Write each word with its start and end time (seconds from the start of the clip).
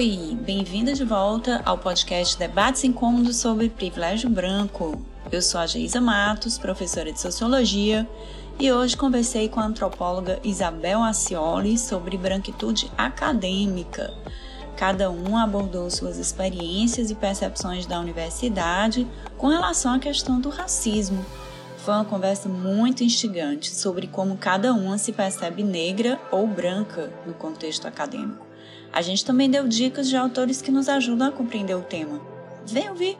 Oi, 0.00 0.34
bem-vinda 0.46 0.94
de 0.94 1.04
volta 1.04 1.60
ao 1.62 1.76
podcast 1.76 2.38
Debates 2.38 2.84
Incômodos 2.84 3.36
sobre 3.36 3.68
Privilégio 3.68 4.30
Branco. 4.30 4.98
Eu 5.30 5.42
sou 5.42 5.60
a 5.60 5.66
Geisa 5.66 6.00
Matos, 6.00 6.56
professora 6.56 7.12
de 7.12 7.20
Sociologia, 7.20 8.08
e 8.58 8.72
hoje 8.72 8.96
conversei 8.96 9.46
com 9.50 9.60
a 9.60 9.66
antropóloga 9.66 10.40
Isabel 10.42 11.02
Acioli 11.02 11.76
sobre 11.76 12.16
branquitude 12.16 12.90
acadêmica. 12.96 14.10
Cada 14.74 15.10
um 15.10 15.36
abordou 15.36 15.90
suas 15.90 16.16
experiências 16.16 17.10
e 17.10 17.14
percepções 17.14 17.84
da 17.84 18.00
universidade 18.00 19.06
com 19.36 19.48
relação 19.48 19.92
à 19.92 19.98
questão 19.98 20.40
do 20.40 20.48
racismo. 20.48 21.22
Foi 21.76 21.92
uma 21.92 22.06
conversa 22.06 22.48
muito 22.48 23.04
instigante 23.04 23.68
sobre 23.68 24.06
como 24.06 24.38
cada 24.38 24.72
uma 24.72 24.96
se 24.96 25.12
percebe 25.12 25.62
negra 25.62 26.18
ou 26.30 26.46
branca 26.46 27.12
no 27.26 27.34
contexto 27.34 27.86
acadêmico. 27.86 28.49
A 28.92 29.02
gente 29.02 29.24
também 29.24 29.48
deu 29.48 29.68
dicas 29.68 30.08
de 30.08 30.16
autores 30.16 30.60
que 30.60 30.70
nos 30.70 30.88
ajudam 30.88 31.28
a 31.28 31.32
compreender 31.32 31.74
o 31.74 31.82
tema. 31.82 32.20
Vem 32.66 32.90
ouvir! 32.90 33.16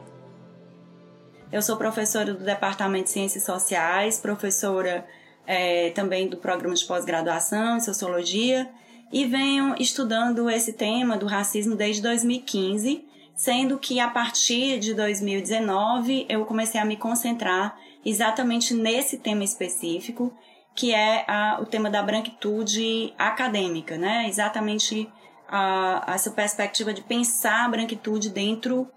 Eu 1.51 1.61
sou 1.61 1.77
professora 1.77 2.33
do 2.33 2.43
Departamento 2.43 3.05
de 3.05 3.11
Ciências 3.11 3.43
Sociais, 3.43 4.19
professora 4.19 5.05
é, 5.45 5.89
também 5.91 6.27
do 6.27 6.37
programa 6.37 6.75
de 6.75 6.85
pós-graduação 6.85 7.77
em 7.77 7.81
Sociologia 7.81 8.69
e 9.11 9.25
venho 9.25 9.75
estudando 9.79 10.49
esse 10.49 10.73
tema 10.73 11.17
do 11.17 11.25
racismo 11.25 11.75
desde 11.75 12.01
2015, 12.01 13.05
sendo 13.35 13.77
que 13.77 13.99
a 13.99 14.09
partir 14.09 14.79
de 14.79 14.93
2019 14.93 16.25
eu 16.29 16.45
comecei 16.45 16.79
a 16.79 16.85
me 16.85 16.95
concentrar 16.95 17.77
exatamente 18.05 18.73
nesse 18.73 19.17
tema 19.17 19.43
específico, 19.43 20.33
que 20.73 20.93
é 20.93 21.25
a, 21.27 21.59
o 21.61 21.65
tema 21.65 21.89
da 21.89 22.01
branquitude 22.01 23.13
acadêmica, 23.17 23.97
né? 23.97 24.27
Exatamente 24.27 25.09
a, 25.51 26.03
essa 26.07 26.31
perspectiva 26.31 26.93
de 26.93 27.01
pensar 27.01 27.65
a 27.65 27.69
branquitude 27.69 28.29
dentro 28.29 28.89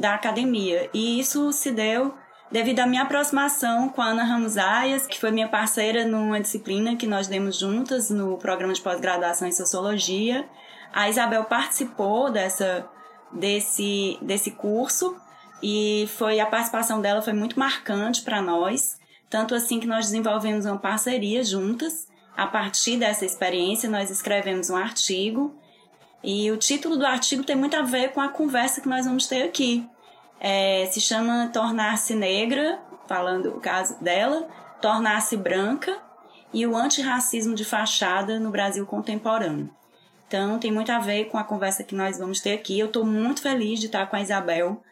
da 0.00 0.14
academia. 0.14 0.88
E 0.94 1.20
isso 1.20 1.52
se 1.52 1.70
deu 1.70 2.14
devido 2.50 2.80
à 2.80 2.86
minha 2.86 3.02
aproximação 3.02 3.90
com 3.90 4.00
a 4.00 4.06
Ana 4.06 4.24
Ramos 4.24 4.56
Ayas, 4.56 5.06
que 5.06 5.20
foi 5.20 5.30
minha 5.30 5.48
parceira 5.48 6.06
numa 6.06 6.40
disciplina 6.40 6.96
que 6.96 7.06
nós 7.06 7.26
demos 7.26 7.58
juntas 7.58 8.08
no 8.08 8.38
programa 8.38 8.72
de 8.72 8.80
pós-graduação 8.80 9.46
em 9.46 9.52
Sociologia. 9.52 10.48
A 10.92 11.10
Isabel 11.10 11.44
participou 11.44 12.30
dessa, 12.30 12.88
desse, 13.30 14.18
desse 14.22 14.52
curso 14.52 15.14
e 15.62 16.08
foi 16.16 16.40
a 16.40 16.46
participação 16.46 17.02
dela 17.02 17.20
foi 17.20 17.34
muito 17.34 17.58
marcante 17.58 18.22
para 18.22 18.40
nós, 18.40 18.96
tanto 19.28 19.54
assim 19.54 19.78
que 19.78 19.86
nós 19.86 20.06
desenvolvemos 20.06 20.64
uma 20.64 20.78
parceria 20.78 21.44
juntas. 21.44 22.08
A 22.34 22.46
partir 22.46 22.96
dessa 22.96 23.26
experiência, 23.26 23.90
nós 23.90 24.10
escrevemos 24.10 24.70
um 24.70 24.76
artigo 24.76 25.54
e 26.22 26.50
o 26.50 26.56
título 26.56 26.96
do 26.96 27.06
artigo 27.06 27.44
tem 27.44 27.56
muito 27.56 27.76
a 27.76 27.82
ver 27.82 28.12
com 28.12 28.20
a 28.20 28.28
conversa 28.28 28.80
que 28.80 28.88
nós 28.88 29.06
vamos 29.06 29.26
ter 29.26 29.42
aqui. 29.42 29.88
É, 30.40 30.86
se 30.90 31.00
chama 31.00 31.50
Tornar-se 31.52 32.14
Negra, 32.14 32.80
falando 33.06 33.50
o 33.50 33.60
caso 33.60 34.02
dela, 34.02 34.48
Tornar-se 34.80 35.36
Branca 35.36 35.96
e 36.52 36.66
o 36.66 36.76
antirracismo 36.76 37.54
de 37.54 37.64
fachada 37.64 38.38
no 38.38 38.50
Brasil 38.50 38.86
contemporâneo. 38.86 39.70
Então, 40.26 40.58
tem 40.58 40.70
muito 40.70 40.92
a 40.92 40.98
ver 40.98 41.26
com 41.26 41.38
a 41.38 41.44
conversa 41.44 41.82
que 41.82 41.94
nós 41.94 42.18
vamos 42.18 42.40
ter 42.40 42.52
aqui. 42.52 42.78
Eu 42.78 42.86
estou 42.86 43.04
muito 43.04 43.40
feliz 43.40 43.80
de 43.80 43.86
estar 43.86 44.06
com 44.06 44.16
a 44.16 44.20
Isabel, 44.20 44.82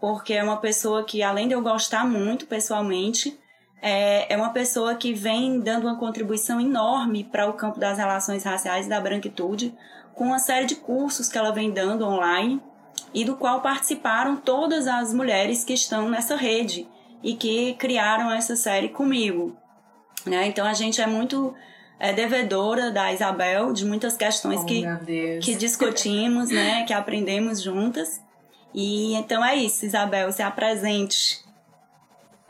porque 0.00 0.32
é 0.32 0.42
uma 0.42 0.56
pessoa 0.56 1.04
que, 1.04 1.22
além 1.22 1.48
de 1.48 1.54
eu 1.54 1.60
gostar 1.60 2.06
muito 2.06 2.46
pessoalmente, 2.46 3.38
é, 3.82 4.32
é 4.32 4.36
uma 4.36 4.50
pessoa 4.50 4.94
que 4.94 5.12
vem 5.12 5.60
dando 5.60 5.86
uma 5.86 5.98
contribuição 5.98 6.58
enorme 6.58 7.24
para 7.24 7.48
o 7.48 7.52
campo 7.52 7.78
das 7.78 7.98
relações 7.98 8.42
raciais 8.42 8.86
e 8.86 8.88
da 8.88 9.00
branquitude, 9.00 9.76
com 10.16 10.24
uma 10.24 10.38
série 10.38 10.64
de 10.64 10.74
cursos 10.74 11.28
que 11.28 11.36
ela 11.36 11.52
vem 11.52 11.70
dando 11.70 12.06
online 12.06 12.60
e 13.12 13.22
do 13.22 13.36
qual 13.36 13.60
participaram 13.60 14.34
todas 14.36 14.88
as 14.88 15.12
mulheres 15.12 15.62
que 15.62 15.74
estão 15.74 16.08
nessa 16.08 16.34
rede 16.34 16.88
e 17.22 17.34
que 17.34 17.74
criaram 17.74 18.32
essa 18.32 18.56
série 18.56 18.88
comigo. 18.88 19.54
Né? 20.24 20.46
Então 20.46 20.66
a 20.66 20.72
gente 20.72 21.02
é 21.02 21.06
muito 21.06 21.54
é, 22.00 22.14
devedora 22.14 22.90
da 22.90 23.12
Isabel 23.12 23.74
de 23.74 23.84
muitas 23.84 24.16
questões 24.16 24.62
oh, 24.62 24.64
que, 24.64 24.84
que 25.42 25.54
discutimos, 25.54 26.50
né? 26.50 26.84
que 26.84 26.94
aprendemos 26.94 27.60
juntas. 27.60 28.20
E 28.74 29.14
então 29.14 29.44
é 29.44 29.54
isso, 29.54 29.84
Isabel, 29.84 30.32
se 30.32 30.42
apresente. 30.42 31.44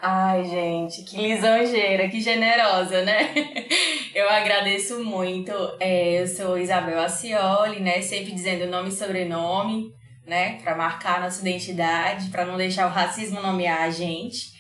Ai, 0.01 0.45
gente, 0.45 1.03
que 1.05 1.17
lisonjeira, 1.17 2.09
que 2.09 2.21
generosa, 2.21 3.03
né? 3.03 3.33
Eu 4.15 4.29
agradeço 4.29 5.03
muito. 5.03 5.53
É, 5.79 6.23
eu 6.23 6.27
sou 6.27 6.59
Isabel 6.59 6.99
Acioli, 7.01 7.81
né? 7.81 8.01
Sempre 8.01 8.33
dizendo 8.33 8.67
nome 8.67 8.89
e 8.89 8.93
sobrenome 8.93 9.93
né, 10.27 10.59
para 10.63 10.75
marcar 10.75 11.21
nossa 11.21 11.41
identidade, 11.41 12.31
para 12.31 12.45
não 12.45 12.57
deixar 12.57 12.87
o 12.89 12.93
racismo 12.93 13.41
nomear 13.41 13.83
a 13.83 13.91
gente. 13.91 14.57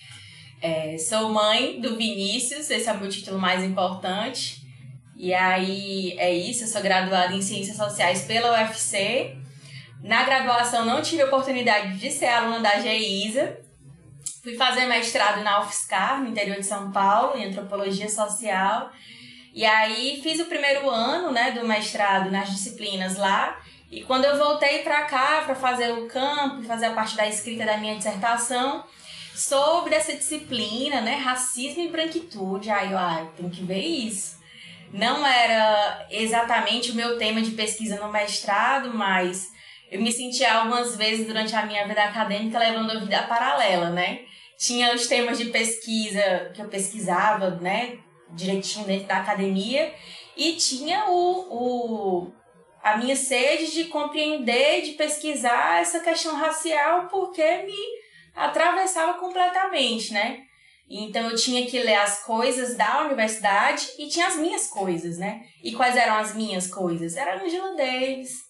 É, 0.62 0.96
sou 0.96 1.28
mãe 1.30 1.80
do 1.80 1.96
Vinícius, 1.96 2.70
esse 2.70 2.88
é 2.88 2.92
o 2.92 2.98
meu 2.98 3.10
título 3.10 3.38
mais 3.38 3.62
importante. 3.62 4.62
E 5.16 5.34
aí 5.34 6.14
é 6.18 6.32
isso, 6.32 6.64
eu 6.64 6.68
sou 6.68 6.82
graduada 6.82 7.34
em 7.34 7.42
Ciências 7.42 7.76
Sociais 7.76 8.22
pela 8.22 8.52
UFC. 8.52 9.36
Na 10.02 10.24
graduação 10.24 10.84
não 10.84 11.02
tive 11.02 11.24
oportunidade 11.24 11.98
de 11.98 12.10
ser 12.10 12.26
aluna 12.26 12.60
da 12.60 12.80
GEISA. 12.80 13.58
Fui 14.46 14.54
fazer 14.54 14.86
mestrado 14.86 15.42
na 15.42 15.60
UFSCar, 15.60 16.20
no 16.20 16.28
interior 16.28 16.54
de 16.54 16.62
São 16.66 16.92
Paulo, 16.92 17.36
em 17.36 17.46
Antropologia 17.46 18.08
Social. 18.08 18.92
E 19.52 19.66
aí 19.66 20.20
fiz 20.22 20.38
o 20.38 20.44
primeiro 20.44 20.88
ano 20.88 21.32
né, 21.32 21.50
do 21.50 21.66
mestrado 21.66 22.30
nas 22.30 22.50
disciplinas 22.50 23.16
lá. 23.16 23.60
E 23.90 24.04
quando 24.04 24.24
eu 24.24 24.38
voltei 24.38 24.84
para 24.84 25.02
cá 25.02 25.42
para 25.44 25.56
fazer 25.56 25.90
o 25.94 26.06
campo, 26.06 26.62
fazer 26.62 26.86
a 26.86 26.92
parte 26.92 27.16
da 27.16 27.26
escrita 27.26 27.66
da 27.66 27.76
minha 27.76 27.96
dissertação 27.96 28.84
sobre 29.34 29.96
essa 29.96 30.12
disciplina, 30.12 31.00
né, 31.00 31.16
racismo 31.16 31.82
e 31.82 31.88
branquitude, 31.88 32.70
aí 32.70 32.92
eu, 32.92 32.98
ah, 32.98 33.26
tem 33.36 33.50
que 33.50 33.64
ver 33.64 33.82
isso. 33.82 34.38
Não 34.92 35.26
era 35.26 36.06
exatamente 36.08 36.92
o 36.92 36.94
meu 36.94 37.18
tema 37.18 37.42
de 37.42 37.50
pesquisa 37.50 37.98
no 37.98 38.12
mestrado, 38.12 38.94
mas 38.94 39.55
eu 39.90 40.00
me 40.00 40.10
sentia 40.10 40.54
algumas 40.54 40.96
vezes 40.96 41.26
durante 41.26 41.54
a 41.54 41.64
minha 41.64 41.86
vida 41.86 42.02
acadêmica 42.02 42.58
levando 42.58 42.90
a 42.90 43.00
vida 43.00 43.22
paralela, 43.22 43.90
né? 43.90 44.20
Tinha 44.58 44.94
os 44.94 45.06
temas 45.06 45.38
de 45.38 45.46
pesquisa 45.46 46.50
que 46.54 46.62
eu 46.62 46.68
pesquisava, 46.68 47.50
né, 47.56 47.98
direitinho 48.30 48.86
dentro 48.86 49.06
da 49.06 49.18
academia, 49.18 49.94
e 50.36 50.54
tinha 50.54 51.06
o, 51.08 51.46
o 51.50 52.32
a 52.82 52.96
minha 52.96 53.16
sede 53.16 53.72
de 53.72 53.84
compreender, 53.84 54.82
de 54.82 54.92
pesquisar 54.92 55.80
essa 55.80 56.00
questão 56.00 56.36
racial, 56.36 57.08
porque 57.08 57.42
me 57.64 57.74
atravessava 58.34 59.14
completamente, 59.14 60.12
né? 60.12 60.40
Então 60.88 61.28
eu 61.28 61.36
tinha 61.36 61.66
que 61.66 61.78
ler 61.80 61.96
as 61.96 62.22
coisas 62.22 62.76
da 62.76 63.02
universidade 63.02 63.88
e 63.98 64.06
tinha 64.06 64.28
as 64.28 64.36
minhas 64.36 64.68
coisas, 64.68 65.18
né? 65.18 65.42
E 65.64 65.72
quais 65.72 65.96
eram 65.96 66.14
as 66.14 66.34
minhas 66.34 66.68
coisas? 66.68 67.16
Era 67.16 67.42
Angela 67.42 67.74
Davis, 67.74 68.45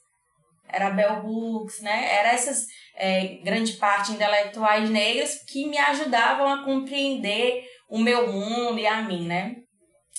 era 0.68 0.90
Bell 0.90 1.24
Hooks, 1.24 1.80
né? 1.80 2.14
Era 2.14 2.32
essas 2.32 2.66
é, 2.94 3.38
grande 3.44 3.74
parte 3.74 4.12
intelectuais 4.12 4.88
negras 4.90 5.42
que 5.46 5.66
me 5.66 5.78
ajudavam 5.78 6.48
a 6.48 6.64
compreender 6.64 7.64
o 7.88 7.98
meu 7.98 8.32
mundo 8.32 8.78
e 8.78 8.86
a 8.86 9.02
mim, 9.02 9.26
né? 9.26 9.56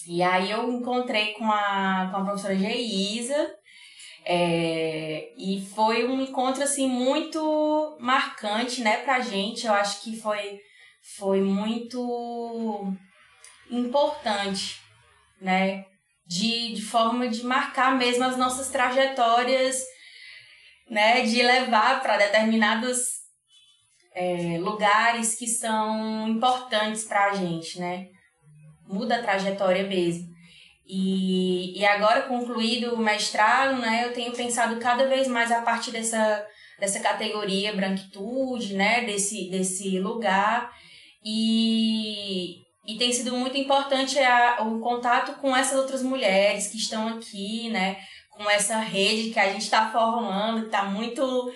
E 0.07 0.23
aí 0.23 0.51
eu 0.51 0.71
encontrei 0.71 1.33
com 1.33 1.45
a, 1.51 2.09
com 2.11 2.17
a 2.17 2.23
professora 2.23 2.55
Geisa, 2.55 3.53
é, 4.29 5.33
e 5.37 5.65
foi 5.73 6.05
um 6.05 6.21
encontro 6.21 6.61
assim 6.61 6.85
muito 6.87 7.97
marcante, 8.01 8.81
né, 8.81 8.97
pra 8.97 9.21
gente. 9.21 9.65
Eu 9.65 9.73
acho 9.73 10.01
que 10.01 10.19
foi 10.19 10.59
foi 11.17 11.39
muito 11.39 12.93
importante, 13.71 14.81
né, 15.39 15.85
de, 16.25 16.73
de 16.73 16.81
forma 16.81 17.29
de 17.29 17.45
marcar 17.45 17.97
mesmo 17.97 18.25
as 18.25 18.35
nossas 18.35 18.67
trajetórias, 18.67 19.81
né, 20.89 21.21
de 21.21 21.41
levar 21.41 22.01
para 22.01 22.17
determinados 22.17 22.97
é, 24.15 24.57
lugares 24.59 25.35
que 25.35 25.47
são 25.47 26.27
importantes 26.27 27.03
para 27.03 27.31
a 27.31 27.33
gente, 27.33 27.79
né, 27.79 28.07
muda 28.87 29.17
a 29.17 29.21
trajetória 29.21 29.85
mesmo. 29.85 30.27
E, 30.89 31.77
e 31.77 31.85
agora, 31.85 32.21
concluído 32.21 32.95
o 32.95 32.97
mestrado, 32.97 33.77
né, 33.79 34.05
eu 34.05 34.13
tenho 34.13 34.31
pensado 34.31 34.79
cada 34.79 35.05
vez 35.07 35.27
mais 35.27 35.51
a 35.51 35.61
partir 35.61 35.91
dessa, 35.91 36.45
dessa 36.79 37.01
categoria 37.01 37.75
branquitude, 37.75 38.73
né, 38.73 39.03
desse, 39.03 39.49
desse 39.49 39.99
lugar. 39.99 40.71
E, 41.23 42.61
e 42.87 42.97
tem 42.97 43.11
sido 43.11 43.35
muito 43.35 43.57
importante 43.57 44.17
a, 44.17 44.63
o 44.63 44.79
contato 44.79 45.33
com 45.41 45.53
essas 45.53 45.77
outras 45.77 46.01
mulheres 46.01 46.67
que 46.67 46.77
estão 46.77 47.09
aqui, 47.09 47.69
né, 47.69 47.97
com 48.37 48.49
essa 48.49 48.77
rede 48.77 49.31
que 49.31 49.39
a 49.39 49.51
gente 49.51 49.63
está 49.63 49.89
formando, 49.91 50.61
que 50.61 50.65
está 50.67 50.83
muito 50.83 51.51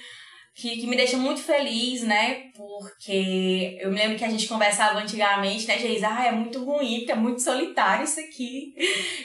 que, 0.53 0.77
que 0.77 0.87
me 0.87 0.95
deixa 0.95 1.17
muito 1.17 1.41
feliz, 1.41 2.03
né? 2.03 2.51
Porque 2.55 3.77
eu 3.79 3.89
me 3.89 3.97
lembro 3.97 4.17
que 4.17 4.25
a 4.25 4.29
gente 4.29 4.47
conversava 4.47 4.99
antigamente, 4.99 5.65
né, 5.65 5.79
Geis? 5.79 6.03
Ah, 6.03 6.25
é 6.25 6.31
muito 6.31 6.63
ruim, 6.63 7.05
é 7.07 7.15
muito 7.15 7.41
solitário 7.41 8.03
isso 8.03 8.19
aqui. 8.19 8.73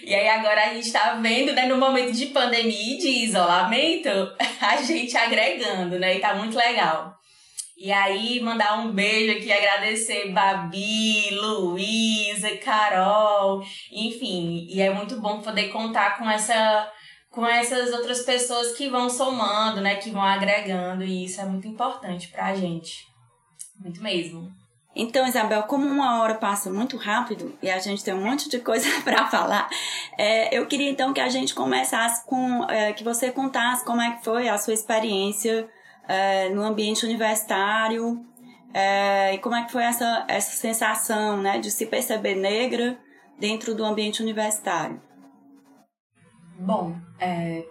E 0.04 0.14
aí 0.14 0.28
agora 0.28 0.70
a 0.70 0.74
gente 0.74 0.90
tá 0.92 1.14
vendo, 1.20 1.52
né, 1.52 1.66
no 1.66 1.78
momento 1.78 2.12
de 2.12 2.26
pandemia 2.26 2.94
e 2.94 2.98
de 2.98 3.08
isolamento, 3.08 4.08
a 4.60 4.76
gente 4.82 5.16
agregando, 5.16 5.98
né? 5.98 6.16
E 6.16 6.20
tá 6.20 6.34
muito 6.34 6.56
legal. 6.56 7.16
E 7.76 7.92
aí, 7.92 8.40
mandar 8.40 8.78
um 8.78 8.92
beijo 8.92 9.36
aqui, 9.36 9.52
agradecer 9.52 10.30
Babi, 10.30 11.28
Luísa, 11.32 12.56
Carol, 12.56 13.62
enfim. 13.92 14.66
E 14.70 14.80
é 14.80 14.88
muito 14.88 15.20
bom 15.20 15.42
poder 15.42 15.68
contar 15.68 16.16
com 16.16 16.30
essa 16.30 16.90
com 17.36 17.46
essas 17.46 17.92
outras 17.92 18.22
pessoas 18.22 18.72
que 18.72 18.88
vão 18.88 19.10
somando, 19.10 19.82
né, 19.82 19.96
que 19.96 20.10
vão 20.10 20.22
agregando, 20.22 21.04
e 21.04 21.26
isso 21.26 21.38
é 21.38 21.44
muito 21.44 21.68
importante 21.68 22.28
pra 22.28 22.54
gente. 22.54 23.06
Muito 23.78 24.02
mesmo. 24.02 24.50
Então, 24.94 25.26
Isabel, 25.28 25.64
como 25.64 25.86
uma 25.86 26.22
hora 26.22 26.36
passa 26.36 26.72
muito 26.72 26.96
rápido 26.96 27.54
e 27.62 27.70
a 27.70 27.78
gente 27.78 28.02
tem 28.02 28.14
um 28.14 28.24
monte 28.24 28.48
de 28.48 28.58
coisa 28.60 28.88
para 29.04 29.26
falar, 29.26 29.68
é, 30.16 30.58
eu 30.58 30.64
queria 30.66 30.88
então 30.88 31.12
que 31.12 31.20
a 31.20 31.28
gente 31.28 31.54
começasse 31.54 32.24
com 32.24 32.64
é, 32.70 32.94
que 32.94 33.04
você 33.04 33.30
contasse 33.30 33.84
como 33.84 34.00
é 34.00 34.12
que 34.12 34.24
foi 34.24 34.48
a 34.48 34.56
sua 34.56 34.72
experiência 34.72 35.68
é, 36.08 36.48
no 36.48 36.62
ambiente 36.62 37.04
universitário 37.04 38.24
é, 38.72 39.34
e 39.34 39.38
como 39.40 39.54
é 39.54 39.62
que 39.62 39.72
foi 39.72 39.84
essa, 39.84 40.24
essa 40.26 40.56
sensação 40.56 41.36
né, 41.42 41.58
de 41.58 41.70
se 41.70 41.84
perceber 41.84 42.34
negra 42.34 42.98
dentro 43.38 43.74
do 43.74 43.84
ambiente 43.84 44.22
universitário. 44.22 45.02
Bom, 46.58 46.96
é, 47.20 47.64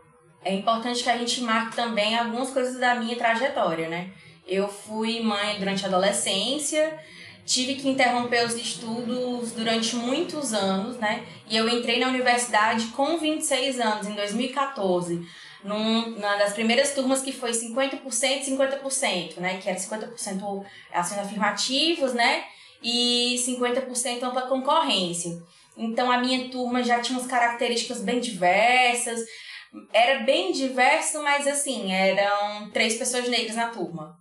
é 0.44 0.54
importante 0.54 1.04
que 1.04 1.10
a 1.10 1.18
gente 1.18 1.42
marque 1.42 1.76
também 1.76 2.16
algumas 2.16 2.52
coisas 2.52 2.80
da 2.80 2.96
minha 2.96 3.16
trajetória, 3.16 3.90
né? 3.90 4.12
Eu 4.48 4.68
fui 4.68 5.22
mãe 5.22 5.58
durante 5.58 5.84
a 5.84 5.88
adolescência, 5.88 7.00
tive 7.44 7.76
que 7.76 7.90
interromper 7.90 8.46
os 8.46 8.54
estudos 8.54 9.54
durante 9.54 9.96
muitos 9.96 10.54
anos, 10.54 10.98
né? 10.98 11.26
E 11.50 11.58
eu 11.58 11.68
entrei 11.68 12.00
na 12.00 12.10
universidade 12.10 12.88
com 12.88 13.18
26 13.18 13.80
anos, 13.80 14.08
em 14.08 14.14
2014, 14.14 15.28
numa 15.64 16.36
das 16.36 16.54
primeiras 16.54 16.94
turmas 16.94 17.24
que 17.24 17.32
foi 17.32 17.52
50% 17.52 18.04
50%, 18.04 19.38
né? 19.38 19.58
Que 19.58 19.68
era 19.68 19.80
50% 19.80 20.64
ações 20.94 21.20
afirmativos, 21.20 22.14
né? 22.14 22.44
E 22.84 23.36
50% 23.40 24.22
ampla 24.22 24.44
concorrência. 24.44 25.42
Então 25.78 26.12
a 26.12 26.18
minha 26.18 26.50
turma 26.50 26.84
já 26.84 27.00
tinha 27.00 27.18
umas 27.18 27.28
características 27.28 28.02
bem 28.02 28.20
diversas. 28.20 29.22
Era 29.92 30.24
bem 30.24 30.52
diverso, 30.52 31.22
mas 31.22 31.48
assim, 31.48 31.92
eram 31.92 32.72
três 32.72 32.96
pessoas 32.98 33.28
negras 33.28 33.56
na 33.56 33.70
turma. 33.70 34.16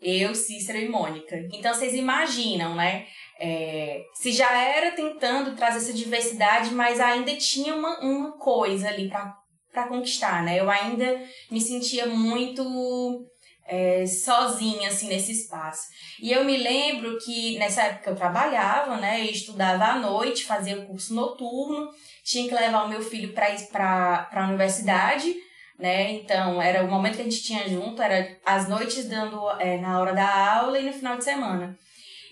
Eu, 0.00 0.34
Cícera 0.34 0.78
e 0.78 0.88
Mônica. 0.88 1.36
Então 1.52 1.72
vocês 1.72 1.94
imaginam, 1.94 2.74
né? 2.74 3.06
É, 3.40 4.02
se 4.14 4.30
já 4.32 4.52
era 4.52 4.92
tentando 4.92 5.56
trazer 5.56 5.78
essa 5.78 5.92
diversidade, 5.92 6.72
mas 6.74 7.00
ainda 7.00 7.34
tinha 7.36 7.74
uma, 7.74 8.00
uma 8.00 8.38
coisa 8.38 8.88
ali 8.88 9.08
para 9.08 9.88
conquistar, 9.88 10.44
né? 10.44 10.60
Eu 10.60 10.70
ainda 10.70 11.20
me 11.50 11.60
sentia 11.60 12.06
muito 12.06 13.26
é, 13.72 14.04
sozinha, 14.04 14.88
assim, 14.88 15.08
nesse 15.08 15.32
espaço. 15.32 15.88
E 16.20 16.30
eu 16.30 16.44
me 16.44 16.58
lembro 16.58 17.16
que 17.18 17.58
nessa 17.58 17.84
época 17.84 18.10
eu 18.10 18.16
trabalhava, 18.16 18.98
né? 18.98 19.22
Eu 19.22 19.30
estudava 19.30 19.84
à 19.84 19.96
noite, 19.98 20.44
fazia 20.44 20.84
curso 20.84 21.14
noturno, 21.14 21.88
tinha 22.22 22.46
que 22.46 22.54
levar 22.54 22.84
o 22.84 22.88
meu 22.90 23.00
filho 23.00 23.32
para 23.32 24.28
a 24.30 24.46
universidade, 24.46 25.34
né? 25.78 26.12
Então, 26.12 26.60
era 26.60 26.84
o 26.84 26.90
momento 26.90 27.16
que 27.16 27.22
a 27.22 27.24
gente 27.24 27.42
tinha 27.42 27.66
junto, 27.66 28.02
era 28.02 28.36
as 28.44 28.68
noites 28.68 29.08
dando 29.08 29.50
é, 29.58 29.78
na 29.78 29.98
hora 29.98 30.12
da 30.12 30.58
aula 30.58 30.78
e 30.78 30.84
no 30.84 30.92
final 30.92 31.16
de 31.16 31.24
semana. 31.24 31.74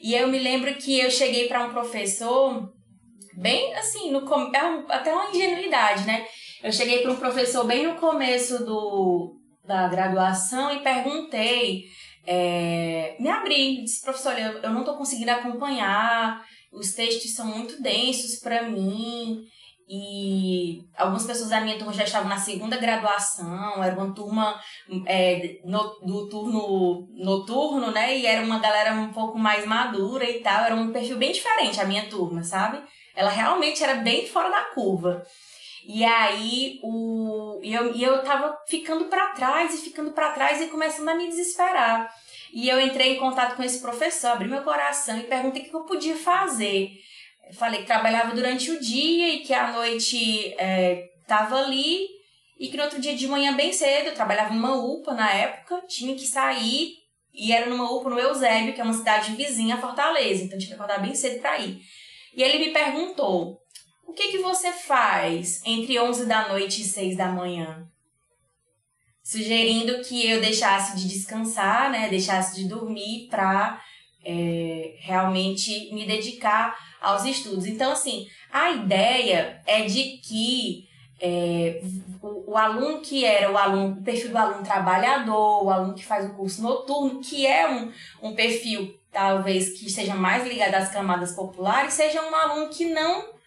E 0.02 0.14
eu 0.14 0.28
me 0.28 0.38
lembro 0.38 0.74
que 0.74 1.00
eu 1.00 1.10
cheguei 1.10 1.48
para 1.48 1.64
um 1.64 1.72
professor, 1.72 2.70
bem 3.32 3.74
assim, 3.76 4.10
no 4.10 4.28
é 4.54 4.94
até 4.94 5.10
uma 5.10 5.30
ingenuidade, 5.30 6.06
né? 6.06 6.26
Eu 6.62 6.70
cheguei 6.70 7.00
para 7.00 7.12
um 7.12 7.16
professor 7.16 7.64
bem 7.64 7.86
no 7.86 7.94
começo 7.94 8.62
do, 8.62 9.39
da 9.64 9.88
graduação 9.88 10.72
e 10.72 10.80
perguntei, 10.80 11.84
é, 12.26 13.16
me 13.18 13.28
abri, 13.28 13.82
disse, 13.82 14.02
professor, 14.02 14.38
eu, 14.38 14.70
não 14.70 14.80
estou 14.80 14.96
conseguindo 14.96 15.30
acompanhar, 15.30 16.44
os 16.72 16.92
textos 16.92 17.34
são 17.34 17.46
muito 17.46 17.82
densos 17.82 18.36
para 18.40 18.62
mim, 18.62 19.44
e 19.92 20.84
algumas 20.96 21.24
pessoas 21.24 21.50
da 21.50 21.60
minha 21.60 21.76
turma 21.76 21.92
já 21.92 22.04
estavam 22.04 22.28
na 22.28 22.38
segunda 22.38 22.76
graduação, 22.76 23.82
era 23.82 23.96
uma 23.96 24.14
turma 24.14 24.54
é, 25.04 25.58
no, 25.64 25.98
do 26.06 26.28
turno 26.28 27.08
noturno, 27.12 27.90
né? 27.90 28.16
E 28.16 28.24
era 28.24 28.46
uma 28.46 28.60
galera 28.60 28.92
um 28.92 29.12
pouco 29.12 29.36
mais 29.36 29.66
madura 29.66 30.30
e 30.30 30.38
tal, 30.42 30.64
era 30.64 30.76
um 30.76 30.92
perfil 30.92 31.18
bem 31.18 31.32
diferente 31.32 31.80
a 31.80 31.84
minha 31.84 32.08
turma, 32.08 32.44
sabe? 32.44 32.80
Ela 33.16 33.30
realmente 33.30 33.82
era 33.82 33.96
bem 33.96 34.28
fora 34.28 34.48
da 34.48 34.62
curva. 34.74 35.24
E 35.92 36.04
aí 36.04 36.78
o 36.84 37.58
e 37.64 37.74
eu, 37.74 37.92
e 37.92 38.00
eu 38.00 38.22
tava 38.22 38.56
ficando 38.68 39.06
para 39.06 39.30
trás 39.32 39.74
e 39.74 39.78
ficando 39.78 40.12
para 40.12 40.30
trás 40.30 40.62
e 40.62 40.68
começando 40.68 41.08
a 41.08 41.16
me 41.16 41.26
desesperar. 41.26 42.08
E 42.52 42.68
eu 42.68 42.80
entrei 42.80 43.16
em 43.16 43.18
contato 43.18 43.56
com 43.56 43.62
esse 43.64 43.80
professor, 43.80 44.28
abri 44.28 44.46
meu 44.46 44.62
coração 44.62 45.18
e 45.18 45.24
perguntei 45.24 45.62
o 45.62 45.64
que 45.68 45.74
eu 45.74 45.84
podia 45.84 46.14
fazer. 46.16 46.92
Eu 47.48 47.54
falei 47.54 47.80
que 47.80 47.86
trabalhava 47.86 48.32
durante 48.36 48.70
o 48.70 48.80
dia 48.80 49.34
e 49.34 49.38
que 49.40 49.52
à 49.52 49.72
noite 49.72 50.54
estava 51.20 51.58
é, 51.58 51.64
ali 51.64 52.06
e 52.56 52.68
que 52.68 52.76
no 52.76 52.84
outro 52.84 53.00
dia 53.00 53.16
de 53.16 53.26
manhã 53.26 53.56
bem 53.56 53.72
cedo, 53.72 54.10
eu 54.10 54.14
trabalhava 54.14 54.54
numa 54.54 54.76
UPA 54.76 55.12
na 55.14 55.32
época, 55.32 55.82
tinha 55.88 56.14
que 56.14 56.24
sair 56.24 56.94
e 57.34 57.52
era 57.52 57.68
numa 57.68 57.90
UPA 57.90 58.10
no 58.10 58.18
Eusébio, 58.20 58.74
que 58.74 58.80
é 58.80 58.84
uma 58.84 58.92
cidade 58.92 59.34
vizinha 59.34 59.74
a 59.74 59.80
Fortaleza, 59.80 60.44
então 60.44 60.56
tinha 60.56 60.68
que 60.68 60.74
acordar 60.74 61.00
bem 61.00 61.16
cedo 61.16 61.40
para 61.40 61.58
ir. 61.58 61.80
E 62.36 62.42
ele 62.44 62.58
me 62.58 62.72
perguntou: 62.72 63.60
o 64.10 64.12
que, 64.12 64.32
que 64.32 64.38
você 64.38 64.72
faz 64.72 65.62
entre 65.64 65.98
11 65.98 66.26
da 66.26 66.48
noite 66.48 66.82
e 66.82 66.84
6 66.84 67.16
da 67.16 67.28
manhã? 67.28 67.88
Sugerindo 69.22 70.00
que 70.00 70.28
eu 70.28 70.40
deixasse 70.40 70.96
de 70.96 71.08
descansar, 71.08 71.92
né? 71.92 72.08
Deixasse 72.08 72.56
de 72.56 72.68
dormir 72.68 73.28
para 73.30 73.80
é, 74.24 74.96
realmente 74.98 75.94
me 75.94 76.04
dedicar 76.04 76.76
aos 77.00 77.24
estudos. 77.24 77.66
Então, 77.66 77.92
assim, 77.92 78.26
a 78.52 78.72
ideia 78.72 79.62
é 79.64 79.82
de 79.82 80.18
que 80.18 80.88
é, 81.20 81.80
o, 82.20 82.50
o, 82.50 82.56
aluno 82.56 83.00
que 83.00 83.24
era 83.24 83.52
o 83.52 83.56
aluno, 83.56 84.00
o 84.00 84.02
perfil 84.02 84.30
do 84.30 84.38
aluno 84.38 84.64
trabalhador, 84.64 85.64
o 85.64 85.70
aluno 85.70 85.94
que 85.94 86.04
faz 86.04 86.26
o 86.26 86.34
curso 86.34 86.62
noturno, 86.62 87.20
que 87.20 87.46
é 87.46 87.70
um, 87.70 87.92
um 88.20 88.34
perfil 88.34 88.98
talvez 89.12 89.78
que 89.78 89.88
seja 89.88 90.16
mais 90.16 90.44
ligado 90.48 90.74
às 90.74 90.90
camadas 90.90 91.32
populares, 91.32 91.94
seja 91.94 92.20
um 92.22 92.34
aluno 92.34 92.70
que 92.70 92.86
não 92.86 93.39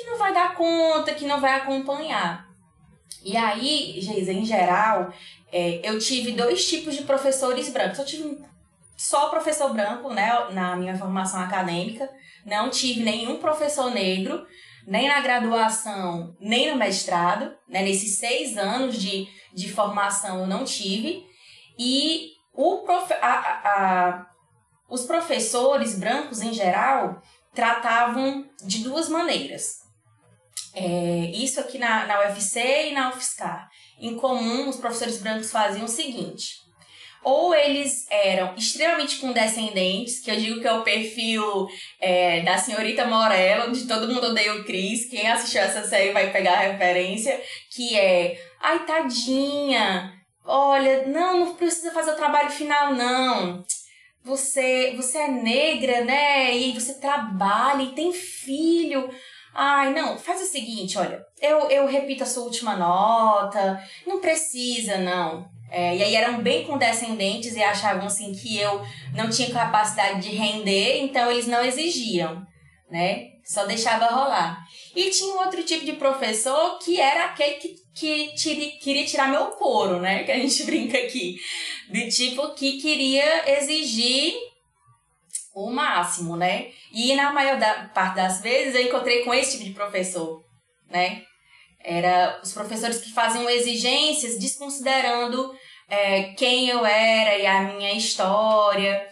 que 0.00 0.06
não 0.06 0.16
vai 0.16 0.32
dar 0.32 0.54
conta, 0.54 1.14
que 1.14 1.26
não 1.26 1.40
vai 1.40 1.56
acompanhar. 1.56 2.48
E 3.22 3.36
aí, 3.36 4.00
Geisa, 4.00 4.32
em 4.32 4.44
geral, 4.46 5.12
é, 5.52 5.80
eu 5.82 5.98
tive 5.98 6.32
dois 6.32 6.66
tipos 6.66 6.96
de 6.96 7.02
professores 7.02 7.68
brancos. 7.68 7.98
Eu 7.98 8.06
tive 8.06 8.42
só 8.96 9.28
professor 9.28 9.72
branco, 9.74 10.10
né, 10.12 10.48
na 10.52 10.74
minha 10.74 10.96
formação 10.96 11.40
acadêmica. 11.40 12.10
Não 12.46 12.70
tive 12.70 13.02
nenhum 13.02 13.36
professor 13.36 13.90
negro, 13.90 14.46
nem 14.86 15.06
na 15.06 15.20
graduação, 15.20 16.34
nem 16.40 16.70
no 16.70 16.78
mestrado. 16.78 17.54
Né, 17.68 17.82
nesses 17.82 18.18
seis 18.18 18.56
anos 18.56 18.96
de, 18.96 19.28
de 19.52 19.70
formação 19.70 20.40
eu 20.40 20.46
não 20.46 20.64
tive. 20.64 21.26
E 21.78 22.30
o 22.54 22.78
profe 22.78 23.12
a, 23.20 23.32
a, 23.32 24.08
a, 24.08 24.26
os 24.88 25.04
professores 25.04 25.98
brancos, 25.98 26.40
em 26.40 26.54
geral, 26.54 27.20
tratavam 27.54 28.48
de 28.64 28.82
duas 28.82 29.10
maneiras. 29.10 29.89
É, 30.74 31.30
isso 31.34 31.60
aqui 31.60 31.78
na, 31.78 32.06
na 32.06 32.20
UFC 32.20 32.88
e 32.88 32.92
na 32.92 33.10
UFSCar. 33.10 33.68
Em 33.98 34.16
comum, 34.16 34.68
os 34.68 34.76
professores 34.76 35.18
brancos 35.18 35.50
faziam 35.50 35.84
o 35.84 35.88
seguinte: 35.88 36.60
ou 37.22 37.54
eles 37.54 38.06
eram 38.10 38.54
extremamente 38.54 39.18
condescendentes, 39.18 40.20
que 40.20 40.30
eu 40.30 40.36
digo 40.36 40.60
que 40.60 40.66
é 40.66 40.72
o 40.72 40.82
perfil 40.82 41.68
é, 42.00 42.40
da 42.40 42.56
senhorita 42.56 43.04
Morello, 43.04 43.72
de 43.72 43.86
Todo 43.86 44.08
Mundo 44.12 44.28
Odeia 44.28 44.54
o 44.54 44.64
Cris. 44.64 45.08
Quem 45.08 45.28
assistiu 45.28 45.60
essa 45.60 45.86
série 45.86 46.12
vai 46.12 46.30
pegar 46.30 46.54
a 46.54 46.72
referência, 46.72 47.38
que 47.70 47.98
é, 47.98 48.40
ai, 48.60 48.86
tadinha, 48.86 50.14
olha, 50.44 51.06
não, 51.06 51.40
não 51.40 51.54
precisa 51.54 51.92
fazer 51.92 52.12
o 52.12 52.16
trabalho 52.16 52.50
final, 52.50 52.94
não. 52.94 53.64
Você, 54.24 54.94
você 54.96 55.18
é 55.18 55.28
negra, 55.28 56.04
né? 56.04 56.56
E 56.56 56.72
você 56.72 56.94
trabalha 56.94 57.82
e 57.82 57.94
tem 57.94 58.12
filho. 58.12 59.10
Ai, 59.54 59.92
não, 59.92 60.16
faz 60.16 60.40
o 60.42 60.46
seguinte, 60.46 60.96
olha, 60.96 61.20
eu, 61.40 61.68
eu 61.70 61.86
repito 61.86 62.22
a 62.22 62.26
sua 62.26 62.44
última 62.44 62.76
nota, 62.76 63.82
não 64.06 64.20
precisa, 64.20 64.98
não. 64.98 65.48
É, 65.70 65.96
e 65.96 66.02
aí 66.02 66.14
eram 66.14 66.40
bem 66.40 66.64
condescendentes 66.64 67.54
e 67.54 67.62
achavam 67.62 68.06
assim 68.06 68.32
que 68.32 68.58
eu 68.58 68.84
não 69.14 69.30
tinha 69.30 69.50
capacidade 69.50 70.20
de 70.20 70.34
render, 70.34 71.02
então 71.02 71.30
eles 71.30 71.46
não 71.46 71.64
exigiam, 71.64 72.44
né? 72.90 73.28
Só 73.44 73.66
deixava 73.66 74.06
rolar. 74.06 74.58
E 74.94 75.10
tinha 75.10 75.34
outro 75.36 75.62
tipo 75.62 75.84
de 75.84 75.92
professor 75.92 76.78
que 76.78 77.00
era 77.00 77.26
aquele 77.26 77.54
que 77.54 77.80
que 77.94 78.34
tire, 78.34 78.78
queria 78.78 79.04
tirar 79.04 79.28
meu 79.28 79.46
couro, 79.46 80.00
né? 80.00 80.24
Que 80.24 80.32
a 80.32 80.38
gente 80.38 80.62
brinca 80.64 80.96
aqui. 80.98 81.36
De 81.90 82.08
tipo 82.08 82.54
que 82.54 82.80
queria 82.80 83.58
exigir 83.58 84.34
o 85.66 85.70
máximo, 85.70 86.36
né? 86.36 86.68
E 86.92 87.14
na 87.14 87.32
maior 87.32 87.58
da, 87.58 87.90
parte 87.94 88.16
das 88.16 88.40
vezes 88.40 88.74
eu 88.74 88.82
encontrei 88.82 89.24
com 89.24 89.32
esse 89.34 89.52
tipo 89.52 89.64
de 89.64 89.74
professor, 89.74 90.42
né? 90.88 91.22
Era 91.82 92.40
os 92.42 92.52
professores 92.52 92.98
que 92.98 93.12
faziam 93.12 93.48
exigências 93.48 94.38
desconsiderando 94.38 95.54
é, 95.88 96.34
quem 96.34 96.68
eu 96.68 96.84
era 96.84 97.38
e 97.38 97.46
a 97.46 97.62
minha 97.62 97.94
história. 97.94 99.06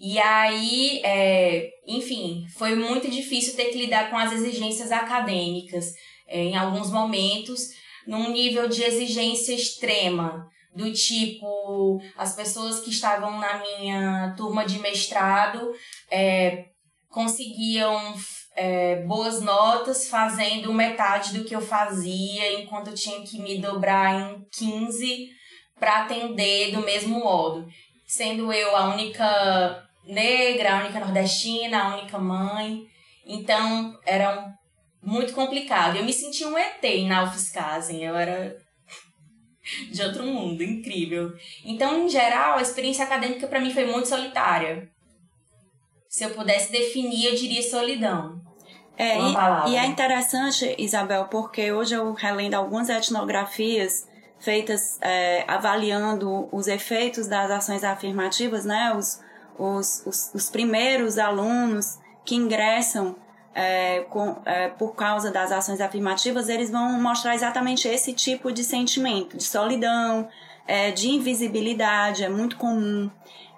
E 0.00 0.18
aí, 0.18 1.00
é, 1.04 1.70
enfim, 1.86 2.46
foi 2.56 2.74
muito 2.74 3.10
difícil 3.10 3.54
ter 3.54 3.66
que 3.66 3.78
lidar 3.78 4.10
com 4.10 4.18
as 4.18 4.32
exigências 4.32 4.90
acadêmicas 4.90 5.92
é, 6.26 6.40
em 6.40 6.56
alguns 6.56 6.90
momentos, 6.90 7.68
num 8.06 8.30
nível 8.30 8.68
de 8.68 8.82
exigência 8.82 9.54
extrema, 9.54 10.48
do 10.74 10.92
tipo, 10.92 12.00
as 12.16 12.34
pessoas 12.34 12.80
que 12.80 12.90
estavam 12.90 13.38
na 13.38 13.58
minha 13.58 14.34
turma 14.36 14.64
de 14.66 14.78
mestrado 14.80 15.72
é, 16.10 16.66
conseguiam 17.08 18.14
é, 18.56 18.96
boas 19.02 19.40
notas 19.40 20.08
fazendo 20.08 20.72
metade 20.72 21.38
do 21.38 21.44
que 21.44 21.54
eu 21.54 21.60
fazia, 21.60 22.60
enquanto 22.60 22.88
eu 22.88 22.94
tinha 22.94 23.22
que 23.22 23.40
me 23.40 23.58
dobrar 23.58 24.14
em 24.14 24.46
15 24.52 25.28
para 25.78 26.02
atender 26.02 26.72
do 26.72 26.80
mesmo 26.80 27.20
modo. 27.20 27.68
Sendo 28.06 28.52
eu 28.52 28.76
a 28.76 28.88
única 28.88 29.88
negra, 30.04 30.74
a 30.74 30.80
única 30.80 31.00
nordestina, 31.00 31.82
a 31.82 31.96
única 31.96 32.18
mãe. 32.18 32.84
Então, 33.26 33.98
era 34.04 34.52
muito 35.02 35.32
complicado. 35.32 35.96
Eu 35.96 36.04
me 36.04 36.12
sentia 36.12 36.48
um 36.48 36.58
ET 36.58 36.82
na 37.06 37.24
UFSCasen. 37.24 38.02
Eu 38.02 38.16
era 38.16 38.56
de 39.90 40.02
outro 40.02 40.24
mundo, 40.24 40.62
incrível. 40.62 41.32
Então, 41.64 42.04
em 42.04 42.08
geral, 42.08 42.58
a 42.58 42.62
experiência 42.62 43.04
acadêmica 43.04 43.46
para 43.46 43.60
mim 43.60 43.72
foi 43.72 43.86
muito 43.86 44.08
solitária. 44.08 44.88
Se 46.08 46.24
eu 46.24 46.30
pudesse 46.30 46.70
definir, 46.70 47.26
eu 47.26 47.34
diria 47.34 47.62
solidão. 47.62 48.40
É, 48.96 49.18
e, 49.18 49.72
e, 49.72 49.76
é 49.76 49.86
interessante, 49.86 50.76
Isabel, 50.78 51.24
porque 51.24 51.72
hoje 51.72 51.94
eu 51.94 52.12
relendo 52.12 52.54
algumas 52.54 52.88
etnografias 52.88 54.06
feitas 54.38 54.98
é, 55.00 55.44
avaliando 55.48 56.48
os 56.52 56.68
efeitos 56.68 57.26
das 57.26 57.50
ações 57.50 57.82
afirmativas, 57.82 58.64
né? 58.64 58.94
Os, 58.94 59.20
os, 59.58 60.06
os, 60.06 60.30
os 60.34 60.50
primeiros 60.50 61.18
alunos 61.18 61.98
que 62.24 62.36
ingressam 62.36 63.16
é, 63.54 64.00
com, 64.10 64.36
é, 64.44 64.68
por 64.68 64.94
causa 64.94 65.30
das 65.30 65.52
ações 65.52 65.80
afirmativas, 65.80 66.48
eles 66.48 66.70
vão 66.70 67.00
mostrar 67.00 67.34
exatamente 67.34 67.86
esse 67.86 68.12
tipo 68.12 68.50
de 68.50 68.64
sentimento, 68.64 69.36
de 69.36 69.44
solidão, 69.44 70.28
é, 70.66 70.90
de 70.90 71.08
invisibilidade, 71.08 72.24
é 72.24 72.28
muito 72.28 72.56
comum. 72.56 73.10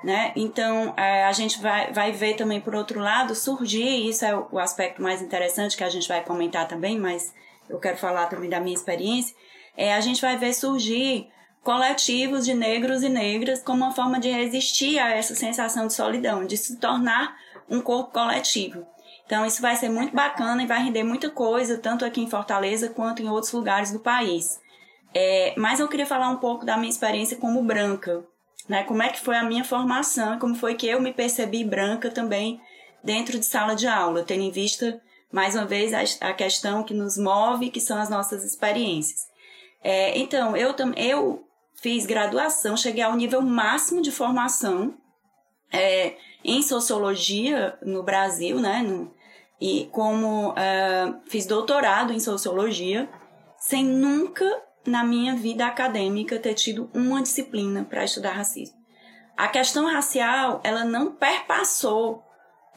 Né? 0.04 0.32
Então, 0.36 0.92
é, 0.96 1.24
a 1.24 1.32
gente 1.32 1.60
vai, 1.60 1.92
vai 1.92 2.12
ver 2.12 2.34
também, 2.34 2.60
por 2.60 2.74
outro 2.74 3.00
lado, 3.00 3.34
surgir, 3.34 4.08
isso 4.08 4.24
é 4.24 4.36
o 4.52 4.58
aspecto 4.58 5.02
mais 5.02 5.22
interessante 5.22 5.76
que 5.76 5.82
a 5.82 5.88
gente 5.88 6.06
vai 6.06 6.22
comentar 6.22 6.68
também, 6.68 6.98
mas 6.98 7.34
eu 7.68 7.78
quero 7.78 7.96
falar 7.96 8.26
também 8.26 8.50
da 8.50 8.60
minha 8.60 8.76
experiência, 8.76 9.34
é, 9.76 9.94
a 9.94 10.00
gente 10.00 10.20
vai 10.20 10.36
ver 10.36 10.52
surgir 10.52 11.28
coletivos 11.64 12.44
de 12.44 12.54
negros 12.54 13.02
e 13.02 13.08
negras 13.08 13.62
como 13.62 13.84
uma 13.84 13.92
forma 13.92 14.20
de 14.20 14.30
resistir 14.30 14.98
a 15.00 15.10
essa 15.10 15.34
sensação 15.34 15.88
de 15.88 15.94
solidão, 15.94 16.46
de 16.46 16.56
se 16.56 16.76
tornar 16.76 17.34
um 17.68 17.80
corpo 17.80 18.12
coletivo. 18.12 18.86
Então, 19.26 19.44
isso 19.44 19.60
vai 19.60 19.74
ser 19.74 19.88
muito 19.88 20.14
bacana 20.14 20.62
e 20.62 20.66
vai 20.66 20.82
render 20.82 21.02
muita 21.02 21.28
coisa, 21.28 21.76
tanto 21.76 22.04
aqui 22.04 22.20
em 22.22 22.30
Fortaleza 22.30 22.88
quanto 22.88 23.20
em 23.20 23.28
outros 23.28 23.52
lugares 23.52 23.90
do 23.90 23.98
país. 23.98 24.60
É, 25.12 25.52
mas 25.56 25.80
eu 25.80 25.88
queria 25.88 26.06
falar 26.06 26.28
um 26.28 26.36
pouco 26.36 26.64
da 26.64 26.76
minha 26.76 26.90
experiência 26.90 27.36
como 27.36 27.62
branca, 27.62 28.24
né? 28.68 28.84
Como 28.84 29.02
é 29.02 29.08
que 29.08 29.20
foi 29.20 29.36
a 29.36 29.42
minha 29.42 29.64
formação, 29.64 30.38
como 30.38 30.54
foi 30.54 30.74
que 30.74 30.86
eu 30.86 31.00
me 31.00 31.12
percebi 31.12 31.64
branca 31.64 32.10
também 32.10 32.60
dentro 33.02 33.38
de 33.38 33.44
sala 33.44 33.74
de 33.74 33.88
aula, 33.88 34.22
tendo 34.22 34.42
em 34.42 34.50
vista, 34.50 35.00
mais 35.32 35.54
uma 35.54 35.64
vez, 35.64 35.92
a, 35.92 36.28
a 36.28 36.32
questão 36.32 36.84
que 36.84 36.94
nos 36.94 37.18
move, 37.18 37.70
que 37.70 37.80
são 37.80 37.98
as 37.98 38.08
nossas 38.08 38.44
experiências. 38.44 39.26
É, 39.82 40.16
então, 40.18 40.56
eu, 40.56 40.74
eu 40.96 41.44
fiz 41.74 42.06
graduação, 42.06 42.76
cheguei 42.76 43.02
ao 43.02 43.16
nível 43.16 43.42
máximo 43.42 44.02
de 44.02 44.12
formação 44.12 44.94
é, 45.72 46.16
em 46.44 46.62
sociologia 46.62 47.78
no 47.82 48.02
Brasil, 48.02 48.60
né? 48.60 48.82
No, 48.82 49.15
e 49.60 49.88
como 49.92 50.50
uh, 50.50 51.20
fiz 51.26 51.46
doutorado 51.46 52.12
em 52.12 52.20
sociologia, 52.20 53.08
sem 53.58 53.84
nunca 53.84 54.44
na 54.86 55.02
minha 55.02 55.34
vida 55.34 55.66
acadêmica 55.66 56.38
ter 56.38 56.54
tido 56.54 56.90
uma 56.94 57.22
disciplina 57.22 57.84
para 57.84 58.04
estudar 58.04 58.32
racismo. 58.32 58.76
A 59.36 59.48
questão 59.48 59.86
racial, 59.86 60.60
ela 60.64 60.84
não 60.84 61.12
perpassou 61.12 62.22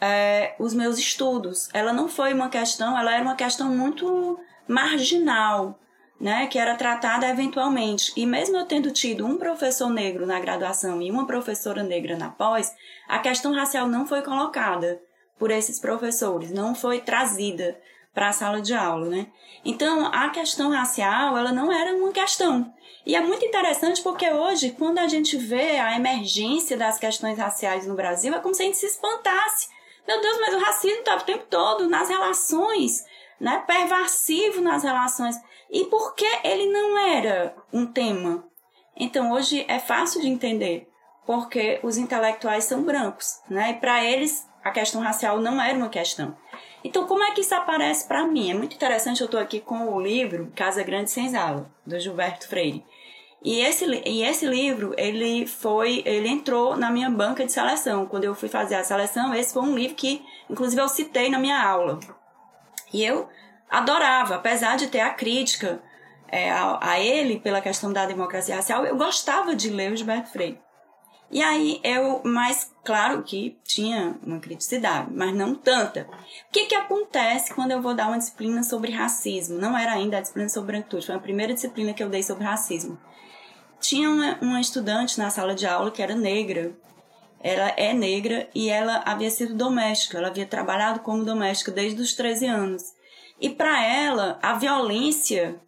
é, 0.02 0.56
os 0.60 0.74
meus 0.74 0.98
estudos. 0.98 1.70
Ela 1.74 1.94
não 1.94 2.08
foi 2.08 2.34
uma 2.34 2.50
questão, 2.50 2.98
ela 2.98 3.14
era 3.14 3.24
uma 3.24 3.36
questão 3.36 3.70
muito 3.70 4.38
marginal 4.68 5.80
né, 6.20 6.48
que 6.48 6.60
era 6.60 6.76
tratada 6.76 7.28
eventualmente. 7.28 8.12
E 8.16 8.26
mesmo 8.26 8.58
eu 8.58 8.66
tendo 8.66 8.92
tido 8.92 9.26
um 9.26 9.38
professor 9.38 9.90
negro 9.90 10.26
na 10.26 10.40
graduação 10.40 11.02
e 11.02 11.10
uma 11.10 11.26
professora 11.26 11.82
negra 11.82 12.18
na 12.18 12.30
pós, 12.30 12.76
a 13.08 13.20
questão 13.20 13.54
racial 13.54 13.88
não 13.88 14.06
foi 14.06 14.22
colocada 14.22 15.02
por 15.40 15.50
esses 15.50 15.80
professores, 15.80 16.52
não 16.52 16.76
foi 16.76 17.00
trazida 17.00 17.80
para 18.14 18.28
a 18.28 18.34
sala 18.34 18.62
de 18.62 18.74
aula, 18.74 19.08
né? 19.08 19.28
Então, 19.64 20.06
a 20.14 20.30
questão 20.30 20.70
racial, 20.70 21.38
ela 21.38 21.54
não 21.54 21.72
era 21.72 21.96
uma 21.96 22.12
questão. 22.12 22.72
E 23.06 23.16
é 23.16 23.22
muito 23.22 23.46
interessante 23.46 24.02
porque 24.02 24.30
hoje, 24.30 24.72
quando 24.72 25.00
a 25.00 25.08
gente 25.08 25.38
vê 25.38 25.80
a 25.80 25.96
emergência 25.96 26.78
das 26.78 27.00
questões 27.00 27.38
raciais 27.38 27.88
no 27.88 27.96
Brasil, 27.96 28.34
é 28.36 28.40
como 28.40 28.54
se 28.54 28.62
a 28.62 28.66
gente 28.66 28.78
se 28.78 28.86
espantasse. 28.86 29.70
Meu 30.06 30.22
Deus, 30.22 30.38
mas 30.42 30.54
o 30.54 30.60
racismo 30.60 31.00
está 31.00 31.16
o 31.16 31.22
tempo 31.22 31.46
todo 31.50 31.88
nas 31.88 32.10
relações, 32.10 33.06
né? 33.40 33.64
Pervasivo 33.66 34.60
nas 34.60 34.84
relações. 34.84 35.36
E 35.70 35.86
por 35.86 36.16
que 36.16 36.28
ele 36.44 36.66
não 36.66 36.98
era 36.98 37.56
um 37.72 37.86
tema? 37.86 38.44
Então 38.98 39.32
hoje 39.32 39.64
é 39.68 39.80
fácil 39.80 40.20
de 40.20 40.28
entender, 40.28 40.90
porque 41.26 41.80
os 41.84 41.98
intelectuais 41.98 42.66
são 42.66 42.82
brancos, 42.82 43.40
né? 43.50 43.72
E 43.72 43.74
para 43.76 44.04
eles 44.04 44.49
a 44.70 44.74
questão 44.74 45.02
racial 45.02 45.40
não 45.40 45.62
era 45.62 45.78
uma 45.78 45.90
questão. 45.90 46.36
Então 46.84 47.06
como 47.06 47.24
é 47.24 47.32
que 47.32 47.42
isso 47.42 47.54
aparece 47.54 48.08
para 48.08 48.26
mim? 48.26 48.52
É 48.52 48.54
muito 48.54 48.76
interessante, 48.76 49.22
eu 49.22 49.26
estou 49.26 49.40
aqui 49.40 49.60
com 49.60 49.94
o 49.94 50.02
livro 50.02 50.52
Casa 50.56 50.84
Grande 50.84 51.12
Senzala, 51.12 51.70
do 51.86 52.00
Gilberto 52.00 52.48
Freire. 52.48 52.86
E 53.44 53.62
esse, 53.62 53.86
e 54.06 54.24
esse 54.24 54.46
livro, 54.46 54.94
ele 54.98 55.48
foi, 55.48 56.04
ele 56.06 56.28
entrou 56.28 56.76
na 56.76 56.92
minha 56.92 57.10
banca 57.10 57.46
de 57.46 57.52
seleção. 57.52 58.06
Quando 58.06 58.26
eu 58.26 58.36
fui 58.36 58.50
fazer 58.50 58.76
a 58.76 58.84
seleção, 58.84 59.34
esse 59.34 59.54
foi 59.54 59.64
um 59.64 59.76
livro 59.76 59.96
que, 59.96 60.22
inclusive, 60.50 60.82
eu 60.82 60.90
citei 60.90 61.30
na 61.30 61.40
minha 61.40 61.62
aula. 61.62 62.00
E 62.92 63.04
eu 63.04 63.30
adorava, 63.70 64.36
apesar 64.36 64.76
de 64.76 64.88
ter 64.88 65.00
a 65.00 65.12
crítica 65.12 65.82
é, 66.32 66.52
a, 66.52 66.80
a, 66.82 67.00
ele 67.00 67.40
pela 67.40 67.62
questão 67.62 67.92
da 67.92 68.06
democracia 68.06 68.56
racial, 68.56 68.86
eu 68.86 68.98
gostava 68.98 69.56
de 69.56 69.70
ler 69.70 69.92
o 69.92 69.96
Gilberto 69.96 70.30
Freire. 70.30 70.60
E 71.32 71.44
aí 71.44 71.80
eu, 71.84 72.22
mas 72.24 72.72
claro 72.84 73.22
que 73.22 73.56
tinha 73.64 74.18
uma 74.26 74.40
criticidade, 74.40 75.14
mas 75.14 75.36
não 75.36 75.54
tanta. 75.54 76.08
O 76.48 76.52
que 76.52 76.66
que 76.66 76.76
acontece 76.76 77.54
quando 77.54 77.72
eu 77.72 77.82
vou 77.82 77.94
dar 77.94 78.08
uma 78.08 78.18
disciplina 78.18 78.64
sobre 78.64 78.92
racismo? 78.92 79.60
Não 79.60 79.78
era 79.78 79.94
ainda 79.94 80.18
a 80.18 80.22
disciplina 80.22 80.50
sobre 80.50 80.74
branquitude, 80.74 81.06
foi 81.06 81.16
a 81.16 81.20
primeira 81.20 81.54
disciplina 81.54 81.94
que 81.94 82.04
eu 82.04 82.10
dei 82.10 82.24
sobre 82.24 82.44
racismo. 82.44 83.00
Tinha 83.80 84.10
uma, 84.10 84.40
uma 84.42 84.60
estudante 84.60 85.20
na 85.20 85.30
sala 85.30 85.54
de 85.54 85.68
aula 85.68 85.92
que 85.92 86.02
era 86.02 86.16
negra, 86.16 86.76
ela 87.42 87.70
é 87.78 87.94
negra 87.94 88.50
e 88.54 88.70
ela 88.70 89.04
havia 89.06 89.30
sido 89.30 89.54
doméstica, 89.54 90.18
ela 90.18 90.28
havia 90.28 90.46
trabalhado 90.46 91.00
como 91.00 91.24
doméstica 91.24 91.72
desde 91.72 92.02
os 92.02 92.14
13 92.14 92.48
anos. 92.48 92.84
E 93.40 93.50
para 93.50 93.82
ela, 93.86 94.38
a 94.42 94.54
violência, 94.54 95.62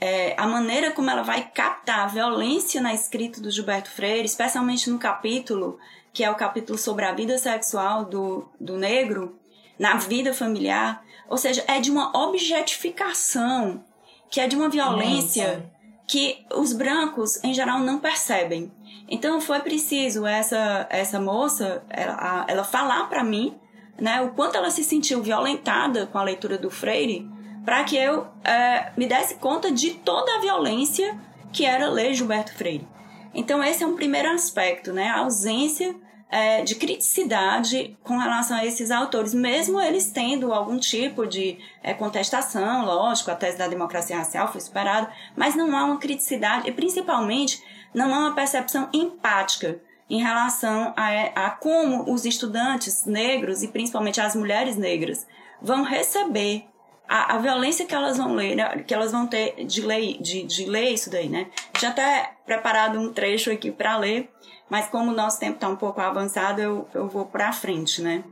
é, 0.00 0.34
a 0.36 0.46
maneira 0.46 0.90
como 0.90 1.10
ela 1.10 1.22
vai 1.22 1.50
captar 1.50 2.00
a 2.00 2.06
violência 2.06 2.80
na 2.80 2.94
escrita 2.94 3.40
do 3.40 3.50
Gilberto 3.50 3.90
Freire, 3.90 4.26
especialmente 4.26 4.90
no 4.90 4.98
capítulo, 4.98 5.78
que 6.12 6.24
é 6.24 6.30
o 6.30 6.34
capítulo 6.34 6.78
sobre 6.78 7.04
a 7.04 7.12
vida 7.12 7.38
sexual 7.38 8.04
do, 8.04 8.48
do 8.60 8.76
negro, 8.76 9.38
na 9.78 9.96
vida 9.96 10.32
familiar, 10.32 11.02
ou 11.28 11.36
seja, 11.36 11.64
é 11.66 11.80
de 11.80 11.90
uma 11.90 12.16
objetificação, 12.16 13.84
que 14.30 14.40
é 14.40 14.46
de 14.46 14.56
uma 14.56 14.68
violência 14.68 15.70
que 16.06 16.44
os 16.54 16.72
brancos, 16.72 17.42
em 17.42 17.52
geral, 17.52 17.80
não 17.80 17.98
percebem. 17.98 18.70
Então 19.08 19.40
foi 19.40 19.60
preciso 19.60 20.26
essa, 20.26 20.86
essa 20.88 21.20
moça, 21.20 21.84
ela, 21.88 22.44
ela 22.48 22.64
falar 22.64 23.08
para 23.08 23.24
mim 23.24 23.54
né, 23.98 24.20
o 24.20 24.30
quanto 24.30 24.56
ela 24.56 24.70
se 24.70 24.84
sentiu 24.84 25.22
violentada 25.22 26.06
com 26.06 26.18
a 26.18 26.22
leitura 26.22 26.58
do 26.58 26.70
Freire, 26.70 27.28
para 27.66 27.82
que 27.82 27.96
eu 27.96 28.28
é, 28.44 28.92
me 28.96 29.06
desse 29.06 29.34
conta 29.34 29.72
de 29.72 29.90
toda 29.90 30.36
a 30.36 30.40
violência 30.40 31.18
que 31.52 31.66
era 31.66 31.90
ler 31.90 32.14
Gilberto 32.14 32.54
Freire. 32.54 32.86
Então 33.34 33.62
esse 33.62 33.82
é 33.82 33.86
um 33.86 33.96
primeiro 33.96 34.30
aspecto, 34.30 34.92
né, 34.92 35.08
a 35.08 35.18
ausência 35.18 35.94
é, 36.30 36.62
de 36.62 36.76
criticidade 36.76 37.96
com 38.02 38.18
relação 38.18 38.56
a 38.56 38.64
esses 38.64 38.90
autores, 38.90 39.34
mesmo 39.34 39.80
eles 39.80 40.10
tendo 40.10 40.52
algum 40.52 40.78
tipo 40.78 41.26
de 41.26 41.58
é, 41.82 41.92
contestação, 41.92 42.84
lógico, 42.84 43.32
a 43.32 43.34
tese 43.34 43.58
da 43.58 43.68
democracia 43.68 44.16
racial 44.16 44.50
foi 44.50 44.60
superada, 44.60 45.10
mas 45.36 45.54
não 45.56 45.76
há 45.76 45.84
uma 45.84 45.98
criticidade, 45.98 46.68
e 46.68 46.72
principalmente 46.72 47.62
não 47.92 48.14
há 48.14 48.18
uma 48.18 48.34
percepção 48.34 48.88
empática 48.92 49.80
em 50.08 50.20
relação 50.22 50.94
a, 50.96 51.46
a 51.46 51.50
como 51.50 52.12
os 52.12 52.24
estudantes 52.24 53.04
negros, 53.06 53.62
e 53.62 53.68
principalmente 53.68 54.20
as 54.20 54.36
mulheres 54.36 54.76
negras, 54.76 55.26
vão 55.60 55.82
receber 55.82 56.66
a, 57.08 57.34
a, 57.34 57.38
violência 57.38 57.86
que 57.86 57.94
elas 57.94 58.16
vão 58.16 58.34
ler, 58.34 58.56
né, 58.56 58.82
que 58.86 58.92
elas 58.92 59.12
vão 59.12 59.26
ter 59.26 59.64
de 59.64 59.82
ler, 59.82 60.20
de, 60.20 60.42
de 60.42 60.64
ler 60.66 60.90
isso 60.90 61.10
daí, 61.10 61.28
né? 61.28 61.48
Já 61.78 61.90
até 61.90 62.32
preparado 62.44 62.98
um 62.98 63.12
trecho 63.12 63.50
aqui 63.50 63.70
para 63.70 63.96
ler, 63.96 64.30
mas 64.68 64.88
como 64.88 65.10
o 65.10 65.14
nosso 65.14 65.38
tempo 65.38 65.54
está 65.54 65.68
um 65.68 65.76
pouco 65.76 66.00
avançado, 66.00 66.60
eu, 66.60 66.88
eu 66.94 67.08
vou 67.08 67.26
para 67.26 67.52
frente, 67.52 68.02
né? 68.02 68.24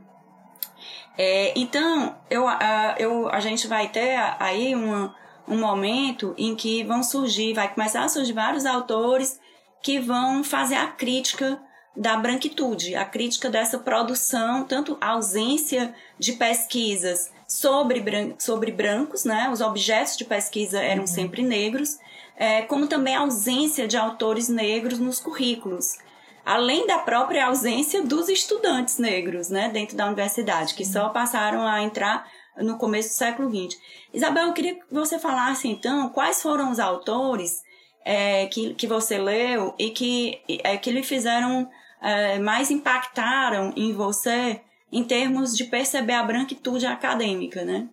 É, 1.17 1.53
então, 1.55 2.15
eu, 2.29 2.47
a, 2.47 2.95
eu, 2.99 3.29
a 3.29 3.39
gente 3.39 3.67
vai 3.67 3.87
ter 3.87 4.17
aí 4.39 4.75
uma, 4.75 5.15
um 5.47 5.57
momento 5.57 6.33
em 6.37 6.55
que 6.55 6.83
vão 6.83 7.01
surgir, 7.01 7.53
vai 7.53 7.73
começar 7.73 8.03
a 8.03 8.09
surgir 8.09 8.33
vários 8.33 8.65
autores 8.65 9.39
que 9.81 9.99
vão 9.99 10.43
fazer 10.43 10.75
a 10.75 10.87
crítica 10.87 11.61
da 11.95 12.17
branquitude, 12.17 12.95
a 12.95 13.05
crítica 13.05 13.49
dessa 13.49 13.79
produção, 13.79 14.65
tanto 14.65 14.97
a 14.99 15.11
ausência 15.11 15.95
de 16.19 16.33
pesquisas 16.33 17.31
sobre, 17.55 17.99
bran 17.99 18.33
sobre 18.37 18.71
brancos, 18.71 19.25
né? 19.25 19.49
Os 19.51 19.61
objetos 19.61 20.17
de 20.17 20.25
pesquisa 20.25 20.81
eram 20.81 21.01
uhum. 21.01 21.07
sempre 21.07 21.41
negros, 21.41 21.97
é, 22.35 22.61
como 22.63 22.87
também 22.87 23.15
a 23.15 23.21
ausência 23.21 23.87
de 23.87 23.97
autores 23.97 24.49
negros 24.49 24.99
nos 24.99 25.19
currículos 25.19 25.97
além 26.45 26.85
da 26.85 26.99
própria 26.99 27.47
ausência 27.47 28.03
dos 28.03 28.29
estudantes 28.29 28.99
negros, 28.99 29.49
né, 29.49 29.67
dentro 29.67 29.97
da 29.97 30.05
universidade, 30.05 30.75
que 30.75 30.85
só 30.85 31.09
passaram 31.09 31.65
a 31.65 31.81
entrar 31.81 32.29
no 32.57 32.77
começo 32.77 33.09
do 33.09 33.13
século 33.13 33.49
XX. 33.49 33.79
Isabel, 34.13 34.47
eu 34.47 34.53
queria 34.53 34.75
que 34.75 34.85
você 34.91 35.17
falasse 35.17 35.67
então 35.67 36.09
quais 36.09 36.41
foram 36.41 36.71
os 36.71 36.79
autores 36.79 37.63
é, 38.05 38.45
que, 38.45 38.75
que 38.75 38.87
você 38.87 39.17
leu 39.17 39.73
e 39.79 39.89
que, 39.89 40.39
é, 40.63 40.77
que 40.77 40.91
lhe 40.91 41.03
fizeram 41.03 41.67
é, 42.01 42.37
mais 42.37 42.69
impactaram 42.69 43.73
em 43.75 43.91
você 43.91 44.61
em 44.95 45.03
termos 45.03 45.55
de 45.55 45.65
perceber 45.65 46.13
a 46.13 46.23
branquitude 46.23 46.85
acadêmica, 46.85 47.63
né? 47.63 47.87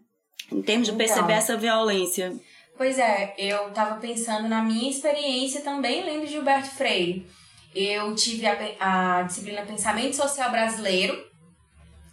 Em 0.51 0.63
termos 0.63 0.89
de 0.89 0.95
perceber 0.95 1.33
então, 1.33 1.37
essa 1.37 1.57
violência. 1.57 2.33
Pois 2.77 2.99
é, 2.99 3.35
eu 3.37 3.69
estava 3.69 4.01
pensando 4.01 4.49
na 4.49 4.63
minha 4.63 4.91
experiência 4.91 5.61
também 5.63 6.05
lendo 6.05 6.27
Gilberto 6.27 6.71
Freire 6.71 7.27
eu 7.75 8.15
tive 8.15 8.47
a, 8.47 9.19
a 9.19 9.23
disciplina 9.23 9.63
Pensamento 9.63 10.15
Social 10.15 10.51
Brasileiro 10.51 11.27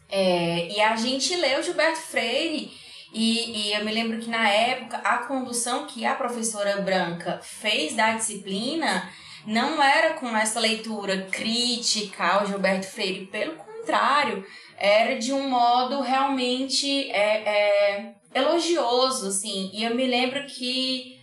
é, 0.10 0.69
e 0.69 0.79
a 0.79 0.96
gente 0.96 1.36
leu 1.36 1.62
Gilberto 1.62 2.00
Freire 2.00 2.72
e, 3.13 3.67
e 3.69 3.74
eu 3.74 3.84
me 3.84 3.91
lembro 3.91 4.19
que 4.19 4.29
na 4.29 4.48
época 4.50 4.98
a 4.98 5.17
condução 5.19 5.86
que 5.86 6.05
a 6.05 6.15
professora 6.15 6.81
Branca 6.81 7.39
fez 7.43 7.96
da 7.96 8.13
disciplina 8.13 9.10
não 9.46 9.81
era 9.81 10.13
com 10.13 10.36
essa 10.36 10.60
leitura 10.60 11.27
crítica 11.31 12.25
ao 12.25 12.46
Gilberto 12.46 12.88
Freire, 12.88 13.25
pelo 13.25 13.55
contrário, 13.55 14.46
era 14.80 15.20
de 15.20 15.34
um 15.34 15.50
modo 15.50 16.02
realmente 16.02 17.12
é, 17.12 17.44
é, 17.50 18.14
elogioso, 18.34 19.28
assim. 19.28 19.70
E 19.74 19.84
eu 19.84 19.94
me 19.94 20.08
lembro 20.08 20.46
que 20.46 21.20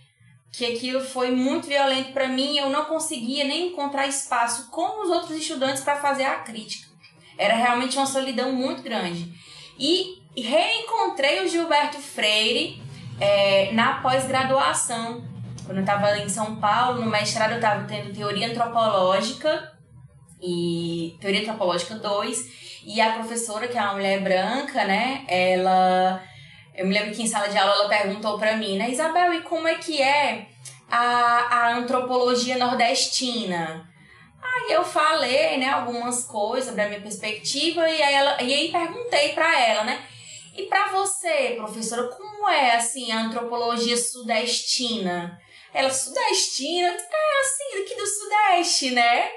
que 0.51 0.65
aquilo 0.65 1.01
foi 1.01 1.29
muito 1.29 1.67
violento 1.67 2.13
para 2.13 2.27
mim, 2.27 2.57
eu 2.57 2.69
não 2.71 2.85
conseguia 2.85 3.43
nem 3.43 3.67
encontrar 3.67 4.07
espaço 4.07 4.71
com 4.71 5.03
os 5.03 5.09
outros 5.09 5.37
estudantes 5.37 5.83
para 5.83 5.97
fazer 5.97 6.23
a 6.23 6.39
crítica. 6.39 6.87
Era 7.37 7.55
realmente 7.55 7.95
uma 7.95 8.07
solidão 8.07 8.51
muito 8.51 8.81
grande. 8.81 9.31
E 9.77 10.23
reencontrei 10.35 11.43
o 11.43 11.47
Gilberto 11.47 11.99
Freire 11.99 12.81
é, 13.19 13.71
na 13.73 14.01
pós-graduação. 14.01 15.23
Quando 15.63 15.77
eu 15.77 15.83
estava 15.83 16.17
em 16.17 16.29
São 16.29 16.55
Paulo, 16.55 17.03
no 17.03 17.11
mestrado, 17.11 17.51
eu 17.51 17.57
estava 17.57 17.83
tendo 17.83 18.11
teoria 18.11 18.47
antropológica 18.47 19.73
e 20.41 21.15
teoria 21.19 21.41
antropológica 21.41 21.95
2, 21.95 22.66
e 22.87 23.01
a 23.01 23.11
professora, 23.11 23.67
que 23.67 23.77
é 23.77 23.81
uma 23.81 23.95
mulher 23.95 24.21
branca, 24.21 24.85
né, 24.85 25.25
ela 25.27 26.23
eu 26.73 26.87
me 26.87 26.93
lembro 26.93 27.13
que 27.13 27.21
em 27.21 27.27
sala 27.27 27.49
de 27.49 27.57
aula 27.57 27.73
ela 27.73 27.89
perguntou 27.89 28.39
para 28.39 28.55
mim, 28.55 28.77
né, 28.77 28.89
Isabel, 28.89 29.33
e 29.33 29.41
como 29.41 29.67
é 29.67 29.75
que 29.75 30.01
é 30.01 30.47
a, 30.89 30.99
a 30.99 31.75
antropologia 31.75 32.57
nordestina? 32.57 33.85
Aí 34.41 34.71
eu 34.71 34.85
falei, 34.85 35.57
né, 35.57 35.69
algumas 35.69 36.23
coisas 36.23 36.73
da 36.73 36.87
minha 36.87 37.01
perspectiva 37.01 37.89
e 37.89 38.01
aí, 38.01 38.13
ela, 38.13 38.41
e 38.41 38.53
aí 38.53 38.71
perguntei 38.71 39.33
para 39.33 39.59
ela, 39.59 39.83
né, 39.83 40.01
e 40.55 40.63
para 40.63 40.87
você, 40.87 41.55
professora, 41.57 42.07
como 42.07 42.47
é 42.47 42.75
assim 42.77 43.11
a 43.11 43.21
antropologia 43.21 43.97
sudestina? 43.97 45.37
Ela, 45.73 45.89
sudestina? 45.89 46.87
É 46.87 47.41
assim, 47.41 47.83
aqui 47.83 47.95
do 47.95 48.07
sudeste, 48.07 48.91
né? 48.91 49.29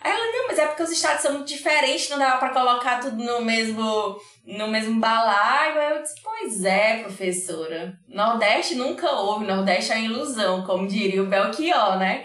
Aí 0.00 0.12
ela, 0.12 0.32
não, 0.32 0.46
mas 0.48 0.58
é 0.58 0.66
porque 0.66 0.82
os 0.82 0.90
estados 0.90 1.22
são 1.22 1.32
muito 1.32 1.48
diferentes, 1.48 2.08
não 2.08 2.18
dava 2.18 2.38
para 2.38 2.50
colocar 2.50 3.00
tudo 3.00 3.22
no 3.22 3.40
mesmo 3.40 4.20
no 4.48 4.68
mesmo 4.68 4.98
balaio. 4.98 5.78
Aí 5.78 5.96
eu 5.96 6.02
disse, 6.02 6.14
pois 6.22 6.64
é, 6.64 7.02
professora. 7.02 7.98
Nordeste 8.08 8.74
nunca 8.74 9.10
houve, 9.12 9.46
Nordeste 9.46 9.92
é 9.92 10.00
ilusão, 10.00 10.64
como 10.64 10.88
diria 10.88 11.22
o 11.22 11.26
Belchior, 11.26 11.98
né? 11.98 12.24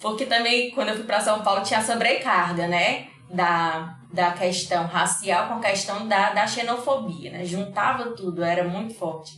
Porque 0.00 0.26
também, 0.26 0.70
quando 0.72 0.88
eu 0.88 0.96
fui 0.96 1.04
para 1.04 1.20
São 1.20 1.42
Paulo, 1.42 1.62
tinha 1.62 1.82
sobrecarga, 1.82 2.66
né? 2.66 3.06
Da, 3.30 3.96
da 4.12 4.32
questão 4.32 4.86
racial 4.86 5.48
com 5.48 5.54
a 5.54 5.60
questão 5.60 6.06
da, 6.06 6.30
da 6.30 6.46
xenofobia, 6.46 7.30
né? 7.30 7.44
Juntava 7.44 8.10
tudo, 8.10 8.44
era 8.44 8.64
muito 8.64 8.94
forte. 8.94 9.32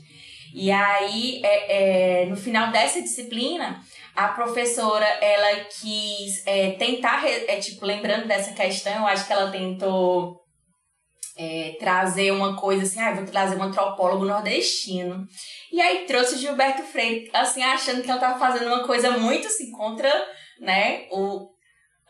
E 0.52 0.70
aí, 0.70 1.40
é, 1.44 2.22
é, 2.22 2.26
no 2.26 2.36
final 2.36 2.70
dessa 2.70 3.00
disciplina, 3.00 3.80
a 4.14 4.28
professora, 4.28 5.04
ela 5.04 5.64
quis 5.64 6.46
é, 6.46 6.72
tentar, 6.72 7.24
é, 7.26 7.56
tipo, 7.56 7.84
lembrando 7.84 8.26
dessa 8.26 8.52
questão, 8.52 8.92
eu 8.92 9.06
acho 9.06 9.26
que 9.26 9.32
ela 9.32 9.50
tentou 9.50 10.40
é, 11.36 11.76
trazer 11.80 12.30
uma 12.30 12.56
coisa 12.56 12.84
assim, 12.84 13.00
ah, 13.00 13.12
vou 13.14 13.24
trazer 13.26 13.56
um 13.56 13.62
antropólogo 13.62 14.24
nordestino. 14.24 15.26
E 15.72 15.80
aí 15.80 16.06
trouxe 16.06 16.38
Gilberto 16.38 16.82
Freire, 16.82 17.28
assim, 17.32 17.62
achando 17.62 18.02
que 18.02 18.10
ela 18.10 18.20
tava 18.20 18.38
fazendo 18.38 18.68
uma 18.68 18.86
coisa 18.86 19.10
muito 19.18 19.48
assim 19.48 19.72
contra, 19.72 20.10
né, 20.60 21.06
o 21.10 21.52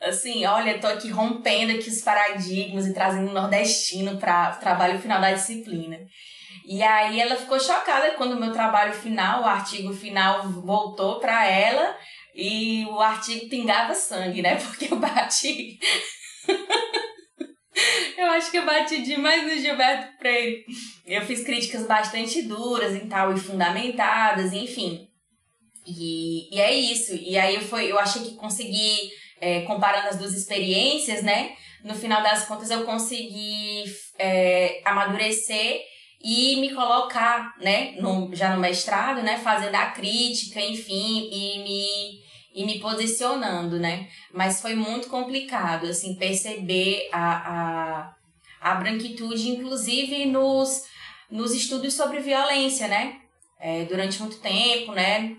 assim, 0.02 0.44
olha, 0.44 0.78
tô 0.78 0.86
aqui 0.86 1.08
rompendo 1.08 1.72
aqui 1.72 1.88
os 1.88 2.02
paradigmas 2.02 2.86
e 2.86 2.92
trazendo 2.92 3.30
um 3.30 3.32
nordestino 3.32 4.18
para 4.18 4.54
o 4.56 4.60
trabalho 4.60 4.98
final 4.98 5.18
da 5.18 5.32
disciplina. 5.32 5.98
E 6.64 6.82
aí 6.82 7.20
ela 7.20 7.36
ficou 7.36 7.60
chocada 7.60 8.12
quando 8.12 8.32
o 8.32 8.40
meu 8.40 8.52
trabalho 8.52 8.94
final, 8.94 9.42
o 9.42 9.46
artigo 9.46 9.92
final 9.92 10.48
voltou 10.50 11.20
para 11.20 11.46
ela 11.46 11.96
e 12.34 12.86
o 12.86 13.00
artigo 13.00 13.48
pingava 13.48 13.94
sangue, 13.94 14.40
né? 14.40 14.56
Porque 14.64 14.92
eu 14.92 14.96
bati 14.96 15.78
Eu 18.16 18.26
acho 18.28 18.50
que 18.50 18.56
eu 18.56 18.64
bati 18.64 19.02
demais 19.02 19.42
no 19.42 19.60
Gilberto 19.60 20.16
Freire. 20.18 20.64
Eu 21.04 21.22
fiz 21.22 21.42
críticas 21.42 21.86
bastante 21.86 22.42
duras 22.42 22.94
e 22.94 23.06
tal, 23.06 23.34
e 23.34 23.40
fundamentadas, 23.40 24.52
enfim. 24.52 25.08
E, 25.86 26.54
e 26.54 26.60
é 26.60 26.72
isso. 26.72 27.14
E 27.14 27.36
aí 27.36 27.56
eu, 27.56 27.60
foi, 27.60 27.90
eu 27.90 27.98
achei 27.98 28.22
que 28.22 28.36
consegui, 28.36 29.10
é, 29.40 29.62
comparando 29.62 30.08
as 30.08 30.16
duas 30.16 30.32
experiências, 30.32 31.22
né? 31.22 31.54
No 31.82 31.94
final 31.94 32.22
das 32.22 32.46
contas 32.46 32.70
eu 32.70 32.84
consegui 32.84 33.84
é, 34.18 34.80
amadurecer 34.84 35.82
e 36.24 36.56
me 36.56 36.72
colocar, 36.72 37.54
né? 37.60 37.94
No, 38.00 38.34
já 38.34 38.54
no 38.54 38.60
mestrado, 38.60 39.22
né? 39.22 39.38
Fazendo 39.38 39.74
a 39.74 39.90
crítica, 39.90 40.58
enfim, 40.58 41.28
e 41.30 41.62
me 41.62 42.24
e 42.54 42.64
me 42.64 42.78
posicionando, 42.78 43.80
né? 43.80 44.08
Mas 44.32 44.62
foi 44.62 44.76
muito 44.76 45.08
complicado, 45.08 45.86
assim, 45.86 46.14
perceber 46.14 47.08
a, 47.12 47.52
a, 47.52 48.14
a 48.60 48.74
branquitude, 48.76 49.50
inclusive 49.50 50.24
nos, 50.26 50.84
nos 51.28 51.52
estudos 51.52 51.94
sobre 51.94 52.20
violência, 52.20 52.86
né? 52.86 53.16
É, 53.58 53.84
durante 53.86 54.20
muito 54.20 54.38
tempo, 54.38 54.92
né? 54.92 55.36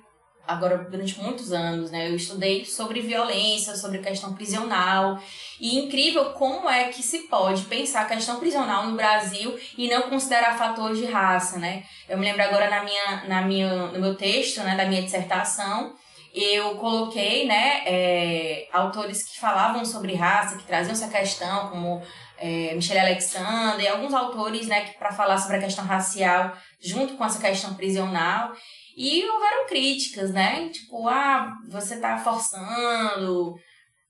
Agora, 0.48 0.78
durante 0.78 1.20
muitos 1.20 1.52
anos, 1.52 1.92
né? 1.92 2.10
Eu 2.10 2.16
estudei 2.16 2.66
sobre 2.66 3.02
violência, 3.02 3.76
sobre 3.76 4.00
questão 4.00 4.34
prisional. 4.34 5.20
E 5.60 5.80
incrível 5.80 6.32
como 6.32 6.70
é 6.70 6.90
que 6.90 7.02
se 7.02 7.28
pode 7.28 7.64
pensar 7.64 8.02
a 8.02 8.06
questão 8.06 8.40
prisional 8.40 8.88
no 8.88 8.96
Brasil 8.96 9.58
e 9.78 9.88
não 9.88 10.04
considerar 10.04 10.58
fatores 10.58 10.98
de 10.98 11.06
raça, 11.06 11.58
né? 11.58 11.84
Eu 12.08 12.18
me 12.18 12.26
lembro 12.26 12.44
agora 12.44 12.70
na 12.70 12.84
minha, 12.84 13.24
na 13.28 13.42
minha, 13.42 13.88
no 13.88 14.00
meu 14.00 14.16
texto, 14.16 14.62
né, 14.62 14.76
da 14.76 14.86
minha 14.86 15.02
dissertação, 15.02 15.96
eu 16.36 16.76
coloquei 16.76 17.48
né, 17.48 17.82
é, 17.86 18.68
autores 18.74 19.24
que 19.24 19.40
falavam 19.40 19.86
sobre 19.86 20.16
raça, 20.16 20.58
que 20.58 20.66
traziam 20.66 20.92
essa 20.92 21.08
questão, 21.08 21.70
como 21.70 22.02
é, 22.38 22.76
Michelle 22.76 23.00
Alexander 23.00 23.80
e 23.80 23.88
alguns 23.88 24.14
autores 24.14 24.68
né, 24.68 24.82
para 25.00 25.14
falar 25.14 25.38
sobre 25.38 25.56
a 25.56 25.62
questão 25.62 25.86
racial 25.86 26.52
junto 26.82 27.16
com 27.16 27.24
essa 27.24 27.40
questão 27.40 27.74
prisional. 27.76 28.52
E 28.96 29.26
houveram 29.28 29.68
críticas, 29.68 30.32
né? 30.32 30.70
Tipo, 30.70 31.08
ah, 31.08 31.54
você 31.70 32.00
tá 32.00 32.18
forçando. 32.18 33.56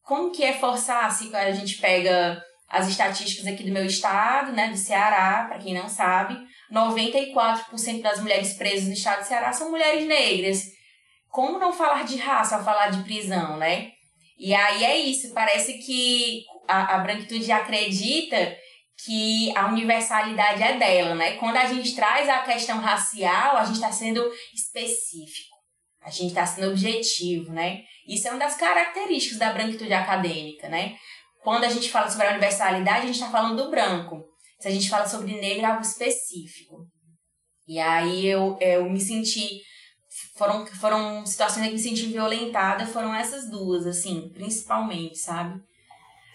Como 0.04 0.32
que 0.32 0.44
é 0.44 0.54
forçar 0.54 1.12
se 1.12 1.36
a 1.36 1.52
gente 1.52 1.78
pega 1.78 2.42
as 2.70 2.88
estatísticas 2.88 3.48
aqui 3.48 3.64
do 3.64 3.72
meu 3.72 3.86
estado, 3.86 4.52
né, 4.52 4.70
do 4.70 4.78
Ceará, 4.78 5.46
para 5.48 5.60
quem 5.60 5.74
não 5.74 5.88
sabe, 5.88 6.38
94% 6.72 8.02
das 8.02 8.20
mulheres 8.20 8.54
presas 8.54 8.88
no 8.88 8.94
estado 8.94 9.20
do 9.20 9.28
Ceará 9.28 9.54
são 9.54 9.72
mulheres 9.72 10.06
negras. 10.06 10.64
Como 11.30 11.60
não 11.60 11.72
falar 11.72 12.04
de 12.04 12.18
raça 12.18 12.56
ao 12.56 12.64
falar 12.64 12.90
de 12.90 13.04
prisão, 13.04 13.58
né? 13.58 13.92
E 14.38 14.54
aí 14.54 14.84
é 14.84 14.98
isso, 14.98 15.34
parece 15.34 15.78
que 15.80 16.44
a, 16.68 16.96
a 16.96 17.00
branquitude 17.00 17.52
acredita 17.52 18.56
que 19.04 19.56
a 19.56 19.68
universalidade 19.68 20.64
é 20.64 20.78
dela, 20.78 21.16
né? 21.16 21.38
Quando 21.38 21.58
a 21.58 21.66
gente 21.66 21.96
traz 21.96 22.30
a 22.30 22.40
questão 22.40 22.80
racial, 22.80 23.58
a 23.58 23.66
gente 23.66 23.76
está 23.76 23.92
sendo 23.92 24.24
específico, 24.54 25.56
a 26.02 26.10
gente 26.10 26.30
está 26.30 26.46
sendo 26.46 26.72
objetivo, 26.72 27.52
né? 27.52 27.84
Isso 28.08 28.28
é 28.28 28.32
uma 28.32 28.40
das 28.40 28.56
características 28.56 29.38
da 29.38 29.52
branquitude 29.52 29.94
acadêmica, 29.94 30.70
né? 30.70 30.96
Quando 31.44 31.66
a 31.66 31.70
gente 31.70 31.92
fala 31.92 32.10
sobre 32.10 32.28
a 32.28 32.32
universalidade, 32.32 33.04
a 33.04 33.06
gente 33.06 33.16
está 33.16 33.30
falando 33.30 33.64
do 33.64 33.70
branco. 33.70 34.24
Se 34.60 34.68
a 34.68 34.72
gente 34.72 34.90
fala 34.90 35.08
sobre 35.08 35.40
negro, 35.40 35.64
é 35.64 35.70
algo 35.70 35.82
específico. 35.82 36.88
E 37.68 37.80
aí 37.80 38.26
eu, 38.26 38.58
eu 38.60 38.90
me 38.90 39.00
senti. 39.00 39.62
Foram, 40.38 40.66
foram 40.66 41.26
situações 41.26 41.68
que 41.68 41.74
me 41.74 41.80
senti 41.80 42.08
violentada, 42.08 42.88
foram 42.88 43.14
essas 43.14 43.50
duas, 43.50 43.86
assim, 43.86 44.30
principalmente, 44.34 45.18
sabe? 45.18 45.62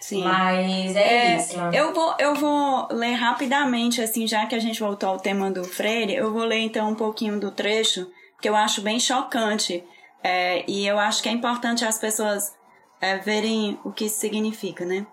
Sim. 0.01 0.23
Mas 0.23 0.95
é, 0.95 1.33
é, 1.33 1.37
isso. 1.37 1.57
Eu 1.71 1.93
vou, 1.93 2.15
eu 2.17 2.33
vou 2.33 2.87
ler 2.91 3.13
rapidamente, 3.13 4.01
assim, 4.01 4.27
já 4.27 4.47
que 4.47 4.55
a 4.55 4.59
gente 4.59 4.79
voltou 4.79 5.09
ao 5.09 5.19
tema 5.19 5.51
do 5.51 5.63
Freire, 5.63 6.15
eu 6.15 6.33
vou 6.33 6.43
ler 6.43 6.59
então 6.59 6.89
um 6.89 6.95
pouquinho 6.95 7.39
do 7.39 7.51
trecho, 7.51 8.09
que 8.41 8.49
eu 8.49 8.55
acho 8.55 8.81
bem 8.81 8.99
chocante. 8.99 9.83
É, 10.23 10.65
e 10.67 10.85
eu 10.87 10.99
acho 10.99 11.21
que 11.21 11.29
é 11.29 11.31
importante 11.31 11.85
as 11.85 11.99
pessoas 11.99 12.51
é, 12.99 13.17
verem 13.19 13.79
o 13.83 13.91
que 13.91 14.05
isso 14.05 14.19
significa, 14.19 14.85
né? 14.85 15.05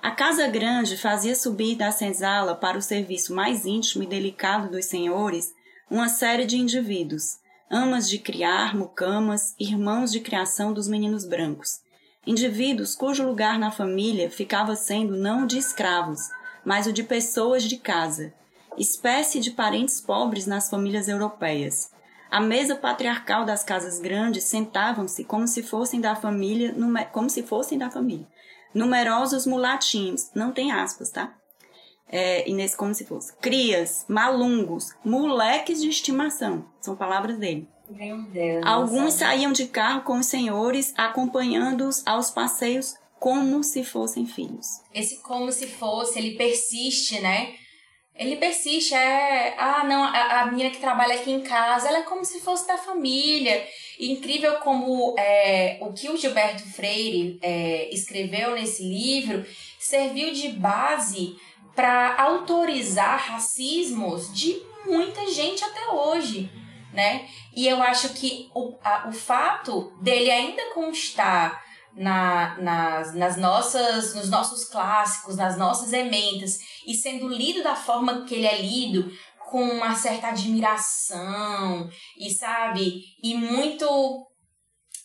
A 0.00 0.12
casa 0.12 0.46
grande 0.46 0.96
fazia 0.96 1.34
subir 1.34 1.76
da 1.76 1.90
senzala 1.90 2.54
para 2.54 2.78
o 2.78 2.82
serviço 2.82 3.34
mais 3.34 3.66
íntimo 3.66 4.02
e 4.02 4.06
delicado 4.06 4.70
dos 4.70 4.86
senhores 4.86 5.52
uma 5.90 6.08
série 6.08 6.46
de 6.46 6.56
indivíduos, 6.56 7.38
amas 7.68 8.08
de 8.08 8.18
criar, 8.18 8.76
mucamas, 8.76 9.54
irmãos 9.58 10.12
de 10.12 10.20
criação 10.20 10.72
dos 10.72 10.86
meninos 10.86 11.26
brancos. 11.26 11.80
Indivíduos 12.26 12.94
cujo 12.94 13.24
lugar 13.24 13.58
na 13.58 13.70
família 13.70 14.30
ficava 14.30 14.76
sendo 14.76 15.16
não 15.16 15.46
de 15.46 15.56
escravos, 15.56 16.28
mas 16.62 16.86
o 16.86 16.92
de 16.92 17.02
pessoas 17.02 17.62
de 17.62 17.78
casa, 17.78 18.34
espécie 18.76 19.40
de 19.40 19.52
parentes 19.52 20.02
pobres 20.02 20.46
nas 20.46 20.68
famílias 20.68 21.08
europeias. 21.08 21.90
À 22.30 22.38
mesa 22.38 22.76
patriarcal 22.76 23.46
das 23.46 23.64
casas 23.64 23.98
grandes 23.98 24.44
sentavam-se 24.44 25.24
como 25.24 25.48
se 25.48 25.62
fossem 25.62 25.98
da 25.98 26.14
família, 26.14 26.74
como 27.10 27.30
se 27.30 27.42
fossem 27.42 27.78
da 27.78 27.90
família. 27.90 28.26
Numerosos 28.74 29.46
mulatinhos, 29.46 30.30
não 30.34 30.52
tem 30.52 30.70
aspas, 30.70 31.10
tá? 31.10 31.34
É, 32.06 32.48
e 32.48 32.52
nesse 32.52 32.76
como 32.76 32.94
se 32.94 33.04
fosse. 33.06 33.32
Crias, 33.36 34.04
malungos, 34.06 34.94
moleques 35.02 35.80
de 35.80 35.88
estimação. 35.88 36.66
São 36.80 36.94
palavras 36.94 37.38
dele. 37.38 37.68
Meu 37.90 38.22
Deus. 38.22 38.64
Alguns 38.64 39.14
saíam 39.14 39.52
de 39.52 39.66
carro 39.66 40.02
com 40.02 40.18
os 40.18 40.26
senhores, 40.26 40.94
acompanhando-os 40.96 42.06
aos 42.06 42.30
passeios 42.30 42.94
como 43.18 43.62
se 43.62 43.84
fossem 43.84 44.26
filhos. 44.26 44.80
Esse 44.94 45.18
como 45.18 45.52
se 45.52 45.66
fosse, 45.66 46.18
ele 46.18 46.36
persiste, 46.36 47.20
né? 47.20 47.54
Ele 48.14 48.36
persiste, 48.36 48.94
é. 48.94 49.54
Ah, 49.58 49.84
não, 49.84 50.02
a, 50.04 50.40
a 50.40 50.46
menina 50.46 50.70
que 50.70 50.78
trabalha 50.78 51.14
aqui 51.14 51.30
em 51.30 51.40
casa, 51.40 51.88
ela 51.88 51.98
é 51.98 52.02
como 52.02 52.24
se 52.24 52.40
fosse 52.40 52.66
da 52.66 52.78
família. 52.78 53.66
E 53.98 54.12
incrível 54.12 54.54
como 54.60 55.14
é, 55.18 55.78
o 55.80 55.92
que 55.92 56.08
o 56.08 56.16
Gilberto 56.16 56.62
Freire 56.70 57.38
é, 57.42 57.92
escreveu 57.92 58.54
nesse 58.54 58.82
livro 58.82 59.44
serviu 59.78 60.32
de 60.32 60.48
base 60.48 61.36
para 61.74 62.14
autorizar 62.16 63.18
racismos 63.18 64.32
de 64.34 64.60
muita 64.86 65.30
gente 65.30 65.64
até 65.64 65.88
hoje, 65.88 66.50
né? 66.92 67.28
E 67.54 67.66
eu 67.66 67.82
acho 67.82 68.10
que 68.10 68.50
o, 68.54 68.76
a, 68.82 69.08
o 69.08 69.12
fato 69.12 69.92
dele 70.00 70.30
ainda 70.30 70.74
constar 70.74 71.62
na, 71.94 72.56
nas, 72.58 73.14
nas 73.14 73.36
nossas, 73.36 74.14
nos 74.14 74.28
nossos 74.28 74.64
clássicos, 74.64 75.36
nas 75.36 75.56
nossas 75.56 75.92
ementas, 75.92 76.58
e 76.86 76.94
sendo 76.94 77.28
lido 77.28 77.62
da 77.62 77.74
forma 77.74 78.24
que 78.24 78.34
ele 78.34 78.46
é 78.46 78.60
lido, 78.60 79.12
com 79.50 79.62
uma 79.62 79.96
certa 79.96 80.28
admiração, 80.28 81.90
e 82.16 82.30
sabe, 82.30 83.02
e 83.22 83.34
muito. 83.34 84.26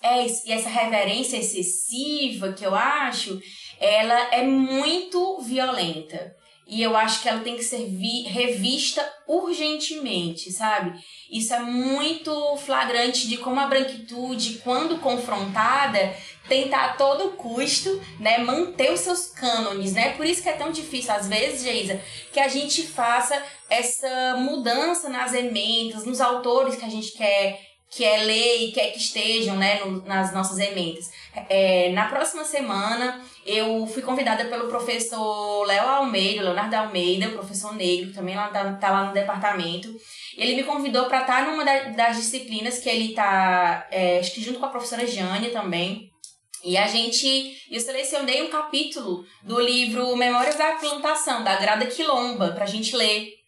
É, 0.02 0.24
e 0.24 0.52
essa 0.52 0.70
reverência 0.70 1.38
excessiva 1.38 2.54
que 2.54 2.64
eu 2.64 2.76
acho, 2.76 3.42
ela 3.80 4.36
é 4.36 4.44
muito 4.44 5.40
violenta. 5.40 6.36
E 6.68 6.82
eu 6.82 6.98
acho 6.98 7.22
que 7.22 7.30
ela 7.30 7.42
tem 7.42 7.56
que 7.56 7.64
ser 7.64 7.86
vi, 7.86 8.24
revista 8.24 9.08
urgentemente, 9.28 10.52
sabe? 10.52 11.00
Isso 11.32 11.54
é 11.54 11.60
muito 11.60 12.58
flagrante 12.58 13.28
de 13.28 13.38
como 13.38 13.60
a 13.60 13.68
branquitude, 13.68 14.62
quando 14.64 14.98
confrontada, 15.00 16.16
tenta 16.50 16.78
a 16.78 16.94
todo 16.94 17.34
custo, 17.34 18.02
né, 18.20 18.40
manter 18.40 18.92
os 18.92 19.02
seus 19.02 19.28
cânones, 19.28 19.94
né? 19.94 20.12
Por 20.12 20.26
isso 20.26 20.42
que 20.42 20.50
é 20.50 20.54
tão 20.54 20.72
difícil 20.72 21.14
às 21.14 21.28
vezes, 21.28 21.64
Geisa, 21.64 22.02
que 22.34 22.40
a 22.40 22.48
gente 22.48 22.84
faça 22.84 23.42
essa 23.70 24.36
mudança 24.38 25.08
nas 25.10 25.34
emendas, 25.34 26.04
nos 26.04 26.20
autores 26.20 26.76
que 26.76 26.86
a 26.86 26.90
gente 26.90 27.12
quer 27.12 27.75
que 27.96 28.04
é 28.04 28.18
ler 28.18 28.58
e 28.58 28.72
quer 28.74 28.92
que 28.92 28.98
estejam 28.98 29.56
né, 29.56 29.80
no, 29.80 30.04
nas 30.04 30.34
nossas 30.34 30.60
emendas. 30.60 31.10
É, 31.48 31.94
na 31.94 32.10
próxima 32.10 32.44
semana, 32.44 33.24
eu 33.46 33.88
fui 33.88 34.02
convidada 34.02 34.44
pelo 34.46 34.68
professor 34.68 35.66
Léo 35.66 35.88
Almeida, 35.88 36.44
Leonardo 36.44 36.76
Almeida, 36.76 37.30
professor 37.30 37.74
negro, 37.74 38.12
também 38.12 38.36
está 38.36 38.74
tá 38.74 38.90
lá 38.92 39.06
no 39.06 39.14
departamento. 39.14 39.96
Ele 40.38 40.56
me 40.56 40.64
convidou 40.66 41.06
para 41.06 41.22
estar 41.22 41.46
tá 41.46 41.50
numa 41.50 41.64
das 41.64 42.18
disciplinas 42.18 42.80
que 42.80 42.90
ele 42.90 43.12
está, 43.12 43.88
é, 43.90 44.20
acho 44.20 44.34
que 44.34 44.44
junto 44.44 44.60
com 44.60 44.66
a 44.66 44.70
professora 44.70 45.08
Jânia 45.08 45.52
também. 45.52 46.12
E 46.66 46.78
a 46.78 46.88
gente, 46.88 47.56
eu 47.72 47.80
selecionei 47.80 48.44
um 48.44 48.50
capítulo 48.50 49.24
do 49.42 49.58
livro 49.58 50.18
Memórias 50.18 50.56
da 50.56 50.74
Plantação, 50.74 51.46
da 51.46 51.56
Grada 51.56 51.86
Quilomba, 51.86 52.52
para 52.52 52.66
a 52.66 52.68
gente 52.68 52.94
ler 52.94 53.45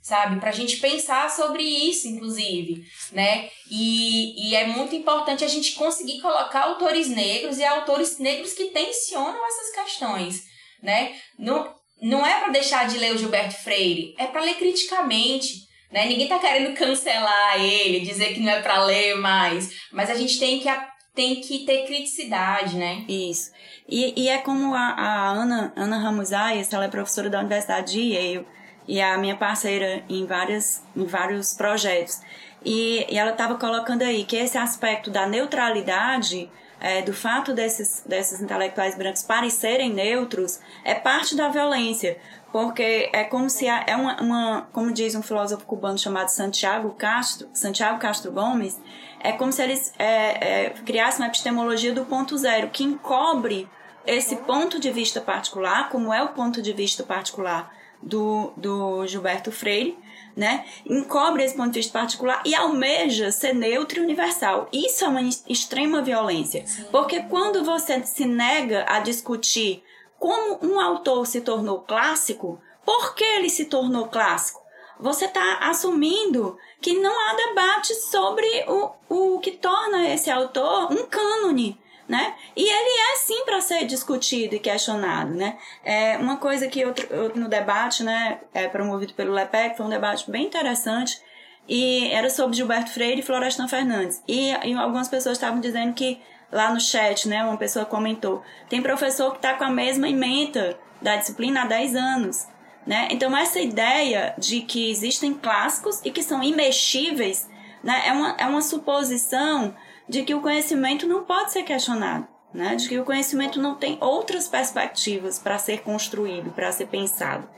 sabe? 0.00 0.40
Pra 0.40 0.50
gente 0.50 0.78
pensar 0.78 1.30
sobre 1.30 1.62
isso, 1.62 2.08
inclusive, 2.08 2.84
né? 3.12 3.48
E, 3.70 4.48
e 4.50 4.54
é 4.54 4.66
muito 4.66 4.94
importante 4.94 5.44
a 5.44 5.48
gente 5.48 5.74
conseguir 5.74 6.20
colocar 6.20 6.62
autores 6.62 7.08
negros 7.08 7.58
e 7.58 7.64
autores 7.64 8.18
negros 8.18 8.52
que 8.52 8.66
tensionam 8.66 9.46
essas 9.46 9.74
questões, 9.74 10.42
né? 10.82 11.14
Não, 11.38 11.74
não 12.00 12.26
é 12.26 12.40
para 12.40 12.52
deixar 12.52 12.88
de 12.88 12.98
ler 12.98 13.14
o 13.14 13.18
Gilberto 13.18 13.62
Freire, 13.62 14.14
é 14.18 14.26
para 14.26 14.40
ler 14.40 14.54
criticamente, 14.54 15.68
né? 15.92 16.06
Ninguém 16.06 16.28
tá 16.28 16.38
querendo 16.38 16.74
cancelar 16.74 17.60
ele, 17.60 18.00
dizer 18.00 18.32
que 18.32 18.40
não 18.40 18.52
é 18.52 18.62
para 18.62 18.84
ler 18.84 19.16
mais, 19.16 19.70
mas 19.92 20.08
a 20.08 20.14
gente 20.14 20.38
tem 20.38 20.60
que 20.60 20.68
tem 21.12 21.40
que 21.40 21.66
ter 21.66 21.86
criticidade, 21.86 22.76
né? 22.76 23.04
Isso. 23.08 23.50
E, 23.88 24.14
e 24.16 24.28
é 24.28 24.38
como 24.38 24.74
a, 24.74 24.92
a 24.92 25.30
Ana, 25.30 25.72
Ana 25.76 25.98
Ramos 25.98 26.32
Ayes, 26.32 26.72
ela 26.72 26.84
é 26.84 26.88
professora 26.88 27.28
da 27.28 27.40
Universidade 27.40 27.92
de 27.92 28.14
Yale, 28.14 28.46
e 28.86 29.00
a 29.00 29.16
minha 29.18 29.36
parceira 29.36 30.02
em, 30.08 30.26
várias, 30.26 30.82
em 30.96 31.04
vários 31.04 31.54
projetos. 31.54 32.20
E, 32.64 33.06
e 33.08 33.18
ela 33.18 33.30
estava 33.30 33.54
colocando 33.56 34.02
aí 34.02 34.24
que 34.24 34.36
esse 34.36 34.58
aspecto 34.58 35.10
da 35.10 35.26
neutralidade, 35.26 36.50
é, 36.78 37.02
do 37.02 37.12
fato 37.12 37.54
desses, 37.54 38.02
desses 38.06 38.40
intelectuais 38.40 38.96
brancos 38.96 39.22
parecerem 39.22 39.92
neutros, 39.92 40.60
é 40.84 40.94
parte 40.94 41.36
da 41.36 41.48
violência. 41.48 42.18
Porque 42.52 43.08
é 43.12 43.22
como 43.22 43.48
se 43.48 43.68
é 43.68 43.94
uma, 43.94 44.20
uma 44.20 44.68
como 44.72 44.92
diz 44.92 45.14
um 45.14 45.22
filósofo 45.22 45.64
cubano 45.64 45.96
chamado 45.96 46.30
Santiago 46.30 46.90
Castro, 46.98 47.48
Santiago 47.54 48.00
Castro 48.00 48.32
Gomes, 48.32 48.76
é 49.20 49.30
como 49.32 49.52
se 49.52 49.62
eles 49.62 49.92
é, 49.96 50.64
é, 50.64 50.70
criassem 50.70 51.20
uma 51.20 51.28
epistemologia 51.28 51.92
do 51.92 52.04
ponto 52.06 52.36
zero, 52.36 52.68
que 52.70 52.82
encobre 52.82 53.68
esse 54.04 54.34
ponto 54.34 54.80
de 54.80 54.90
vista 54.90 55.20
particular, 55.20 55.90
como 55.90 56.12
é 56.12 56.22
o 56.22 56.30
ponto 56.30 56.60
de 56.60 56.72
vista 56.72 57.04
particular 57.04 57.70
do, 58.02 58.52
do 58.56 59.06
Gilberto 59.06 59.52
Freire, 59.52 59.98
né? 60.36 60.64
Encobre 60.86 61.44
esse 61.44 61.56
ponto 61.56 61.70
de 61.70 61.80
vista 61.80 61.98
particular 61.98 62.42
e 62.46 62.54
almeja 62.54 63.30
ser 63.30 63.54
neutro 63.54 64.00
e 64.00 64.02
universal. 64.02 64.68
Isso 64.72 65.04
é 65.04 65.08
uma 65.08 65.22
extrema 65.48 66.02
violência. 66.02 66.66
Sim. 66.66 66.84
Porque 66.90 67.20
quando 67.24 67.64
você 67.64 68.02
se 68.04 68.24
nega 68.24 68.84
a 68.88 69.00
discutir 69.00 69.82
como 70.18 70.58
um 70.62 70.78
autor 70.78 71.26
se 71.26 71.40
tornou 71.40 71.80
clássico, 71.80 72.60
por 72.84 73.14
que 73.14 73.24
ele 73.24 73.48
se 73.48 73.66
tornou 73.66 74.06
clássico? 74.06 74.60
Você 74.98 75.24
está 75.24 75.58
assumindo 75.62 76.58
que 76.80 76.92
não 76.98 77.10
há 77.10 77.34
debate 77.34 77.94
sobre 77.94 78.46
o, 78.68 78.90
o 79.08 79.38
que 79.40 79.52
torna 79.52 80.08
esse 80.10 80.30
autor 80.30 80.92
um 80.92 81.06
cânone 81.06 81.78
né? 82.10 82.34
E 82.56 82.62
ele 82.62 83.12
é 83.12 83.16
sim 83.18 83.44
para 83.44 83.60
ser 83.60 83.84
discutido 83.86 84.56
e 84.56 84.58
questionado, 84.58 85.32
né? 85.32 85.56
É 85.84 86.16
uma 86.18 86.38
coisa 86.38 86.66
que 86.66 86.80
eu, 86.80 86.92
no 87.36 87.48
debate, 87.48 88.02
né, 88.02 88.40
é 88.52 88.66
promovido 88.66 89.14
pelo 89.14 89.32
LEPEC, 89.32 89.76
foi 89.76 89.86
um 89.86 89.88
debate 89.88 90.28
bem 90.28 90.44
interessante 90.44 91.22
e 91.68 92.10
era 92.10 92.28
sobre 92.28 92.56
Gilberto 92.56 92.90
Freire 92.90 93.20
e 93.20 93.22
Florestan 93.22 93.68
Fernandes. 93.68 94.24
E, 94.26 94.50
e 94.50 94.74
algumas 94.74 95.06
pessoas 95.06 95.36
estavam 95.36 95.60
dizendo 95.60 95.94
que 95.94 96.20
lá 96.50 96.74
no 96.74 96.80
chat, 96.80 97.28
né, 97.28 97.44
uma 97.44 97.56
pessoa 97.56 97.84
comentou, 97.84 98.42
tem 98.68 98.82
professor 98.82 99.30
que 99.30 99.36
está 99.36 99.54
com 99.54 99.62
a 99.62 99.70
mesma 99.70 100.08
ementa 100.08 100.76
da 101.00 101.14
disciplina 101.14 101.62
há 101.62 101.66
10 101.66 101.94
anos. 101.94 102.48
Né? 102.84 103.06
Então, 103.12 103.36
essa 103.36 103.60
ideia 103.60 104.34
de 104.36 104.62
que 104.62 104.90
existem 104.90 105.32
clássicos 105.32 106.00
e 106.04 106.10
que 106.10 106.24
são 106.24 106.42
imexíveis 106.42 107.48
né, 107.84 108.02
é, 108.08 108.12
uma, 108.12 108.36
é 108.36 108.46
uma 108.46 108.62
suposição 108.62 109.72
de 110.10 110.24
que 110.24 110.34
o 110.34 110.42
conhecimento 110.42 111.06
não 111.06 111.24
pode 111.24 111.52
ser 111.52 111.62
questionado, 111.62 112.26
né? 112.52 112.74
de 112.74 112.88
que 112.88 112.98
o 112.98 113.04
conhecimento 113.04 113.62
não 113.62 113.76
tem 113.76 113.96
outras 114.00 114.48
perspectivas 114.48 115.38
para 115.38 115.56
ser 115.56 115.82
construído, 115.82 116.50
para 116.50 116.72
ser 116.72 116.88
pensado. 116.88 117.48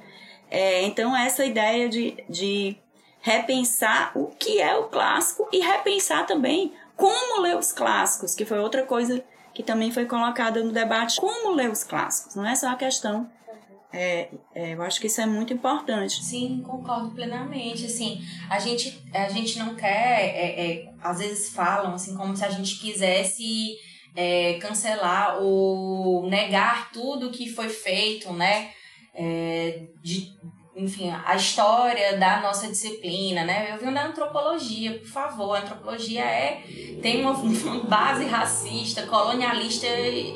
É, 0.51 0.83
então, 0.83 1.17
essa 1.17 1.47
ideia 1.47 1.89
de, 1.89 2.23
de 2.29 2.77
repensar 3.23 4.13
o 4.15 4.27
que 4.27 4.61
é 4.61 4.77
o 4.77 4.85
clássico 4.85 5.49
e 5.51 5.61
repensar 5.61 6.27
também 6.27 6.75
como 6.95 7.41
ler 7.41 7.57
os 7.57 7.73
clássicos, 7.73 8.35
que 8.35 8.45
foi 8.45 8.59
outra 8.59 8.83
coisa 8.83 9.25
que 9.55 9.63
também 9.63 9.91
foi 9.91 10.05
colocada 10.05 10.63
no 10.63 10.73
debate. 10.73 11.19
Como 11.19 11.55
ler 11.55 11.71
os 11.71 11.83
clássicos? 11.83 12.35
Não 12.35 12.47
é 12.47 12.55
só 12.55 12.69
a 12.69 12.77
questão 12.77 13.31
é, 13.93 14.31
é, 14.55 14.75
eu 14.75 14.83
acho 14.83 15.01
que 15.01 15.07
isso 15.07 15.21
é 15.21 15.27
muito 15.27 15.53
importante. 15.53 16.23
Sim, 16.25 16.63
concordo 16.65 17.11
plenamente. 17.11 17.87
Assim, 17.87 18.21
a 18.49 18.59
gente, 18.59 19.03
a 19.13 19.29
gente 19.29 19.59
não 19.59 19.75
quer, 19.75 20.21
é, 20.21 20.73
é, 20.73 20.95
às 21.03 21.19
vezes 21.19 21.51
falam 21.51 21.95
assim, 21.95 22.17
como 22.17 22.37
se 22.37 22.45
a 22.45 22.51
gente 22.51 22.79
quisesse 22.79 23.77
é, 24.17 24.55
cancelar 24.55 25.39
ou 25.43 26.29
negar 26.29 26.91
tudo 26.91 27.31
que 27.31 27.51
foi 27.51 27.69
feito, 27.69 28.33
né? 28.33 28.71
É, 29.15 29.83
de, 30.03 30.33
enfim, 30.75 31.11
a 31.11 31.37
história 31.37 32.17
da 32.17 32.41
nossa 32.41 32.67
disciplina, 32.67 33.45
né? 33.45 33.73
Eu 33.73 33.79
venho 33.79 33.93
da 33.93 34.07
antropologia, 34.07 34.99
por 34.99 35.09
favor. 35.09 35.55
A 35.55 35.61
antropologia 35.61 36.23
é 36.23 36.63
tem 37.03 37.21
uma, 37.21 37.33
uma 37.33 37.85
base 37.85 38.25
racista, 38.25 39.07
colonialista 39.07 39.87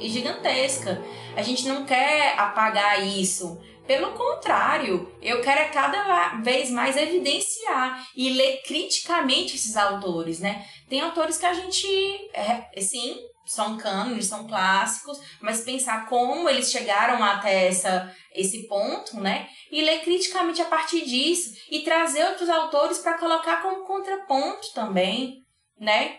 gigantesca. 0.02 1.02
A 1.34 1.42
gente 1.42 1.66
não 1.66 1.86
quer 1.86 2.38
apagar 2.38 3.02
isso. 3.06 3.58
Pelo 3.86 4.10
contrário, 4.12 5.10
eu 5.22 5.40
quero 5.40 5.60
é 5.60 5.68
cada 5.68 6.40
vez 6.42 6.70
mais 6.70 6.96
evidenciar 6.96 8.04
e 8.16 8.30
ler 8.30 8.60
criticamente 8.66 9.54
esses 9.54 9.76
autores, 9.76 10.40
né? 10.40 10.66
Tem 10.88 11.00
autores 11.00 11.38
que 11.38 11.46
a 11.46 11.54
gente, 11.54 11.86
é, 12.34 12.80
sim, 12.80 13.16
são 13.46 13.76
cânones, 13.76 14.26
são 14.26 14.46
clássicos, 14.46 15.18
mas 15.40 15.62
pensar 15.62 16.06
como 16.08 16.48
eles 16.48 16.70
chegaram 16.70 17.22
até 17.22 17.68
essa, 17.68 18.12
esse 18.34 18.66
ponto, 18.66 19.20
né? 19.20 19.48
E 19.70 19.82
ler 19.82 20.00
criticamente 20.00 20.60
a 20.60 20.66
partir 20.66 21.04
disso 21.04 21.54
e 21.70 21.80
trazer 21.80 22.24
outros 22.24 22.50
autores 22.50 22.98
para 22.98 23.18
colocar 23.18 23.62
como 23.62 23.86
contraponto 23.86 24.72
também, 24.74 25.44
né? 25.78 26.18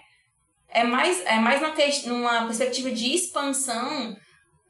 É 0.70 0.84
mais, 0.84 1.26
é 1.26 1.36
mais 1.36 1.62
numa, 2.06 2.40
numa 2.40 2.46
perspectiva 2.46 2.92
de 2.92 3.14
expansão 3.14 4.16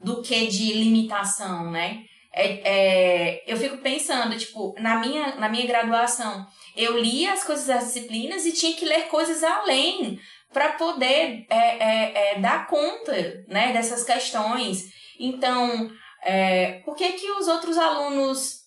do 0.00 0.20
que 0.20 0.46
de 0.48 0.72
limitação, 0.72 1.70
né? 1.70 2.04
É, 2.32 2.60
é, 2.62 3.44
eu 3.46 3.56
fico 3.56 3.78
pensando, 3.78 4.36
tipo, 4.36 4.74
na 4.78 5.00
minha, 5.00 5.36
na 5.36 5.48
minha 5.48 5.66
graduação, 5.66 6.46
eu 6.76 6.98
lia 6.98 7.32
as 7.32 7.42
coisas 7.42 7.66
das 7.66 7.86
disciplinas 7.86 8.46
e 8.46 8.52
tinha 8.52 8.74
que 8.74 8.84
ler 8.84 9.08
coisas 9.08 9.42
além 9.42 10.20
para 10.52 10.72
poder 10.72 11.46
é, 11.50 11.56
é, 11.56 12.32
é, 12.32 12.40
dar 12.40 12.66
conta 12.66 13.44
né, 13.48 13.72
dessas 13.72 14.02
questões. 14.04 14.84
Então, 15.18 15.90
é, 16.22 16.80
por 16.84 16.94
que, 16.94 17.12
que 17.12 17.30
os 17.32 17.48
outros 17.48 17.76
alunos, 17.76 18.60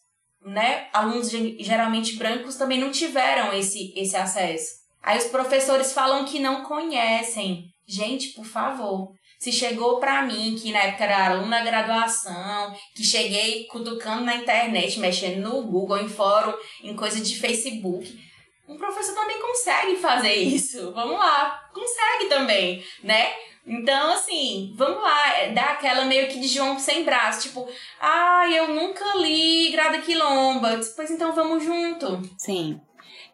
né, 0.45 0.87
alunos 0.93 1.29
geralmente 1.29 2.15
brancos, 2.17 2.55
também 2.55 2.79
não 2.79 2.91
tiveram 2.91 3.53
esse, 3.53 3.93
esse 3.95 4.15
acesso? 4.15 4.81
Aí 5.01 5.17
os 5.17 5.25
professores 5.25 5.93
falam 5.93 6.25
que 6.25 6.39
não 6.39 6.63
conhecem. 6.63 7.65
Gente, 7.87 8.29
por 8.29 8.45
favor. 8.45 9.11
Se 9.39 9.51
chegou 9.51 9.99
para 9.99 10.21
mim, 10.21 10.55
que 10.61 10.71
na 10.71 10.83
época 10.83 11.03
era 11.03 11.31
aluna 11.31 11.57
da 11.57 11.65
graduação, 11.65 12.75
que 12.95 13.03
cheguei 13.03 13.65
cutucando 13.65 14.23
na 14.23 14.35
internet, 14.35 14.99
mexendo 14.99 15.41
no 15.41 15.63
Google, 15.63 15.97
em 15.97 16.07
fórum, 16.07 16.53
em 16.83 16.95
coisa 16.95 17.19
de 17.19 17.39
Facebook, 17.39 18.07
um 18.71 18.77
professor 18.77 19.13
também 19.13 19.39
consegue 19.39 19.97
fazer 19.97 20.33
isso. 20.33 20.91
Vamos 20.93 21.17
lá, 21.17 21.69
consegue 21.73 22.25
também, 22.29 22.83
né? 23.03 23.31
Então, 23.65 24.13
assim, 24.13 24.73
vamos 24.75 25.01
lá, 25.03 25.37
é, 25.37 25.51
dá 25.51 25.71
aquela 25.71 26.05
meio 26.05 26.27
que 26.27 26.39
de 26.39 26.47
João 26.47 26.79
sem 26.79 27.03
braço, 27.03 27.47
tipo, 27.47 27.67
ah, 27.99 28.49
eu 28.49 28.69
nunca 28.69 29.15
li 29.17 29.69
Grada 29.71 29.99
Quilomba. 29.99 30.79
Pois 30.95 31.11
então 31.11 31.33
vamos 31.33 31.63
junto. 31.63 32.21
Sim. 32.37 32.81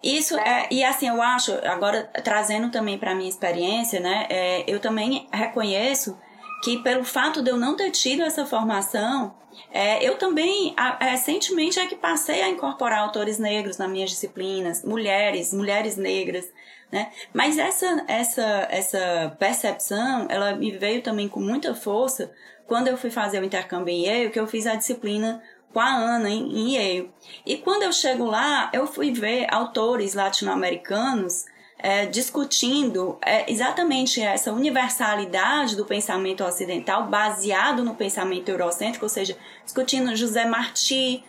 Isso 0.04 0.38
é, 0.38 0.67
e 0.69 0.84
assim, 0.84 1.08
eu 1.08 1.21
acho, 1.21 1.52
agora 1.65 2.04
trazendo 2.23 2.69
também 2.69 2.97
para 2.97 3.15
minha 3.15 3.30
experiência, 3.30 4.00
né, 4.00 4.28
é, 4.30 4.63
eu 4.67 4.80
também 4.80 5.28
reconheço 5.32 6.17
que 6.63 6.78
pelo 6.80 7.04
fato 7.04 7.41
de 7.41 7.50
eu 7.50 7.58
não 7.58 7.76
ter 7.76 7.91
tido 7.91 8.22
essa 8.22 8.46
formação, 8.46 9.36
é, 9.72 10.08
eu 10.08 10.17
também, 10.17 10.74
a, 10.78 11.04
recentemente, 11.04 11.80
é 11.80 11.88
que 11.88 11.96
passei 11.96 12.41
a 12.41 12.50
incorporar 12.50 13.00
autores 13.00 13.38
negros 13.38 13.78
nas 13.78 13.89
minhas 13.89 14.10
disciplinas, 14.10 14.84
mulheres, 14.84 15.54
mulheres 15.54 15.98
negras, 15.98 16.46
né? 16.91 17.12
Mas 17.34 17.58
essa, 17.58 18.06
essa, 18.08 18.67
essa 18.70 19.36
percepção, 19.38 20.28
ela 20.30 20.56
me 20.56 20.72
veio 20.72 21.02
também 21.02 21.28
com 21.28 21.39
muita 21.39 21.74
força 21.76 22.32
quando 22.65 22.88
eu 22.88 22.98
fui 22.98 23.10
fazer 23.10 23.41
o 23.41 23.46
intercâmbio 23.46 23.93
em 23.93 24.06
Yale, 24.06 24.30
que 24.30 24.39
eu 24.39 24.48
fiz 24.48 24.67
a 24.67 24.76
disciplina 24.76 25.41
com 25.74 25.80
a 25.80 25.89
Ana 25.89 26.30
em 26.30 26.76
Yale. 26.76 27.12
E 27.46 27.58
quando 27.58 27.84
eu 27.84 27.91
chego 27.91 28.26
lá, 28.26 28.70
eu 28.74 28.88
fui 28.88 29.12
ver 29.12 29.48
autores 29.54 30.13
latino-americanos 30.13 31.46
é, 31.80 32.06
discutindo 32.06 33.18
é, 33.22 33.52
exatamente 33.52 34.22
essa 34.22 34.52
universalidade 34.52 35.76
do 35.76 35.86
pensamento 35.86 36.44
ocidental 36.44 37.08
baseado 37.08 37.84
no 37.84 37.96
pensamento 37.96 38.50
eurocêntrico, 38.50 39.06
ou 39.06 39.10
seja, 39.10 39.38
discutindo 39.63 40.16
José 40.16 40.46
Martí, 40.46 41.24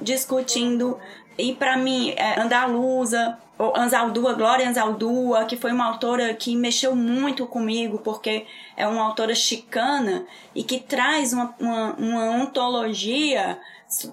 discutindo, 0.00 0.98
e 1.38 1.54
para 1.54 1.76
mim, 1.76 2.12
é, 2.16 2.40
Andaluza, 2.40 3.38
ou 3.60 3.76
Anzaldúa, 3.76 4.32
Glória 4.32 4.68
Anzaldúa, 4.68 5.44
que 5.44 5.54
foi 5.54 5.70
uma 5.70 5.84
autora 5.84 6.32
que 6.32 6.56
mexeu 6.56 6.96
muito 6.96 7.46
comigo, 7.46 7.98
porque 7.98 8.46
é 8.74 8.86
uma 8.86 9.02
autora 9.02 9.34
chicana 9.34 10.24
e 10.54 10.62
que 10.62 10.80
traz 10.80 11.34
uma, 11.34 11.54
uma, 11.60 11.92
uma 11.94 12.30
ontologia 12.30 13.58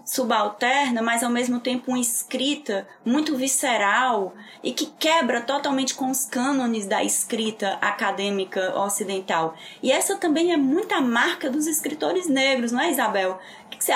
subalterna, 0.06 1.04
mas 1.04 1.24
ao 1.24 1.30
mesmo 1.30 1.60
tempo 1.60 1.92
uma 1.92 2.00
escrita 2.00 2.88
muito 3.06 3.38
visceral 3.38 4.34
e 4.64 4.72
que 4.72 4.88
quebra 4.88 5.42
totalmente 5.42 5.94
com 5.94 6.10
os 6.10 6.26
cânones 6.26 6.88
da 6.88 7.04
escrita 7.04 7.78
acadêmica 7.80 8.78
ocidental. 8.80 9.56
E 9.82 9.92
essa 9.92 10.18
também 10.18 10.52
é 10.52 10.58
muita 10.58 11.00
marca 11.00 11.50
dos 11.50 11.68
escritores 11.68 12.28
negros, 12.28 12.72
não 12.72 12.82
é, 12.82 12.90
Isabel? 12.90 13.40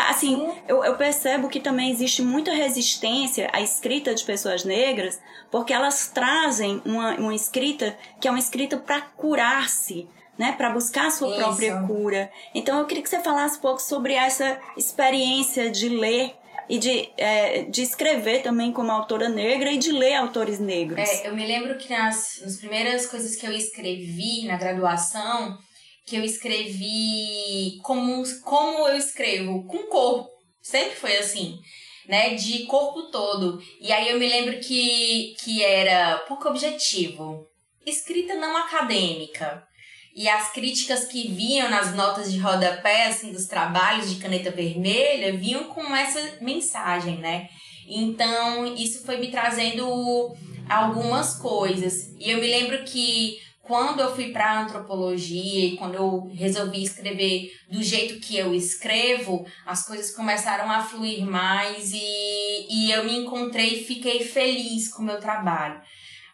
Assim, 0.07 0.47
eu, 0.67 0.83
eu 0.83 0.95
percebo 0.95 1.49
que 1.49 1.59
também 1.59 1.89
existe 1.89 2.21
muita 2.21 2.53
resistência 2.53 3.49
à 3.51 3.61
escrita 3.61 4.13
de 4.13 4.23
pessoas 4.23 4.63
negras, 4.63 5.19
porque 5.49 5.73
elas 5.73 6.07
trazem 6.13 6.81
uma, 6.85 7.15
uma 7.15 7.33
escrita 7.33 7.97
que 8.19 8.27
é 8.27 8.31
uma 8.31 8.39
escrita 8.39 8.77
para 8.77 9.01
curar-se, 9.01 10.07
né, 10.41 10.54
para 10.54 10.71
buscar 10.71 11.06
a 11.06 11.12
sua 11.12 11.30
Isso. 11.30 11.38
própria 11.38 11.84
cura. 11.84 12.32
Então 12.51 12.80
eu 12.80 12.88
queria 12.88 13.04
que 13.04 13.10
você 13.10 13.19
falasse 13.19 13.60
um 13.60 13.62
pouco 13.62 13.80
sobre 13.80 14.13
essa 14.13 14.60
experiência 14.75 15.69
de 15.69 15.88
ler 15.88 16.34
e 16.67 16.80
de, 16.80 17.12
é, 17.15 17.65
de 17.65 17.84
escrever 17.84 18.41
também 18.41 18.73
como 18.73 18.91
autora 18.91 19.30
negra 19.30 19.71
e 19.71 19.77
de 19.77 19.91
ler 19.91 20.15
autores 20.15 20.60
negros. 20.60 21.08
É, 21.08 21.27
eu 21.27 21.36
me 21.36 21.45
lembro 21.45 21.77
que 21.77 21.88
nas, 21.88 22.41
nas 22.41 22.58
primeiras 22.58 23.06
coisas 23.06 23.36
que 23.36 23.45
eu 23.45 23.51
escrevi 23.51 24.47
na 24.47 24.58
graduação, 24.58 25.60
que 26.08 26.15
eu 26.15 26.23
escrevi 26.23 27.77
como, 27.84 28.23
como 28.43 28.88
eu 28.88 28.97
escrevo, 28.97 29.67
com 29.67 29.77
corpo. 29.89 30.27
Sempre 30.60 30.95
foi 30.95 31.17
assim, 31.17 31.60
né? 32.08 32.34
De 32.34 32.65
corpo 32.65 33.12
todo. 33.12 33.62
E 33.80 33.91
aí 33.91 34.10
eu 34.10 34.17
me 34.17 34.27
lembro 34.27 34.60
que, 34.60 35.36
que 35.43 35.63
era 35.63 36.17
pouco 36.27 36.47
objetivo. 36.47 37.45
Escrita 37.86 38.34
não 38.36 38.58
acadêmica 38.58 39.69
e 40.15 40.28
as 40.28 40.52
críticas 40.52 41.06
que 41.06 41.30
vinham 41.30 41.69
nas 41.69 41.95
notas 41.95 42.32
de 42.32 42.39
rodapé, 42.39 43.08
assim, 43.08 43.32
dos 43.32 43.45
trabalhos 43.45 44.13
de 44.13 44.21
caneta 44.21 44.52
vermelha, 44.52 45.38
vinham 45.38 45.65
com 45.65 45.95
essa 45.95 46.38
mensagem, 46.41 47.17
né? 47.17 47.50
Então, 47.88 48.76
isso 48.76 49.06
foi 49.06 49.17
me 49.17 49.32
trazendo 49.32 50.36
algumas 50.69 51.36
coisas. 51.36 52.13
E 52.19 52.30
eu 52.30 52.39
me 52.39 52.47
lembro 52.47 52.84
que 52.84 53.38
quando 53.62 54.02
eu 54.02 54.13
fui 54.13 54.32
para 54.32 54.63
antropologia 54.63 55.65
e 55.65 55.78
quando 55.78 55.95
eu 55.95 56.32
resolvi 56.34 56.84
escrever 56.84 57.52
do 57.69 57.82
jeito 57.82 58.19
que 58.19 58.36
eu 58.38 58.54
escrevo, 58.54 59.45
as 59.65 59.86
coisas 59.86 60.13
começaram 60.13 60.69
a 60.69 60.84
fluir 60.84 61.26
mais 61.26 61.93
e, 61.93 62.67
e 62.69 62.91
eu 62.91 63.06
me 63.06 63.17
encontrei 63.17 63.76
e 63.76 63.84
fiquei 63.86 64.26
feliz 64.26 64.89
com 64.89 65.02
o 65.02 65.06
meu 65.06 65.19
trabalho. 65.19 65.82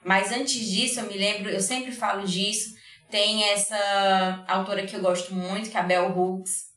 Mas 0.03 0.31
antes 0.31 0.67
disso, 0.67 0.99
eu 0.99 1.07
me 1.07 1.17
lembro, 1.17 1.49
eu 1.49 1.59
sempre 1.59 1.91
falo 1.91 2.25
disso, 2.25 2.76
tem 3.09 3.43
essa 3.43 4.43
autora 4.47 4.85
que 4.85 4.95
eu 4.95 5.01
gosto 5.01 5.33
muito, 5.33 5.69
que 5.69 5.77
é 5.77 5.79
a 5.79 5.83
Bell 5.83 6.17
Hooks. 6.17 6.67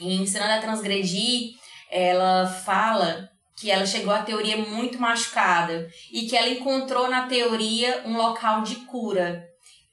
E 0.00 0.14
Ensinando 0.14 0.52
a 0.52 0.60
Transgredir, 0.60 1.54
ela 1.90 2.46
fala 2.46 3.30
que 3.56 3.70
ela 3.70 3.86
chegou 3.86 4.12
à 4.12 4.22
teoria 4.22 4.56
muito 4.56 4.98
machucada 4.98 5.88
e 6.10 6.22
que 6.22 6.36
ela 6.36 6.48
encontrou 6.48 7.08
na 7.08 7.26
teoria 7.26 8.02
um 8.04 8.16
local 8.16 8.62
de 8.62 8.76
cura. 8.86 9.46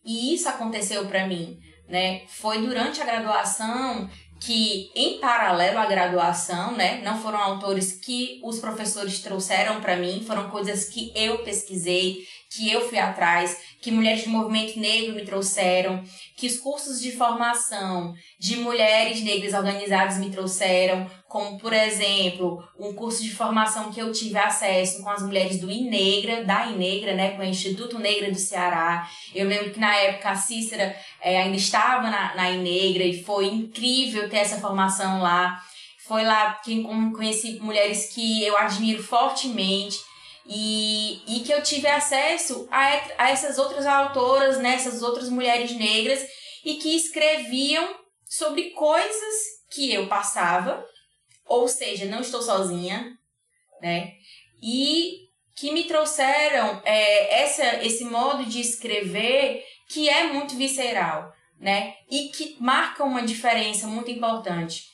E 0.04 0.34
isso 0.34 0.50
aconteceu 0.50 1.06
para 1.06 1.28
mim, 1.28 1.60
né? 1.88 2.24
Foi 2.28 2.66
durante 2.66 3.02
a 3.02 3.06
graduação 3.06 4.10
que, 4.40 4.90
em 4.96 5.20
paralelo 5.20 5.78
à 5.78 5.86
graduação, 5.86 6.72
né, 6.72 7.02
não 7.04 7.22
foram 7.22 7.40
autores 7.40 7.92
que 7.92 8.40
os 8.44 8.60
professores 8.60 9.20
trouxeram 9.20 9.82
para 9.82 9.98
mim, 9.98 10.24
foram 10.26 10.50
coisas 10.50 10.86
que 10.86 11.12
eu 11.14 11.40
pesquisei, 11.44 12.26
que 12.50 12.72
eu 12.72 12.90
fui 12.90 12.98
atrás, 12.98 13.62
que 13.80 13.92
mulheres 13.92 14.24
do 14.24 14.32
movimento 14.32 14.80
negro 14.80 15.14
me 15.14 15.24
trouxeram, 15.24 16.04
que 16.36 16.48
os 16.48 16.58
cursos 16.58 17.00
de 17.00 17.12
formação 17.12 18.16
de 18.40 18.58
mulheres 18.58 19.22
negras 19.22 19.54
organizadas 19.54 20.18
me 20.18 20.32
trouxeram, 20.32 21.10
como 21.28 21.60
por 21.60 21.72
exemplo, 21.72 22.68
um 22.78 22.92
curso 22.94 23.22
de 23.22 23.32
formação 23.32 23.92
que 23.92 24.00
eu 24.00 24.12
tive 24.12 24.40
acesso 24.40 25.04
com 25.04 25.10
as 25.10 25.22
mulheres 25.22 25.60
do 25.60 25.70
INEGRA, 25.70 26.44
da 26.44 26.66
INEGRA, 26.66 27.14
né, 27.14 27.32
com 27.32 27.44
o 27.44 27.46
Instituto 27.46 28.00
Negra 28.00 28.32
do 28.32 28.40
Ceará. 28.40 29.08
Eu 29.36 29.48
lembro 29.48 29.70
que 29.70 29.80
na 29.80 29.96
época 29.96 30.32
a 30.32 30.36
Cícera 30.36 30.96
é, 31.22 31.40
ainda 31.40 31.56
estava 31.56 32.10
na, 32.10 32.36
na 32.36 32.50
INEGRA 32.50 33.04
e 33.04 33.24
foi 33.24 33.46
incrível 33.46 34.28
ter 34.28 34.38
essa 34.38 34.60
formação 34.60 35.22
lá. 35.22 35.62
Foi 36.00 36.24
lá 36.24 36.54
que 36.56 36.82
conheci 37.16 37.60
mulheres 37.60 38.12
que 38.12 38.44
eu 38.44 38.58
admiro 38.58 39.04
fortemente 39.04 40.09
e, 40.52 41.22
e 41.28 41.42
que 41.42 41.54
eu 41.54 41.62
tive 41.62 41.88
acesso 41.88 42.68
a, 42.72 42.86
a 43.20 43.30
essas 43.30 43.60
outras 43.60 43.86
autoras, 43.86 44.58
né, 44.58 44.74
essas 44.74 45.04
outras 45.04 45.30
mulheres 45.30 45.72
negras, 45.74 46.28
e 46.66 46.76
que 46.76 46.96
escreviam 46.96 47.96
sobre 48.26 48.72
coisas 48.72 49.36
que 49.72 49.94
eu 49.94 50.08
passava, 50.08 50.84
ou 51.46 51.68
seja, 51.68 52.06
não 52.06 52.22
estou 52.22 52.42
sozinha, 52.42 53.16
né? 53.80 54.14
E 54.62 55.30
que 55.56 55.72
me 55.72 55.84
trouxeram 55.84 56.82
é, 56.84 57.44
essa, 57.44 57.84
esse 57.84 58.04
modo 58.06 58.46
de 58.46 58.60
escrever 58.60 59.64
que 59.88 60.10
é 60.10 60.32
muito 60.32 60.56
visceral, 60.56 61.32
né? 61.60 61.96
E 62.10 62.30
que 62.30 62.58
marca 62.60 63.04
uma 63.04 63.22
diferença 63.22 63.86
muito 63.86 64.10
importante. 64.10 64.86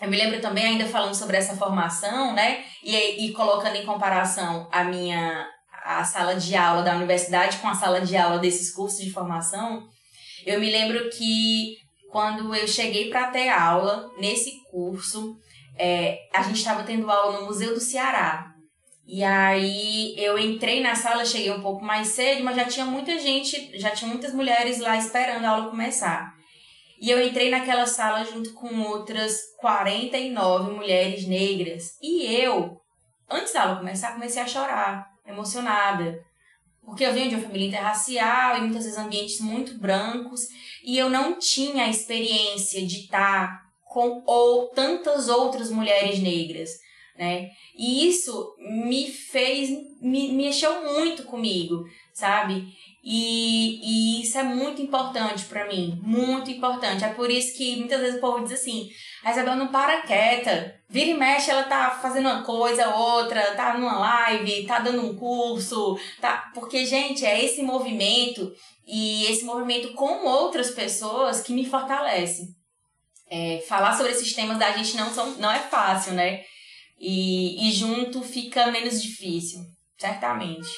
Eu 0.00 0.08
me 0.08 0.16
lembro 0.16 0.40
também, 0.40 0.64
ainda 0.64 0.86
falando 0.86 1.14
sobre 1.14 1.36
essa 1.36 1.56
formação, 1.56 2.32
né? 2.32 2.64
E, 2.82 3.26
e 3.26 3.32
colocando 3.32 3.76
em 3.76 3.84
comparação 3.84 4.68
a 4.72 4.84
minha 4.84 5.46
a 5.82 6.04
sala 6.04 6.34
de 6.34 6.54
aula 6.54 6.82
da 6.82 6.94
universidade 6.94 7.56
com 7.56 7.68
a 7.68 7.74
sala 7.74 8.00
de 8.02 8.16
aula 8.16 8.38
desses 8.38 8.70
cursos 8.70 9.02
de 9.02 9.10
formação, 9.10 9.82
eu 10.44 10.60
me 10.60 10.70
lembro 10.70 11.08
que 11.10 11.76
quando 12.10 12.54
eu 12.54 12.66
cheguei 12.66 13.08
para 13.08 13.28
ter 13.28 13.48
aula 13.48 14.10
nesse 14.18 14.62
curso, 14.70 15.36
é, 15.76 16.18
a 16.34 16.42
gente 16.42 16.56
estava 16.56 16.82
tendo 16.82 17.10
aula 17.10 17.40
no 17.40 17.46
Museu 17.46 17.72
do 17.72 17.80
Ceará. 17.80 18.52
E 19.06 19.24
aí 19.24 20.14
eu 20.16 20.38
entrei 20.38 20.80
na 20.80 20.94
sala, 20.94 21.24
cheguei 21.24 21.50
um 21.50 21.62
pouco 21.62 21.84
mais 21.84 22.08
cedo, 22.08 22.44
mas 22.44 22.56
já 22.56 22.64
tinha 22.64 22.86
muita 22.86 23.18
gente, 23.18 23.70
já 23.78 23.90
tinha 23.90 24.08
muitas 24.08 24.32
mulheres 24.32 24.78
lá 24.78 24.96
esperando 24.96 25.44
a 25.44 25.50
aula 25.50 25.70
começar. 25.70 26.32
E 27.00 27.10
eu 27.10 27.26
entrei 27.26 27.50
naquela 27.50 27.86
sala 27.86 28.24
junto 28.24 28.52
com 28.52 28.82
outras 28.82 29.54
49 29.56 30.72
mulheres 30.72 31.26
negras. 31.26 31.96
E 32.02 32.26
eu, 32.26 32.78
antes 33.28 33.54
da 33.54 33.62
aula 33.62 33.76
começar, 33.78 34.12
comecei 34.12 34.42
a 34.42 34.46
chorar, 34.46 35.10
emocionada. 35.26 36.22
Porque 36.84 37.04
eu 37.04 37.14
venho 37.14 37.30
de 37.30 37.36
uma 37.36 37.44
família 37.44 37.68
interracial 37.68 38.58
e 38.58 38.60
muitas 38.60 38.84
vezes 38.84 38.98
ambientes 38.98 39.40
muito 39.40 39.78
brancos. 39.78 40.42
E 40.84 40.98
eu 40.98 41.08
não 41.08 41.38
tinha 41.38 41.84
a 41.84 41.90
experiência 41.90 42.86
de 42.86 43.00
estar 43.00 43.62
com 43.86 44.22
ou 44.26 44.68
tantas 44.68 45.28
outras 45.28 45.70
mulheres 45.70 46.18
negras. 46.18 46.70
Né? 47.16 47.50
E 47.76 48.06
isso 48.08 48.54
me 48.58 49.10
fez, 49.10 49.70
me, 50.00 50.28
me 50.28 50.32
mexeu 50.32 50.82
muito 50.84 51.24
comigo, 51.24 51.84
sabe? 52.12 52.66
E, 53.02 53.80
e 53.82 54.22
isso 54.22 54.36
é 54.38 54.42
muito 54.42 54.82
importante 54.82 55.46
para 55.46 55.66
mim, 55.66 55.98
muito 56.02 56.50
importante. 56.50 57.02
É 57.02 57.08
por 57.08 57.30
isso 57.30 57.56
que 57.56 57.76
muitas 57.76 57.98
vezes 58.00 58.16
o 58.16 58.20
povo 58.20 58.44
diz 58.44 58.52
assim: 58.52 58.90
a 59.24 59.30
Isabel 59.30 59.56
não 59.56 59.68
para 59.68 60.02
quieta, 60.02 60.74
vira 60.88 61.10
e 61.10 61.14
mexe, 61.14 61.50
ela 61.50 61.62
tá 61.62 61.98
fazendo 62.02 62.28
uma 62.28 62.42
coisa, 62.42 62.94
outra, 62.94 63.54
tá 63.54 63.78
numa 63.78 63.98
live, 63.98 64.66
tá 64.66 64.80
dando 64.80 65.06
um 65.06 65.16
curso, 65.16 65.98
tá. 66.20 66.50
Porque, 66.54 66.84
gente, 66.84 67.24
é 67.24 67.42
esse 67.42 67.62
movimento 67.62 68.52
e 68.86 69.24
esse 69.26 69.44
movimento 69.44 69.94
com 69.94 70.26
outras 70.26 70.70
pessoas 70.72 71.40
que 71.40 71.54
me 71.54 71.64
fortalece. 71.64 72.54
É, 73.30 73.64
falar 73.66 73.96
sobre 73.96 74.12
esses 74.12 74.34
temas 74.34 74.58
da 74.58 74.72
gente 74.72 74.96
não, 74.96 75.14
são, 75.14 75.36
não 75.36 75.50
é 75.50 75.60
fácil, 75.60 76.12
né? 76.12 76.42
E, 76.98 77.68
e 77.68 77.72
junto 77.72 78.20
fica 78.22 78.66
menos 78.66 79.00
difícil, 79.00 79.60
certamente. 79.96 80.68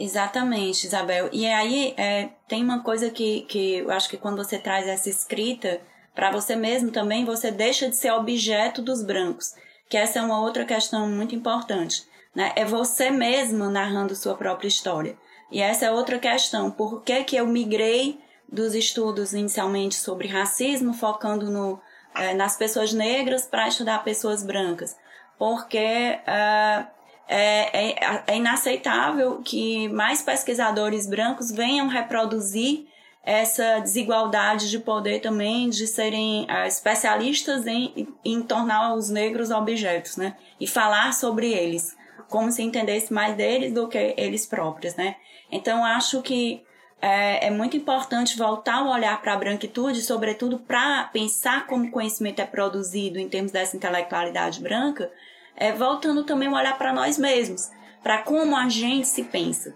Exatamente, 0.00 0.86
Isabel. 0.86 1.28
E 1.30 1.46
aí 1.46 1.92
é, 1.94 2.30
tem 2.48 2.64
uma 2.64 2.82
coisa 2.82 3.10
que, 3.10 3.42
que 3.42 3.74
eu 3.74 3.90
acho 3.90 4.08
que 4.08 4.16
quando 4.16 4.38
você 4.38 4.58
traz 4.58 4.88
essa 4.88 5.10
escrita 5.10 5.78
para 6.14 6.30
você 6.30 6.56
mesmo 6.56 6.90
também, 6.90 7.26
você 7.26 7.50
deixa 7.50 7.86
de 7.86 7.96
ser 7.96 8.10
objeto 8.12 8.80
dos 8.80 9.02
brancos, 9.02 9.52
que 9.90 9.98
essa 9.98 10.18
é 10.18 10.22
uma 10.22 10.40
outra 10.40 10.64
questão 10.64 11.06
muito 11.06 11.34
importante. 11.34 12.02
Né? 12.34 12.50
É 12.56 12.64
você 12.64 13.10
mesmo 13.10 13.68
narrando 13.68 14.16
sua 14.16 14.34
própria 14.34 14.68
história. 14.68 15.18
E 15.52 15.60
essa 15.60 15.84
é 15.84 15.90
outra 15.90 16.18
questão. 16.18 16.70
Por 16.70 17.02
que, 17.02 17.22
que 17.24 17.36
eu 17.36 17.46
migrei 17.46 18.18
dos 18.50 18.74
estudos 18.74 19.34
inicialmente 19.34 19.96
sobre 19.96 20.28
racismo, 20.28 20.94
focando 20.94 21.50
no, 21.50 21.78
é, 22.14 22.32
nas 22.32 22.56
pessoas 22.56 22.94
negras, 22.94 23.44
para 23.44 23.68
estudar 23.68 24.02
pessoas 24.02 24.42
brancas? 24.42 24.96
Porque 25.38 26.18
uh, 26.22 26.86
é, 27.32 27.90
é, 27.90 28.24
é 28.26 28.36
inaceitável 28.36 29.40
que 29.44 29.88
mais 29.88 30.20
pesquisadores 30.20 31.06
brancos 31.06 31.52
venham 31.52 31.86
reproduzir 31.86 32.88
essa 33.22 33.78
desigualdade 33.78 34.68
de 34.68 34.80
poder 34.80 35.20
também 35.20 35.70
de 35.70 35.86
serem 35.86 36.44
uh, 36.46 36.66
especialistas 36.66 37.68
em, 37.68 38.08
em 38.24 38.42
tornar 38.42 38.94
os 38.94 39.10
negros 39.10 39.52
objetos, 39.52 40.16
né? 40.16 40.34
E 40.58 40.66
falar 40.66 41.12
sobre 41.14 41.52
eles, 41.52 41.96
como 42.28 42.50
se 42.50 42.62
entendesse 42.62 43.12
mais 43.12 43.36
deles 43.36 43.72
do 43.72 43.86
que 43.86 44.14
eles 44.16 44.44
próprios, 44.44 44.96
né? 44.96 45.14
Então, 45.52 45.84
acho 45.84 46.22
que 46.22 46.64
é, 47.00 47.46
é 47.46 47.50
muito 47.50 47.76
importante 47.76 48.36
voltar 48.36 48.82
o 48.82 48.90
olhar 48.90 49.20
para 49.22 49.34
a 49.34 49.36
branquitude, 49.36 50.02
sobretudo 50.02 50.58
para 50.58 51.04
pensar 51.04 51.66
como 51.68 51.84
o 51.84 51.90
conhecimento 51.90 52.40
é 52.40 52.46
produzido 52.46 53.20
em 53.20 53.28
termos 53.28 53.52
dessa 53.52 53.76
intelectualidade 53.76 54.60
branca, 54.60 55.10
é, 55.56 55.72
voltando 55.72 56.24
também 56.24 56.48
a 56.48 56.52
olhar 56.52 56.78
para 56.78 56.92
nós 56.92 57.18
mesmos, 57.18 57.70
para 58.02 58.18
como 58.18 58.56
a 58.56 58.68
gente 58.68 59.06
se 59.06 59.24
pensa. 59.24 59.74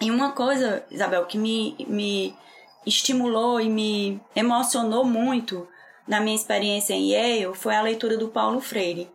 E 0.00 0.10
uma 0.10 0.32
coisa, 0.32 0.84
Isabel, 0.90 1.26
que 1.26 1.36
me, 1.36 1.76
me 1.88 2.34
estimulou 2.86 3.60
e 3.60 3.68
me 3.68 4.20
emocionou 4.34 5.04
muito 5.04 5.68
na 6.10 6.20
minha 6.20 6.34
experiência 6.34 6.94
em 6.94 7.12
Yale 7.12 7.54
foi 7.54 7.76
a 7.76 7.82
leitura 7.82 8.16
do 8.16 8.28
Paulo 8.28 8.60
Freire, 8.60 9.08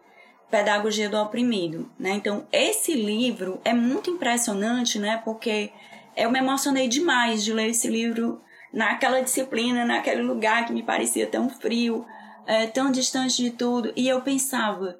Pedagogia 0.49 1.09
do 1.09 1.17
Oprimido. 1.17 1.91
Né? 1.99 2.11
Então, 2.11 2.47
esse 2.51 2.93
livro 2.93 3.59
é 3.65 3.73
muito 3.73 4.09
impressionante, 4.09 4.97
né? 4.97 5.21
porque 5.25 5.71
eu 6.15 6.31
me 6.31 6.39
emocionei 6.39 6.87
demais 6.87 7.43
de 7.43 7.51
ler 7.51 7.69
esse 7.69 7.89
livro 7.89 8.41
naquela 8.71 9.21
disciplina, 9.21 9.83
naquele 9.83 10.21
lugar 10.21 10.65
que 10.65 10.71
me 10.71 10.83
parecia 10.83 11.27
tão 11.27 11.49
frio, 11.49 12.05
é, 12.45 12.67
tão 12.67 12.91
distante 12.91 13.43
de 13.43 13.51
tudo. 13.51 13.91
E 13.95 14.07
eu 14.07 14.21
pensava, 14.21 14.97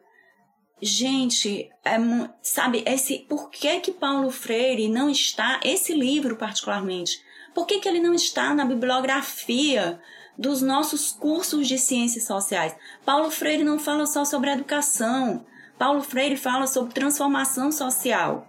Gente, 0.82 1.70
é, 1.86 1.98
sabe, 2.42 2.84
esse, 2.86 3.20
por 3.20 3.50
que 3.50 3.80
que 3.80 3.92
Paulo 3.92 4.30
Freire 4.30 4.90
não 4.90 5.10
está, 5.10 5.60
esse 5.64 5.94
livro 5.94 6.36
particularmente, 6.36 7.24
por 7.54 7.66
que 7.66 7.80
que 7.80 7.88
ele 7.88 8.02
não 8.02 8.14
está 8.14 8.54
na 8.54 8.66
bibliografia 8.66 10.00
dos 10.38 10.62
nossos 10.62 11.14
cursos 11.14 11.68
de 11.68 11.78
ciências 11.78 12.26
sociais? 12.26 12.76
Paulo 13.06 13.32
Freire 13.32 13.64
não 13.64 13.80
fala 13.80 14.06
só 14.06 14.26
sobre 14.26 14.52
educação, 14.52 15.46
Paulo 15.78 16.02
Freire 16.02 16.36
fala 16.36 16.68
sobre 16.68 16.94
transformação 16.94 17.72
social. 17.72 18.46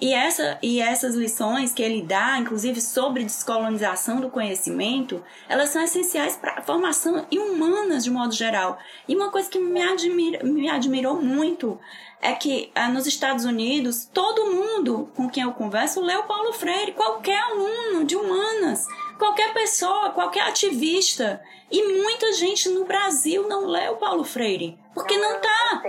E, 0.00 0.14
essa, 0.14 0.58
e 0.62 0.80
essas 0.80 1.14
lições 1.14 1.74
que 1.74 1.82
ele 1.82 2.00
dá, 2.00 2.38
inclusive 2.38 2.80
sobre 2.80 3.22
descolonização 3.22 4.18
do 4.18 4.30
conhecimento, 4.30 5.22
elas 5.46 5.68
são 5.68 5.82
essenciais 5.82 6.36
para 6.36 6.58
a 6.58 6.62
formação 6.62 7.26
e 7.30 7.38
humanas 7.38 8.02
de 8.02 8.10
modo 8.10 8.32
geral. 8.32 8.78
E 9.06 9.14
uma 9.14 9.30
coisa 9.30 9.50
que 9.50 9.58
me, 9.58 9.82
admira, 9.82 10.42
me 10.42 10.70
admirou 10.70 11.20
muito 11.20 11.78
é 12.22 12.32
que 12.32 12.70
ah, 12.74 12.88
nos 12.88 13.06
Estados 13.06 13.44
Unidos, 13.44 14.08
todo 14.12 14.50
mundo 14.50 15.10
com 15.14 15.28
quem 15.28 15.42
eu 15.42 15.52
converso 15.52 16.00
leu 16.00 16.22
Paulo 16.22 16.52
Freire, 16.52 16.92
qualquer 16.92 17.38
aluno 17.38 18.04
de 18.04 18.16
humanas, 18.16 18.86
qualquer 19.20 19.52
pessoa, 19.52 20.10
qualquer 20.10 20.40
ativista. 20.40 21.40
E 21.70 21.80
muita 21.86 22.32
gente 22.32 22.68
no 22.70 22.84
Brasil 22.84 23.46
não 23.46 23.66
leu 23.66 23.96
Paulo 23.96 24.24
Freire, 24.24 24.76
porque 24.92 25.16
não 25.16 25.36
está 25.36 25.82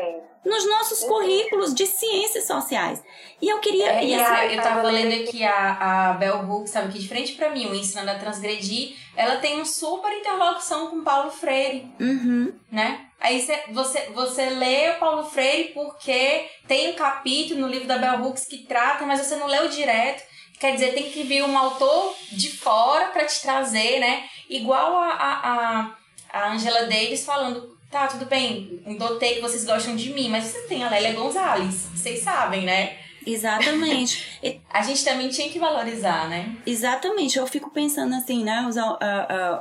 nos 0.45 0.67
nossos 0.67 1.03
currículos 1.03 1.73
de 1.73 1.87
ciências 1.87 2.45
sociais. 2.45 3.01
E 3.41 3.49
eu 3.49 3.59
queria. 3.59 3.93
É, 3.93 4.05
e 4.05 4.13
a, 4.13 4.45
eu 4.45 4.59
estava 4.59 4.83
lendo 4.83 5.23
aqui 5.23 5.43
a, 5.43 6.09
a 6.09 6.13
Bell 6.13 6.47
Hooks, 6.47 6.71
sabe, 6.71 6.91
que 6.91 6.99
de 6.99 7.07
frente 7.07 7.33
para 7.33 7.49
mim, 7.49 7.65
o 7.65 7.73
Ensinando 7.73 8.11
a 8.11 8.15
Transgredir, 8.15 8.95
ela 9.15 9.37
tem 9.37 9.55
uma 9.55 9.65
super 9.65 10.11
interlocução 10.13 10.87
com 10.87 11.03
Paulo 11.03 11.31
Freire. 11.31 11.91
Uhum. 11.99 12.53
Né? 12.71 13.07
Aí 13.19 13.41
cê, 13.41 13.63
você, 13.71 14.09
você 14.13 14.49
lê 14.49 14.91
o 14.91 14.99
Paulo 14.99 15.23
Freire 15.23 15.69
porque 15.73 16.47
tem 16.67 16.91
um 16.91 16.95
capítulo 16.95 17.61
no 17.61 17.67
livro 17.67 17.87
da 17.87 17.97
Bell 17.97 18.21
Hooks 18.23 18.45
que 18.45 18.59
trata, 18.59 19.05
mas 19.05 19.19
você 19.19 19.35
não 19.35 19.47
leu 19.47 19.67
direto. 19.67 20.23
Quer 20.61 20.75
dizer, 20.75 20.93
tem 20.93 21.09
que 21.09 21.23
vir 21.23 21.43
um 21.43 21.57
autor 21.57 22.15
de 22.31 22.51
fora 22.51 23.07
para 23.07 23.25
te 23.25 23.41
trazer, 23.41 23.99
né? 23.99 24.25
Igual 24.47 24.95
a, 24.95 25.09
a, 25.11 25.95
a 26.31 26.53
Angela 26.53 26.83
Davis 26.83 27.25
falando 27.25 27.75
tá, 27.89 28.07
tudo 28.07 28.25
bem, 28.25 28.81
notei 28.85 29.35
que 29.35 29.41
vocês 29.41 29.65
gostam 29.65 29.95
de 29.95 30.13
mim, 30.13 30.29
mas 30.29 30.45
você 30.45 30.61
tem 30.61 30.83
a 30.83 30.89
Lélia 30.89 31.13
Gonzalez, 31.13 31.89
vocês 31.93 32.21
sabem, 32.21 32.63
né? 32.63 32.95
Exatamente. 33.25 34.39
a 34.69 34.81
gente 34.83 35.03
também 35.03 35.29
tinha 35.29 35.49
que 35.49 35.59
valorizar, 35.59 36.29
né? 36.29 36.55
Exatamente. 36.65 37.37
Eu 37.37 37.47
fico 37.47 37.71
pensando 37.71 38.15
assim, 38.15 38.43
né? 38.43 38.67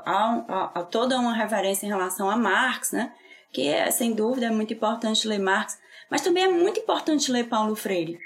Há 0.05 0.87
toda 0.91 1.19
uma 1.19 1.35
reverência 1.35 1.87
em 1.87 1.89
relação 1.89 2.31
a 2.31 2.37
Marx, 2.37 2.93
né? 2.93 3.13
Que 3.53 3.69
é, 3.69 3.91
sem 3.91 4.13
dúvida, 4.13 4.47
é 4.47 4.51
muito 4.51 4.73
importante 4.73 5.27
ler 5.27 5.39
Marx. 5.39 5.79
Mas 6.11 6.21
também 6.21 6.45
é 6.45 6.49
muito 6.49 6.81
importante 6.81 7.31
ler 7.33 7.49
Paulo 7.49 7.75
Freire. 7.75 8.19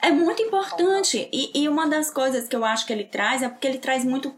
É 0.00 0.10
muito 0.10 0.42
importante. 0.42 1.28
E, 1.32 1.62
e 1.62 1.68
uma 1.68 1.86
das 1.86 2.10
coisas 2.10 2.46
que 2.46 2.56
eu 2.56 2.64
acho 2.64 2.86
que 2.86 2.92
ele 2.92 3.04
traz 3.04 3.42
é 3.42 3.48
porque 3.48 3.66
ele 3.66 3.78
traz 3.78 4.04
muito 4.04 4.34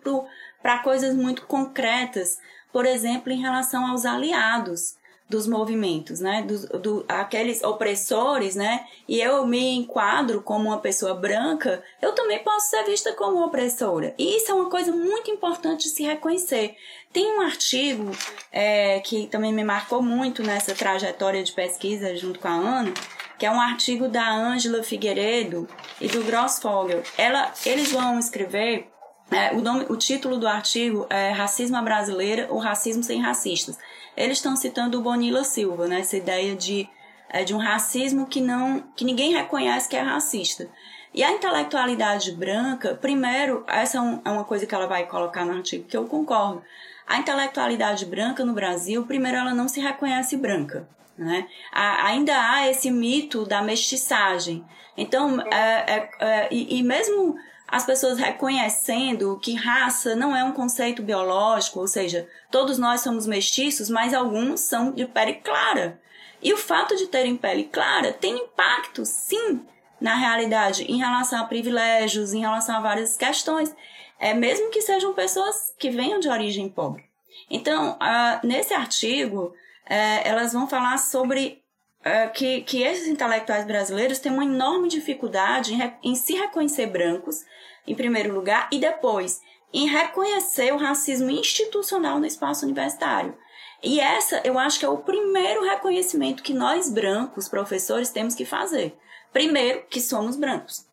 para 0.63 0.79
coisas 0.79 1.15
muito 1.15 1.47
concretas. 1.47 2.39
Por 2.73 2.87
exemplo, 2.87 3.33
em 3.33 3.41
relação 3.41 3.87
aos 3.87 4.05
aliados 4.05 4.99
dos 5.29 5.47
movimentos, 5.47 6.21
né? 6.21 6.43
Dos, 6.43 6.65
do, 6.65 7.05
aqueles 7.07 7.63
opressores, 7.63 8.57
né? 8.57 8.87
E 9.07 9.21
eu 9.21 9.47
me 9.47 9.77
enquadro 9.77 10.41
como 10.41 10.71
uma 10.71 10.79
pessoa 10.79 11.15
branca, 11.15 11.83
eu 12.01 12.13
também 12.13 12.39
posso 12.43 12.71
ser 12.71 12.85
vista 12.85 13.13
como 13.13 13.45
opressora. 13.45 14.15
E 14.17 14.37
isso 14.37 14.51
é 14.51 14.55
uma 14.55 14.71
coisa 14.71 14.91
muito 14.91 15.31
importante 15.31 15.85
de 15.85 15.91
se 15.91 16.03
reconhecer. 16.03 16.77
Tem 17.13 17.37
um 17.37 17.43
artigo 17.43 18.11
é, 18.51 19.01
que 19.01 19.27
também 19.27 19.53
me 19.53 19.65
marcou 19.65 20.03
muito 20.03 20.43
nessa 20.43 20.75
trajetória 20.75 21.43
de 21.43 21.53
pesquisa 21.53 22.17
junto 22.17 22.39
com 22.39 22.49
a 22.49 22.53
Ana, 22.53 22.95
que 23.39 23.47
é 23.47 23.51
um 23.51 23.61
artigo 23.61 24.09
da 24.09 24.29
Ângela 24.31 24.83
Figueiredo 24.83 25.69
e 26.01 26.09
do 26.09 26.25
Grossfogel. 26.25 27.03
Ela, 27.17 27.53
eles 27.65 27.93
vão 27.93 28.19
escrever 28.19 28.91
é, 29.31 29.55
o, 29.55 29.61
nome, 29.61 29.87
o 29.89 29.97
título 29.97 30.39
do 30.39 30.49
artigo 30.49 31.07
é 31.11 31.31
Racismo 31.31 31.81
Brasileira 31.83 32.49
ou 32.51 32.59
Racismo 32.59 33.03
Sem 33.03 33.21
Racistas 33.21 33.79
eles 34.19 34.39
estão 34.39 34.57
citando 34.57 34.99
o 34.99 35.03
Bonilla 35.03 35.45
Silva, 35.45 35.87
né? 35.87 36.01
Essa 36.01 36.17
ideia 36.17 36.57
de, 36.57 36.89
é, 37.29 37.45
de 37.45 37.55
um 37.55 37.59
racismo 37.59 38.27
que 38.27 38.41
não 38.41 38.83
que 38.97 39.05
ninguém 39.05 39.33
reconhece 39.33 39.89
que 39.89 39.97
é 39.97 40.01
racista. 40.01 40.69
E 41.15 41.23
a 41.23 41.31
intelectualidade 41.31 42.33
branca, 42.33 42.97
primeiro, 43.01 43.65
essa 43.69 43.97
é, 43.97 44.29
é 44.29 44.31
uma 44.31 44.45
coisa 44.45 44.67
que 44.67 44.75
ela 44.75 44.89
vai 44.89 45.07
colocar 45.07 45.45
no 45.45 45.53
artigo 45.53 45.85
que 45.85 45.97
eu 45.97 46.05
concordo. 46.07 46.63
A 47.07 47.19
intelectualidade 47.19 48.05
branca 48.05 48.45
no 48.45 48.53
Brasil, 48.53 49.07
primeiro, 49.07 49.39
ela 49.39 49.55
não 49.55 49.69
se 49.69 49.81
reconhece 49.81 50.37
branca. 50.37 50.87
Né? 51.19 51.49
ainda 51.73 52.33
há 52.33 52.71
esse 52.71 52.93
mito 52.93 53.45
da 53.45 53.61
mestiçagem. 53.61 54.65
Então, 54.97 55.41
é, 55.41 55.57
é, 55.57 56.11
é, 56.21 56.49
e, 56.49 56.79
e 56.79 56.83
mesmo 56.85 57.37
as 57.67 57.85
pessoas 57.85 58.19
reconhecendo 58.19 59.39
que 59.43 59.55
raça 59.55 60.17
não 60.17 60.35
é 60.35 60.43
um 60.43 60.53
conceito 60.53 61.03
biológico, 61.03 61.81
ou 61.81 61.89
seja, 61.89 62.29
todos 62.51 62.79
nós 62.79 63.01
somos 63.03 63.27
mestiços, 63.27 63.91
mas 63.91 64.15
alguns 64.15 64.61
são 64.61 64.93
de 64.93 65.07
pele 65.07 65.35
clara. 65.35 66.01
E 66.43 66.53
o 66.53 66.57
fato 66.57 66.97
de 66.97 67.09
terem 67.09 67.37
pele 67.37 67.65
clara 67.65 68.13
tem 68.13 68.37
impacto, 68.37 69.05
sim, 69.05 69.61
na 70.01 70.15
realidade, 70.15 70.85
em 70.85 70.99
relação 70.99 71.41
a 71.41 71.45
privilégios, 71.45 72.33
em 72.33 72.41
relação 72.41 72.77
a 72.77 72.81
várias 72.81 73.17
questões, 73.17 73.75
é, 74.19 74.33
mesmo 74.33 74.71
que 74.71 74.81
sejam 74.81 75.13
pessoas 75.13 75.75
que 75.79 75.91
venham 75.91 76.21
de 76.21 76.29
origem 76.29 76.69
pobre. 76.69 77.05
Então, 77.51 77.93
uh, 77.93 78.47
nesse 78.47 78.73
artigo, 78.73 79.55
uh, 79.89 80.23
elas 80.25 80.53
vão 80.53 80.69
falar 80.69 80.99
sobre 80.99 81.63
uh, 82.01 82.33
que, 82.33 82.63
que 82.63 82.83
esses 82.83 83.09
intelectuais 83.09 83.67
brasileiros 83.67 84.19
têm 84.19 84.33
uma 84.33 84.45
enorme 84.45 84.89
dificuldade 84.89 85.75
em, 85.75 85.95
em 86.03 86.15
se 86.15 86.35
reconhecer 86.35 86.87
brancos 86.87 87.45
em 87.89 87.95
primeiro 87.95 88.35
lugar, 88.35 88.69
e 88.71 88.79
depois 88.79 89.41
em 89.73 89.89
reconhecer 89.89 90.73
o 90.73 90.79
racismo 90.79 91.31
institucional 91.31 92.19
no 92.19 92.27
espaço 92.27 92.65
universitário. 92.65 93.37
E 93.83 94.01
essa, 94.01 94.41
eu 94.45 94.59
acho 94.59 94.79
que 94.79 94.85
é 94.85 94.89
o 94.89 94.99
primeiro 94.99 95.65
reconhecimento 95.65 96.43
que 96.43 96.53
nós 96.53 96.91
brancos, 96.91 97.49
professores, 97.49 98.11
temos 98.11 98.35
que 98.35 98.45
fazer. 98.45 98.97
Primeiro, 99.33 99.85
que 99.89 100.01
somos 100.01 100.37
brancos. 100.37 100.87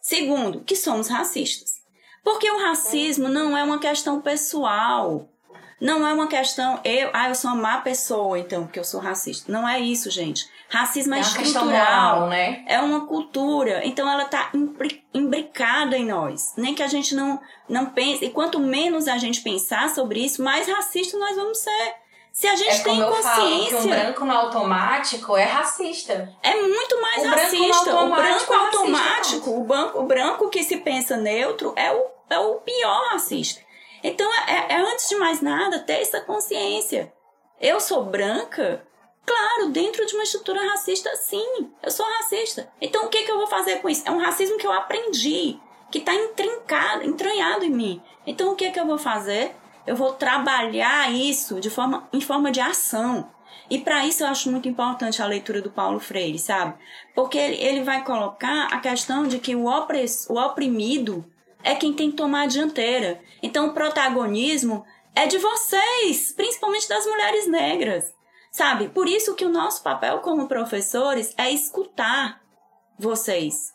Segundo, 0.00 0.62
que 0.62 0.76
somos 0.76 1.08
racistas. 1.08 1.80
Porque 2.22 2.50
o 2.50 2.60
racismo 2.60 3.28
não 3.28 3.56
é 3.56 3.64
uma 3.64 3.78
questão 3.78 4.20
pessoal. 4.20 5.28
Não 5.80 6.06
é 6.06 6.12
uma 6.12 6.26
questão, 6.26 6.78
eu, 6.84 7.08
ah, 7.12 7.28
eu 7.28 7.34
sou 7.34 7.50
uma 7.52 7.62
má 7.62 7.78
pessoa, 7.78 8.38
então, 8.38 8.64
porque 8.64 8.78
eu 8.78 8.84
sou 8.84 9.00
racista. 9.00 9.50
Não 9.50 9.66
é 9.66 9.80
isso, 9.80 10.10
gente. 10.10 10.46
Racismo 10.68 11.14
é, 11.14 11.18
é 11.18 11.20
estrutural. 11.22 11.64
Moral, 11.64 12.28
né? 12.28 12.62
É 12.66 12.80
uma 12.80 13.06
cultura. 13.06 13.80
Então 13.84 14.08
ela 14.08 14.24
está 14.24 14.50
imbricada 15.14 15.96
em 15.96 16.04
nós. 16.04 16.52
Nem 16.56 16.74
que 16.74 16.82
a 16.82 16.86
gente 16.86 17.14
não, 17.14 17.40
não 17.68 17.86
pense. 17.86 18.24
E 18.24 18.30
quanto 18.30 18.60
menos 18.60 19.08
a 19.08 19.16
gente 19.16 19.40
pensar 19.40 19.88
sobre 19.88 20.20
isso, 20.20 20.42
mais 20.42 20.68
racista 20.68 21.16
nós 21.18 21.34
vamos 21.34 21.58
ser. 21.58 21.94
Se 22.32 22.46
a 22.46 22.54
gente 22.54 22.80
é 22.80 22.82
tem 22.82 23.00
como 23.00 23.16
consciência. 23.16 23.34
Eu 23.34 23.42
falo 23.42 23.68
que 23.68 23.74
um 23.76 23.88
branco 23.88 24.24
no 24.24 24.32
automático 24.32 25.36
é 25.36 25.44
racista. 25.44 26.32
É 26.42 26.54
muito 26.60 27.00
mais 27.00 27.24
o 27.24 27.28
racista. 27.28 27.96
o 27.96 28.14
branco 28.14 28.52
automático, 28.52 29.50
o, 29.50 29.64
branco, 29.64 29.98
o 29.98 30.02
branco 30.04 30.48
que 30.48 30.62
se 30.62 30.76
pensa 30.76 31.16
neutro 31.16 31.72
é 31.74 31.90
o, 31.90 32.04
é 32.28 32.38
o 32.38 32.56
pior 32.56 33.08
racista. 33.10 33.60
Então 34.02 34.30
é, 34.46 34.74
é 34.74 34.76
antes 34.76 35.08
de 35.08 35.16
mais 35.16 35.40
nada 35.40 35.78
ter 35.80 36.00
essa 36.00 36.20
consciência. 36.20 37.12
Eu 37.60 37.80
sou 37.80 38.04
branca, 38.04 38.86
Claro, 39.30 39.68
dentro 39.70 40.04
de 40.06 40.14
uma 40.14 40.24
estrutura 40.24 40.60
racista, 40.70 41.14
sim. 41.14 41.70
Eu 41.82 41.90
sou 41.90 42.04
racista. 42.04 42.68
Então 42.80 43.06
o 43.06 43.08
que, 43.08 43.22
que 43.22 43.30
eu 43.30 43.36
vou 43.36 43.46
fazer 43.46 43.76
com 43.76 43.88
isso? 43.88 44.02
É 44.04 44.10
um 44.10 44.18
racismo 44.18 44.58
que 44.58 44.66
eu 44.66 44.72
aprendi, 44.72 45.56
que 45.90 45.98
está 45.98 46.12
intrincado, 46.12 47.04
entranhado 47.04 47.64
em 47.64 47.70
mim. 47.70 48.02
Então 48.26 48.52
o 48.52 48.56
que, 48.56 48.70
que 48.70 48.80
eu 48.80 48.86
vou 48.86 48.98
fazer? 48.98 49.54
Eu 49.86 49.94
vou 49.94 50.14
trabalhar 50.14 51.12
isso 51.12 51.60
de 51.60 51.70
forma, 51.70 52.08
em 52.12 52.20
forma 52.20 52.50
de 52.50 52.60
ação. 52.60 53.30
E 53.68 53.78
para 53.78 54.04
isso 54.04 54.24
eu 54.24 54.26
acho 54.26 54.50
muito 54.50 54.68
importante 54.68 55.22
a 55.22 55.26
leitura 55.26 55.62
do 55.62 55.70
Paulo 55.70 56.00
Freire, 56.00 56.38
sabe? 56.38 56.74
Porque 57.14 57.38
ele, 57.38 57.56
ele 57.56 57.84
vai 57.84 58.04
colocar 58.04 58.66
a 58.66 58.80
questão 58.80 59.28
de 59.28 59.38
que 59.38 59.54
o, 59.54 59.66
opress, 59.66 60.26
o 60.28 60.34
oprimido 60.34 61.24
é 61.62 61.74
quem 61.74 61.92
tem 61.92 62.10
que 62.10 62.16
tomar 62.16 62.42
a 62.42 62.46
dianteira. 62.46 63.20
Então 63.42 63.68
o 63.68 63.74
protagonismo 63.74 64.84
é 65.14 65.26
de 65.26 65.38
vocês, 65.38 66.32
principalmente 66.32 66.88
das 66.88 67.06
mulheres 67.06 67.46
negras. 67.46 68.14
Sabe? 68.50 68.88
Por 68.88 69.08
isso 69.08 69.34
que 69.34 69.44
o 69.44 69.50
nosso 69.50 69.82
papel 69.82 70.18
como 70.18 70.48
professores 70.48 71.32
é 71.38 71.50
escutar 71.50 72.40
vocês. 72.98 73.72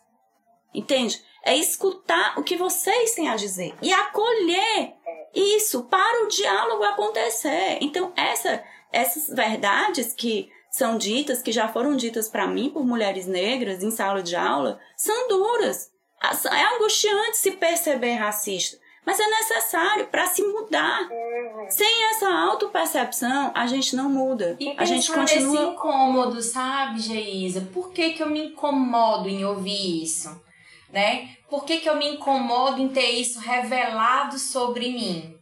Entende? 0.74 1.24
É 1.44 1.56
escutar 1.56 2.38
o 2.38 2.44
que 2.44 2.58
vocês 2.58 3.16
têm 3.16 3.30
a 3.30 3.36
dizer 3.36 3.74
e 3.82 3.94
acolher 3.94 4.94
isso 5.34 5.84
para 5.84 6.26
o 6.26 6.28
diálogo 6.28 6.84
acontecer. 6.84 7.78
Então, 7.82 8.12
essa, 8.16 8.64
essas 8.92 9.34
verdades 9.34 10.14
que 10.14 10.50
são 10.70 10.98
ditas, 10.98 11.42
que 11.42 11.54
já 11.54 11.70
foram 11.70 11.96
ditas 11.96 12.28
para 12.28 12.48
mim 12.48 12.70
por 12.70 12.86
mulheres 12.86 13.26
negras 13.26 13.82
em 13.82 13.92
sala 13.92 14.22
de 14.22 14.36
aula, 14.36 14.80
são 14.98 15.28
duras. 15.30 15.90
É 16.22 16.76
angustiante 16.76 17.38
se 17.38 17.52
perceber 17.52 18.16
racista. 18.16 18.78
Mas 19.06 19.20
é 19.20 19.28
necessário 19.28 20.08
para 20.08 20.26
se 20.26 20.42
mudar. 20.42 21.04
Uhum. 21.04 21.70
Sem 21.70 22.10
essa 22.10 22.28
autopercepção, 22.28 23.52
a 23.54 23.68
gente 23.68 23.96
não 23.96 24.10
muda. 24.10 24.58
E 24.60 24.74
a 24.76 24.84
gente 24.84 25.12
continua 25.12 25.52
nesse 25.52 25.64
incômodo, 25.64 26.42
sabe, 26.42 27.00
Geisa? 27.00 27.62
Por 27.72 27.92
que, 27.92 28.14
que 28.14 28.24
eu 28.24 28.30
me 28.30 28.48
incomodo 28.48 29.30
em 29.30 29.46
ouvir 29.46 30.04
isso? 30.04 30.44
Né? 30.92 31.38
Por 31.48 31.66
que, 31.66 31.78
que 31.80 31.90
eu 31.90 31.96
me 31.96 32.16
incomodo 32.16 32.82
em 32.82 32.90
ter 32.90 33.12
isso 33.12 33.40
revelado 33.40 34.40
sobre 34.40 34.90
mim? 34.90 35.38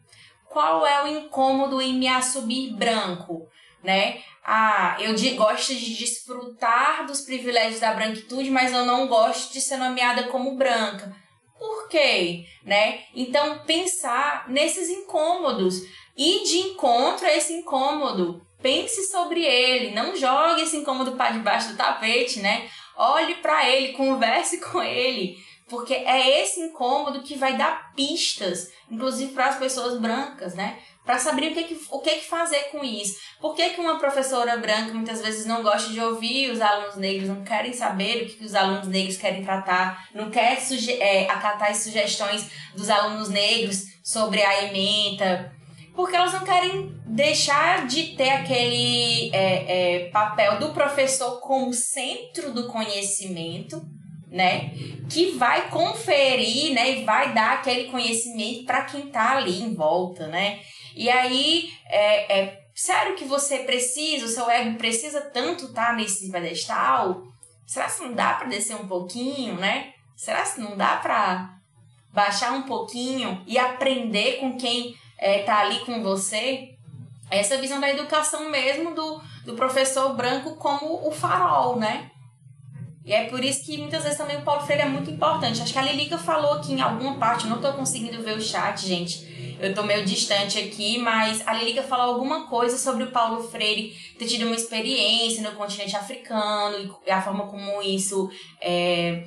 Qual 0.49 0.85
é 0.85 1.03
o 1.03 1.07
incômodo 1.07 1.81
em 1.81 1.93
me 1.93 2.07
assumir 2.07 2.73
branco? 2.73 3.47
Né? 3.81 4.21
Ah, 4.45 4.97
eu 4.99 5.15
de, 5.15 5.31
gosto 5.31 5.73
de 5.73 5.95
desfrutar 5.95 7.05
dos 7.05 7.21
privilégios 7.21 7.79
da 7.79 7.93
branquitude, 7.93 8.49
mas 8.49 8.73
eu 8.73 8.85
não 8.85 9.07
gosto 9.07 9.53
de 9.53 9.61
ser 9.61 9.77
nomeada 9.77 10.23
como 10.23 10.57
branca 10.57 11.15
por 11.63 11.87
quê? 11.87 12.45
Né? 12.65 13.03
Então, 13.15 13.59
pensar 13.59 14.49
nesses 14.49 14.89
incômodos 14.89 15.81
e 16.17 16.43
de 16.43 16.57
encontro 16.57 17.25
a 17.25 17.33
esse 17.33 17.53
incômodo. 17.53 18.45
Pense 18.61 19.09
sobre 19.09 19.43
ele, 19.43 19.93
não 19.93 20.15
jogue 20.15 20.61
esse 20.61 20.77
incômodo 20.77 21.13
para 21.13 21.31
debaixo 21.31 21.69
do 21.69 21.77
tapete, 21.77 22.39
né? 22.39 22.69
Olhe 22.95 23.35
para 23.35 23.67
ele, 23.69 23.93
converse 23.93 24.59
com 24.63 24.81
ele, 24.81 25.37
porque 25.67 25.93
é 25.93 26.41
esse 26.41 26.61
incômodo 26.61 27.23
que 27.23 27.35
vai 27.35 27.57
dar 27.57 27.93
pistas, 27.93 28.71
inclusive 28.89 29.33
para 29.33 29.47
as 29.47 29.57
pessoas 29.57 29.99
brancas, 29.99 30.53
né? 30.53 30.79
Para 31.05 31.19
saber 31.19 31.51
o 31.51 31.53
que, 31.53 31.63
que, 31.65 31.79
o 31.91 31.99
que, 31.99 32.09
que 32.11 32.25
fazer 32.25 32.69
com 32.71 32.83
isso. 32.83 33.19
Por 33.41 33.53
que, 33.55 33.71
que 33.71 33.81
uma 33.81 33.99
professora 33.99 34.55
branca 34.57 34.93
muitas 34.93 35.21
vezes 35.21 35.45
não 35.45 35.61
gosta 35.61 35.91
de 35.91 35.99
ouvir 35.99 36.49
os 36.49 36.61
alunos 36.61 36.95
negros, 36.95 37.29
não 37.29 37.43
querem 37.43 37.73
saber 37.73 38.23
o 38.23 38.25
que, 38.25 38.35
que 38.35 38.45
os 38.45 38.55
alunos 38.55 38.87
negros 38.87 39.17
querem 39.17 39.43
tratar, 39.43 40.07
não 40.13 40.29
quer 40.31 40.57
é, 40.99 41.29
acatar 41.29 41.71
as 41.71 41.77
sugestões 41.77 42.49
dos 42.75 42.89
alunos 42.89 43.29
negros 43.29 43.83
sobre 44.03 44.41
a 44.41 44.63
ementa, 44.63 45.53
porque 45.95 46.15
elas 46.15 46.33
não 46.33 46.43
querem 46.43 46.95
deixar 47.05 47.85
de 47.85 48.15
ter 48.15 48.29
aquele 48.29 49.29
é, 49.33 50.05
é, 50.05 50.09
papel 50.09 50.57
do 50.59 50.73
professor 50.73 51.39
como 51.39 51.73
centro 51.73 52.51
do 52.51 52.67
conhecimento, 52.67 53.85
né? 54.27 54.71
Que 55.09 55.31
vai 55.31 55.69
conferir, 55.69 56.73
né? 56.73 56.99
E 56.99 57.03
vai 57.03 57.33
dar 57.33 57.53
aquele 57.53 57.91
conhecimento 57.91 58.65
para 58.65 58.85
quem 58.85 59.05
está 59.07 59.37
ali 59.37 59.61
em 59.61 59.75
volta, 59.75 60.27
né? 60.27 60.59
E 60.95 61.09
aí, 61.09 61.71
é, 61.87 62.39
é, 62.39 62.63
sério 62.73 63.15
que 63.15 63.25
você 63.25 63.59
precisa, 63.59 64.25
o 64.25 64.29
seu 64.29 64.49
ego 64.49 64.77
precisa 64.77 65.21
tanto 65.21 65.65
estar 65.65 65.87
tá 65.87 65.93
nesse 65.93 66.31
pedestal? 66.31 67.23
Será 67.65 67.89
que 67.89 68.03
não 68.03 68.13
dá 68.13 68.33
para 68.33 68.47
descer 68.47 68.75
um 68.75 68.87
pouquinho, 68.87 69.55
né? 69.55 69.93
Será 70.15 70.43
que 70.43 70.61
não 70.61 70.77
dá 70.77 70.97
para 70.97 71.57
baixar 72.11 72.53
um 72.53 72.63
pouquinho 72.63 73.41
e 73.47 73.57
aprender 73.57 74.39
com 74.39 74.57
quem 74.57 74.95
é, 75.17 75.39
tá 75.43 75.59
ali 75.59 75.79
com 75.79 76.03
você? 76.03 76.69
Essa 77.31 77.57
visão 77.57 77.79
da 77.79 77.89
educação 77.89 78.49
mesmo 78.51 78.93
do, 78.93 79.21
do 79.45 79.55
professor 79.55 80.13
branco 80.13 80.55
como 80.57 81.07
o 81.07 81.11
farol, 81.11 81.79
né? 81.79 82.11
E 83.05 83.11
é 83.11 83.25
por 83.25 83.43
isso 83.43 83.65
que 83.65 83.77
muitas 83.77 84.03
vezes 84.03 84.17
também 84.17 84.37
o 84.37 84.43
Paulo 84.43 84.61
Freire 84.61 84.83
é 84.83 84.89
muito 84.89 85.09
importante. 85.09 85.61
Acho 85.61 85.73
que 85.73 85.79
a 85.79 85.81
Lilica 85.81 86.17
falou 86.17 86.53
aqui 86.53 86.73
em 86.73 86.81
alguma 86.81 87.17
parte, 87.17 87.47
não 87.47 87.59
tô 87.59 87.73
conseguindo 87.73 88.23
ver 88.23 88.37
o 88.37 88.41
chat, 88.41 88.85
gente. 88.85 89.32
Eu 89.59 89.73
tô 89.73 89.83
meio 89.83 90.05
distante 90.05 90.59
aqui, 90.59 90.97
mas 90.97 91.45
a 91.47 91.53
Lilica 91.53 91.83
falou 91.83 92.13
alguma 92.13 92.47
coisa 92.47 92.77
sobre 92.77 93.03
o 93.03 93.11
Paulo 93.11 93.43
Freire 93.43 93.95
ter 94.17 94.25
tido 94.25 94.45
uma 94.45 94.55
experiência 94.55 95.41
no 95.43 95.55
continente 95.55 95.95
africano 95.95 96.97
e 97.05 97.11
a 97.11 97.21
forma 97.21 97.47
como 97.47 97.81
isso 97.81 98.29
é, 98.61 99.25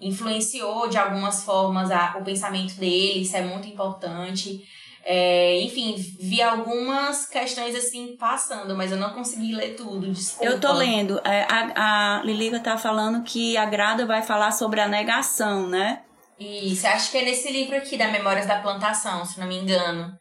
influenciou 0.00 0.88
de 0.88 0.98
algumas 0.98 1.44
formas 1.44 1.90
a, 1.90 2.16
o 2.18 2.24
pensamento 2.24 2.74
dele, 2.74 3.20
isso 3.20 3.36
é 3.36 3.42
muito 3.42 3.68
importante. 3.68 4.64
É, 5.06 5.60
enfim, 5.60 5.94
vi 6.18 6.40
algumas 6.40 7.26
questões 7.26 7.74
assim 7.76 8.16
passando, 8.16 8.74
mas 8.74 8.90
eu 8.90 8.96
não 8.96 9.10
consegui 9.10 9.54
ler 9.54 9.76
tudo, 9.76 10.10
desculpa. 10.10 10.50
Eu 10.50 10.58
tô 10.58 10.72
lendo. 10.72 11.20
É, 11.22 11.42
a, 11.42 12.18
a 12.20 12.22
Lilica 12.24 12.58
tá 12.58 12.78
falando 12.78 13.22
que 13.22 13.54
a 13.56 13.66
Grada 13.66 14.06
vai 14.06 14.22
falar 14.22 14.52
sobre 14.52 14.80
a 14.80 14.88
negação, 14.88 15.68
né? 15.68 16.02
Isso, 16.38 16.86
acho 16.86 17.10
que 17.10 17.18
é 17.18 17.22
nesse 17.22 17.50
livro 17.50 17.76
aqui, 17.76 17.96
da 17.96 18.08
Memórias 18.08 18.46
da 18.46 18.60
Plantação, 18.60 19.24
se 19.24 19.38
não 19.38 19.46
me 19.46 19.56
engano. 19.56 20.12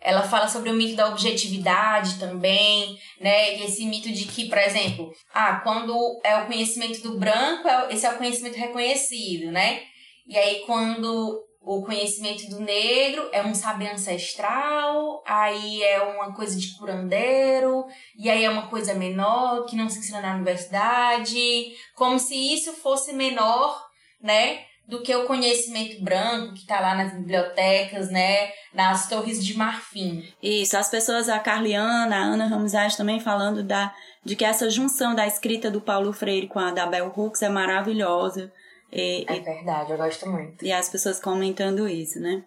Ela 0.00 0.22
fala 0.22 0.48
sobre 0.48 0.70
o 0.70 0.74
mito 0.74 0.96
da 0.96 1.08
objetividade 1.08 2.18
também, 2.18 2.96
né? 3.20 3.60
Esse 3.64 3.84
mito 3.86 4.10
de 4.10 4.26
que, 4.26 4.48
por 4.48 4.58
exemplo, 4.58 5.10
ah, 5.34 5.60
quando 5.62 5.94
é 6.22 6.36
o 6.36 6.46
conhecimento 6.46 7.02
do 7.02 7.18
branco, 7.18 7.66
é, 7.66 7.92
esse 7.92 8.06
é 8.06 8.10
o 8.10 8.16
conhecimento 8.16 8.56
reconhecido, 8.56 9.50
né? 9.50 9.82
E 10.26 10.36
aí, 10.36 10.62
quando 10.66 11.42
o 11.60 11.82
conhecimento 11.82 12.48
do 12.48 12.60
negro 12.60 13.28
é 13.32 13.42
um 13.42 13.52
saber 13.52 13.90
ancestral, 13.90 15.22
aí 15.26 15.82
é 15.82 16.00
uma 16.00 16.32
coisa 16.32 16.56
de 16.56 16.76
curandeiro, 16.78 17.84
e 18.16 18.30
aí 18.30 18.44
é 18.44 18.48
uma 18.48 18.68
coisa 18.68 18.94
menor 18.94 19.64
que 19.66 19.74
não 19.74 19.88
se 19.88 19.98
ensina 19.98 20.20
na 20.20 20.36
universidade, 20.36 21.66
como 21.96 22.20
se 22.20 22.36
isso 22.36 22.72
fosse 22.74 23.12
menor, 23.12 23.84
né, 24.22 24.64
do 24.86 25.02
que 25.02 25.14
o 25.14 25.26
conhecimento 25.26 26.02
branco 26.02 26.54
que 26.54 26.60
está 26.60 26.80
lá 26.80 26.94
nas 26.94 27.12
bibliotecas, 27.12 28.10
né, 28.10 28.50
nas 28.72 29.08
torres 29.08 29.44
de 29.44 29.56
marfim. 29.56 30.24
Isso, 30.42 30.76
as 30.76 30.88
pessoas, 30.88 31.28
a 31.28 31.38
Carliana, 31.38 32.16
a 32.16 32.22
Ana 32.22 32.46
Ramizade 32.46 32.96
também 32.96 33.18
falando 33.18 33.62
da, 33.62 33.92
de 34.24 34.36
que 34.36 34.44
essa 34.44 34.70
junção 34.70 35.14
da 35.14 35.26
escrita 35.26 35.70
do 35.70 35.80
Paulo 35.80 36.12
Freire 36.12 36.46
com 36.46 36.58
a 36.58 36.70
da 36.70 36.86
Bell 36.86 37.12
Hooks 37.16 37.42
é 37.42 37.48
maravilhosa, 37.48 38.52
e, 38.92 39.24
é 39.28 39.40
verdade, 39.40 39.92
eu 39.92 39.98
gosto 39.98 40.28
muito. 40.28 40.64
E 40.64 40.72
as 40.72 40.88
pessoas 40.88 41.20
comentando 41.20 41.88
isso, 41.88 42.20
né? 42.20 42.44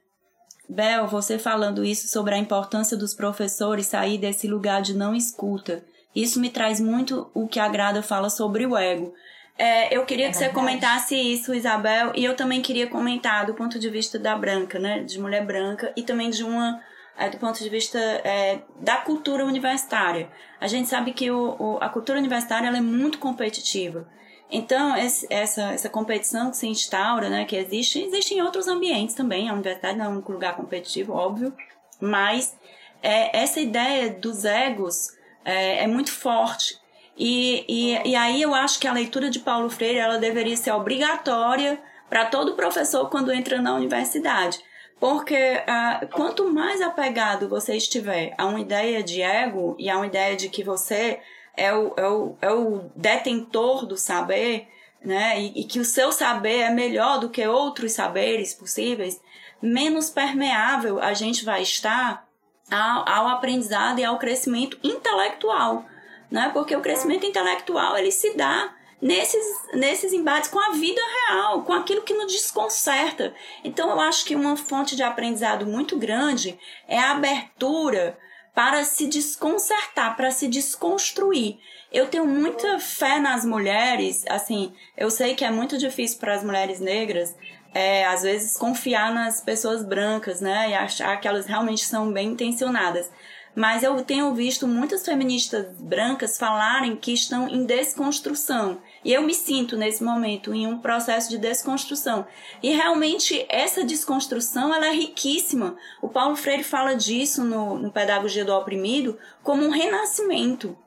Bel, 0.68 1.08
você 1.08 1.40
falando 1.40 1.84
isso 1.84 2.08
sobre 2.08 2.36
a 2.36 2.38
importância 2.38 2.96
dos 2.96 3.14
professores 3.14 3.88
sair 3.88 4.18
desse 4.18 4.48
lugar 4.48 4.82
de 4.82 4.96
não 4.96 5.16
escuta. 5.16 5.84
Isso 6.16 6.40
me 6.40 6.50
traz 6.50 6.80
muito 6.80 7.30
o 7.34 7.48
que 7.48 7.60
a 7.60 7.68
Grada 7.68 8.02
fala 8.04 8.30
sobre 8.30 8.66
o 8.66 8.78
ego. 8.78 9.14
É, 9.60 9.94
eu 9.94 10.06
queria 10.06 10.28
é 10.28 10.32
que 10.32 10.38
verdade. 10.38 10.56
você 10.56 10.62
comentasse 10.62 11.16
isso, 11.16 11.54
Isabel, 11.54 12.14
e 12.16 12.24
eu 12.24 12.34
também 12.34 12.62
queria 12.62 12.88
comentar 12.88 13.46
do 13.46 13.54
ponto 13.54 13.78
de 13.78 13.90
vista 13.90 14.18
da 14.18 14.34
branca, 14.34 14.80
né? 14.80 15.04
De 15.04 15.20
mulher 15.20 15.46
branca, 15.46 15.92
e 15.98 16.02
também 16.02 16.30
de 16.30 16.46
uma. 16.46 16.82
É, 17.18 17.30
do 17.30 17.38
ponto 17.38 17.62
de 17.62 17.68
vista 17.68 18.00
é, 18.00 18.62
da 18.80 18.96
cultura 18.96 19.44
universitária. 19.46 20.30
A 20.62 20.68
gente 20.68 20.88
sabe 20.88 21.12
que 21.12 21.30
o, 21.30 21.58
o, 21.60 21.78
a 21.82 21.90
cultura 21.90 22.18
universitária 22.18 22.68
ela 22.70 22.78
é 22.78 22.82
muito 22.82 23.18
competitiva. 23.18 24.08
Então, 24.50 24.96
esse, 24.96 25.28
essa, 25.30 25.74
essa 25.74 25.90
competição 25.90 26.50
que 26.50 26.56
se 26.56 26.66
instaura, 26.66 27.30
né, 27.30 27.44
que 27.44 27.58
existe, 27.58 28.02
existe 28.02 28.34
em 28.34 28.42
outros 28.42 28.70
ambientes 28.70 29.14
também. 29.14 29.50
A 29.50 29.54
universidade 29.54 29.98
não 29.98 30.06
é 30.06 30.08
um 30.08 30.22
lugar 30.22 30.56
competitivo, 30.56 31.12
óbvio, 31.12 31.54
mas 32.00 32.58
é, 33.04 33.38
essa 33.38 33.60
ideia 33.60 34.10
dos 34.10 34.46
egos 34.46 35.10
é, 35.44 35.84
é 35.84 35.88
muito 35.88 36.14
forte. 36.14 36.79
E, 37.20 37.66
e, 37.68 38.12
e 38.12 38.16
aí 38.16 38.42
eu 38.42 38.56
acho 38.56 38.80
que 38.80 38.88
a 38.88 38.94
leitura 38.94 39.30
de 39.30 39.40
Paulo 39.40 39.70
Freire 39.70 40.00
ela 40.00 40.18
deveria 40.18 40.56
ser 40.56 40.72
obrigatória 40.72 41.78
para 42.10 42.26
todo 42.26 42.56
professor 42.56 43.10
quando 43.10 43.32
entra 43.32 43.62
na 43.62 43.76
universidade. 43.76 44.60
Porque 45.00 45.62
ah, 45.68 46.08
quanto 46.14 46.52
mais 46.52 46.82
apegado 46.82 47.50
você 47.50 47.76
estiver 47.76 48.34
a 48.38 48.46
uma 48.46 48.62
ideia 48.62 49.04
de 49.04 49.22
ego 49.22 49.76
e 49.78 49.90
a 49.90 49.98
uma 49.98 50.08
ideia 50.08 50.36
de 50.36 50.48
que 50.48 50.64
você 50.64 51.20
é 51.56 51.74
o, 51.74 51.94
é 51.98 52.08
o, 52.08 52.38
é 52.42 52.52
o 52.52 52.90
detentor 52.96 53.86
do 53.86 53.98
saber, 53.98 54.68
né? 55.04 55.42
E, 55.42 55.62
e 55.62 55.64
que 55.66 55.80
o 55.80 55.86
seu 55.86 56.12
saber 56.12 56.62
é 56.62 56.70
melhor 56.70 57.20
do 57.20 57.30
que 57.30 57.46
outros 57.46 57.92
saberes 57.92 58.54
possíveis, 58.54 59.22
menos 59.62 60.10
permeável 60.10 61.02
a 61.02 61.14
gente 61.14 61.44
vai 61.44 61.62
estar 61.62 62.26
ao, 62.72 63.10
ao 63.10 63.28
aprendizado 63.28 64.00
e 64.00 64.06
ao 64.06 64.18
crescimento 64.18 64.78
intelectual, 64.84 65.86
né? 66.30 66.50
Porque 66.54 66.76
o 66.76 66.82
crescimento 66.82 67.26
intelectual 67.26 67.98
ele 67.98 68.12
se 68.12 68.36
dá 68.36 68.74
nesses, 69.02 69.46
nesses 69.74 70.14
embates 70.14 70.50
com 70.50 70.60
a 70.60 70.72
vida 70.72 71.02
real, 71.28 71.64
com 71.64 71.74
aquilo 71.74 72.02
que 72.02 72.14
nos 72.14 72.32
desconcerta. 72.32 73.34
Então, 73.64 73.90
eu 73.90 74.00
acho 74.00 74.26
que 74.26 74.36
uma 74.36 74.56
fonte 74.56 74.96
de 74.96 75.04
aprendizado 75.04 75.66
muito 75.66 75.98
grande 75.98 76.60
é 76.88 77.00
a 77.00 77.12
abertura 77.12 78.18
para 78.54 78.84
se 78.84 79.08
desconcertar, 79.08 80.16
para 80.18 80.32
se 80.32 80.48
desconstruir. 80.48 81.60
Eu 81.92 82.08
tenho 82.08 82.26
muita 82.26 82.78
fé 82.80 83.18
nas 83.20 83.46
mulheres, 83.46 84.26
assim, 84.30 84.74
eu 84.98 85.10
sei 85.10 85.34
que 85.34 85.46
é 85.46 85.52
muito 85.52 85.78
difícil 85.78 86.20
para 86.20 86.36
as 86.36 86.44
mulheres 86.44 86.80
negras, 86.80 87.36
é, 87.74 88.06
às 88.06 88.24
vezes, 88.24 88.58
confiar 88.58 89.14
nas 89.14 89.42
pessoas 89.42 89.84
brancas, 89.84 90.42
né, 90.42 90.72
e 90.72 90.74
achar 90.74 91.20
que 91.22 91.28
elas 91.28 91.46
realmente 91.46 91.86
são 91.86 92.12
bem 92.12 92.30
intencionadas. 92.30 93.10
Mas 93.56 93.84
eu 93.84 94.02
tenho 94.04 94.34
visto 94.34 94.68
muitas 94.68 95.04
feministas 95.04 95.66
brancas 95.80 96.38
falarem 96.38 96.96
que 96.96 97.12
estão 97.12 97.48
em 97.48 97.66
desconstrução. 97.66 98.80
E 99.04 99.12
eu 99.12 99.22
me 99.22 99.34
sinto 99.34 99.76
nesse 99.76 100.04
momento 100.04 100.54
em 100.54 100.68
um 100.68 100.80
processo 100.80 101.30
de 101.30 101.38
desconstrução. 101.38 102.26
E 102.62 102.72
realmente 102.72 103.46
essa 103.50 103.84
desconstrução 103.84 104.74
ela 104.74 104.88
é 104.88 104.94
riquíssima. 104.94 105.76
O 106.02 106.08
Paulo 106.08 106.36
Freire 106.36 106.64
fala 106.64 106.94
disso 106.94 107.44
no, 107.44 107.78
no 107.78 107.92
Pedagogia 107.92 108.46
do 108.46 108.54
Oprimido 108.54 109.18
como 109.44 109.66
um 109.66 109.72
renascimento. 109.72 110.78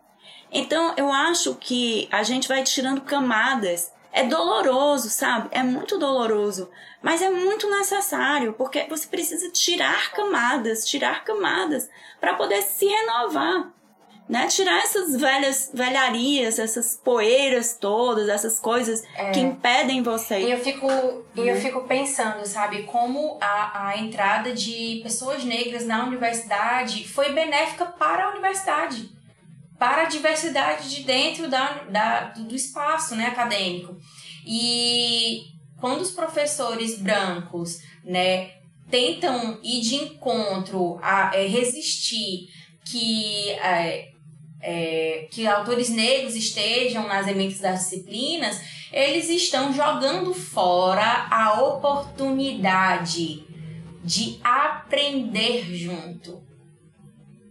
Então 0.50 0.94
eu 0.96 1.12
acho 1.12 1.54
que 1.56 2.08
a 2.10 2.22
gente 2.22 2.48
vai 2.48 2.62
tirando 2.62 3.00
camadas 3.00 3.92
é 4.12 4.24
doloroso, 4.24 5.08
sabe? 5.08 5.48
É 5.50 5.62
muito 5.62 5.98
doloroso, 5.98 6.70
mas 7.02 7.20
é 7.20 7.28
muito 7.28 7.68
necessário, 7.68 8.52
porque 8.52 8.86
você 8.88 9.06
precisa 9.06 9.50
tirar 9.50 10.12
camadas, 10.12 10.86
tirar 10.86 11.24
camadas 11.24 11.90
para 12.20 12.34
poder 12.34 12.62
se 12.62 12.86
renovar. 12.86 13.72
Né? 14.28 14.46
Tirar 14.46 14.78
essas 14.78 15.20
velhas 15.20 15.70
velharias, 15.74 16.58
essas 16.58 16.96
poeiras 16.96 17.76
todas, 17.78 18.28
essas 18.28 18.58
coisas 18.60 19.02
é. 19.16 19.32
que 19.32 19.40
impedem 19.40 20.00
você. 20.00 20.38
E 20.38 20.52
eu 20.52 20.58
fico, 20.58 20.86
e 21.34 21.40
eu 21.40 21.56
fico 21.56 21.82
pensando, 21.82 22.46
sabe, 22.46 22.84
como 22.84 23.36
a, 23.40 23.88
a 23.88 23.98
entrada 23.98 24.52
de 24.52 25.00
pessoas 25.02 25.44
negras 25.44 25.84
na 25.84 26.04
universidade 26.04 27.06
foi 27.06 27.32
benéfica 27.32 27.84
para 27.84 28.26
a 28.26 28.30
universidade 28.30 29.10
para 29.82 30.02
a 30.02 30.04
diversidade 30.04 30.88
de 30.88 31.02
dentro 31.02 31.48
da, 31.48 31.82
da, 31.90 32.20
do 32.36 32.54
espaço 32.54 33.16
né, 33.16 33.26
acadêmico. 33.26 33.96
E 34.46 35.51
quando 35.82 36.02
os 36.02 36.12
professores 36.12 36.96
brancos 36.96 37.80
né, 38.04 38.52
tentam 38.88 39.58
ir 39.64 39.80
de 39.80 39.96
encontro 39.96 40.96
a 41.02 41.32
é, 41.34 41.44
resistir 41.48 42.48
que, 42.84 43.50
é, 43.50 44.12
é, 44.60 45.28
que 45.28 45.44
autores 45.44 45.88
negros 45.88 46.36
estejam 46.36 47.08
nas 47.08 47.26
elementos 47.26 47.58
das 47.58 47.80
disciplinas, 47.80 48.60
eles 48.92 49.28
estão 49.28 49.72
jogando 49.72 50.32
fora 50.32 51.26
a 51.28 51.60
oportunidade 51.60 53.44
de 54.04 54.38
aprender 54.44 55.64
junto. 55.74 56.44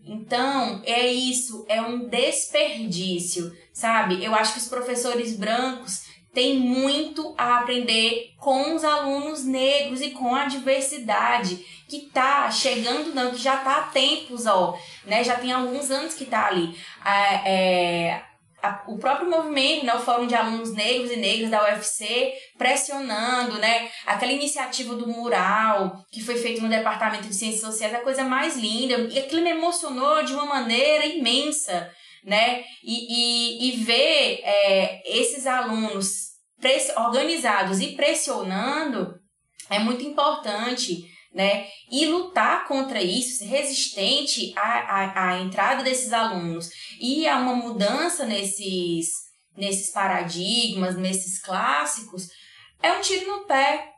Então, 0.06 0.82
é 0.86 1.06
isso, 1.06 1.66
é 1.68 1.82
um 1.82 2.08
desperdício, 2.08 3.54
sabe? 3.74 4.24
Eu 4.24 4.34
acho 4.34 4.54
que 4.54 4.60
os 4.60 4.70
professores 4.70 5.36
brancos 5.36 6.11
têm 6.34 6.58
muito 6.58 7.34
a 7.38 7.60
aprender 7.60 8.34
com 8.38 8.76
os 8.76 8.84
alunos 8.84 9.46
negros 9.46 10.02
e 10.02 10.12
com 10.12 10.34
a 10.34 10.46
diversidade 10.46 11.66
que 11.88 12.10
tá 12.14 12.50
chegando, 12.50 13.14
não, 13.14 13.32
que 13.32 13.38
já 13.38 13.58
tá 13.58 13.78
há 13.78 13.82
tempos, 13.84 14.46
ó, 14.46 14.78
né? 15.06 15.24
Já 15.24 15.36
tem 15.36 15.52
alguns 15.52 15.92
anos 15.92 16.14
que 16.14 16.26
tá 16.26 16.48
ali. 16.48 16.74
É, 17.04 17.52
é, 17.52 18.22
a, 18.64 18.84
o 18.88 18.98
próprio 18.98 19.30
movimento, 19.30 19.86
né, 19.86 19.94
o 19.94 20.00
Fórum 20.00 20.28
de 20.28 20.36
Alunos 20.36 20.74
Negros 20.74 21.12
e 21.12 21.18
Negras 21.18 21.50
da 21.50 21.64
UFC, 21.64 22.34
pressionando, 22.58 23.58
né, 23.58 23.90
aquela 24.06 24.32
iniciativa 24.32 24.96
do 24.96 25.08
mural 25.08 26.06
que 26.12 26.24
foi 26.24 26.38
feito 26.38 26.62
no 26.62 26.70
Departamento 26.70 27.28
de 27.28 27.36
Ciências 27.36 27.62
Sociais, 27.62 27.94
a 27.94 28.00
coisa 28.00 28.24
mais 28.24 28.56
linda, 28.56 28.96
e 29.12 29.20
aquilo 29.20 29.42
me 29.42 29.50
emocionou 29.50 30.24
de 30.24 30.34
uma 30.34 30.46
maneira 30.46 31.06
imensa, 31.06 31.92
né, 32.24 32.64
e, 32.84 33.68
e, 33.68 33.70
e 33.70 33.72
ver 33.84 34.42
é, 34.44 35.20
esses 35.20 35.46
alunos 35.48 36.32
organizados 36.98 37.80
e 37.80 37.96
pressionando 37.96 39.20
é 39.70 39.80
muito 39.80 40.04
importante, 40.04 41.10
né? 41.34 41.68
E 41.90 42.06
lutar 42.06 42.68
contra 42.68 43.02
isso, 43.02 43.46
resistente 43.46 44.54
à, 44.58 44.62
à, 44.62 45.30
à 45.30 45.40
entrada 45.40 45.82
desses 45.82 46.12
alunos 46.12 46.70
e 47.00 47.28
a 47.28 47.38
uma 47.38 47.56
mudança 47.56 48.26
nesses, 48.26 49.08
nesses 49.56 49.92
paradigmas, 49.92 50.98
nesses 50.98 51.42
clássicos, 51.42 52.28
é 52.84 52.92
um 52.92 53.02
tiro 53.02 53.28
no 53.28 53.46
pé. 53.46 53.92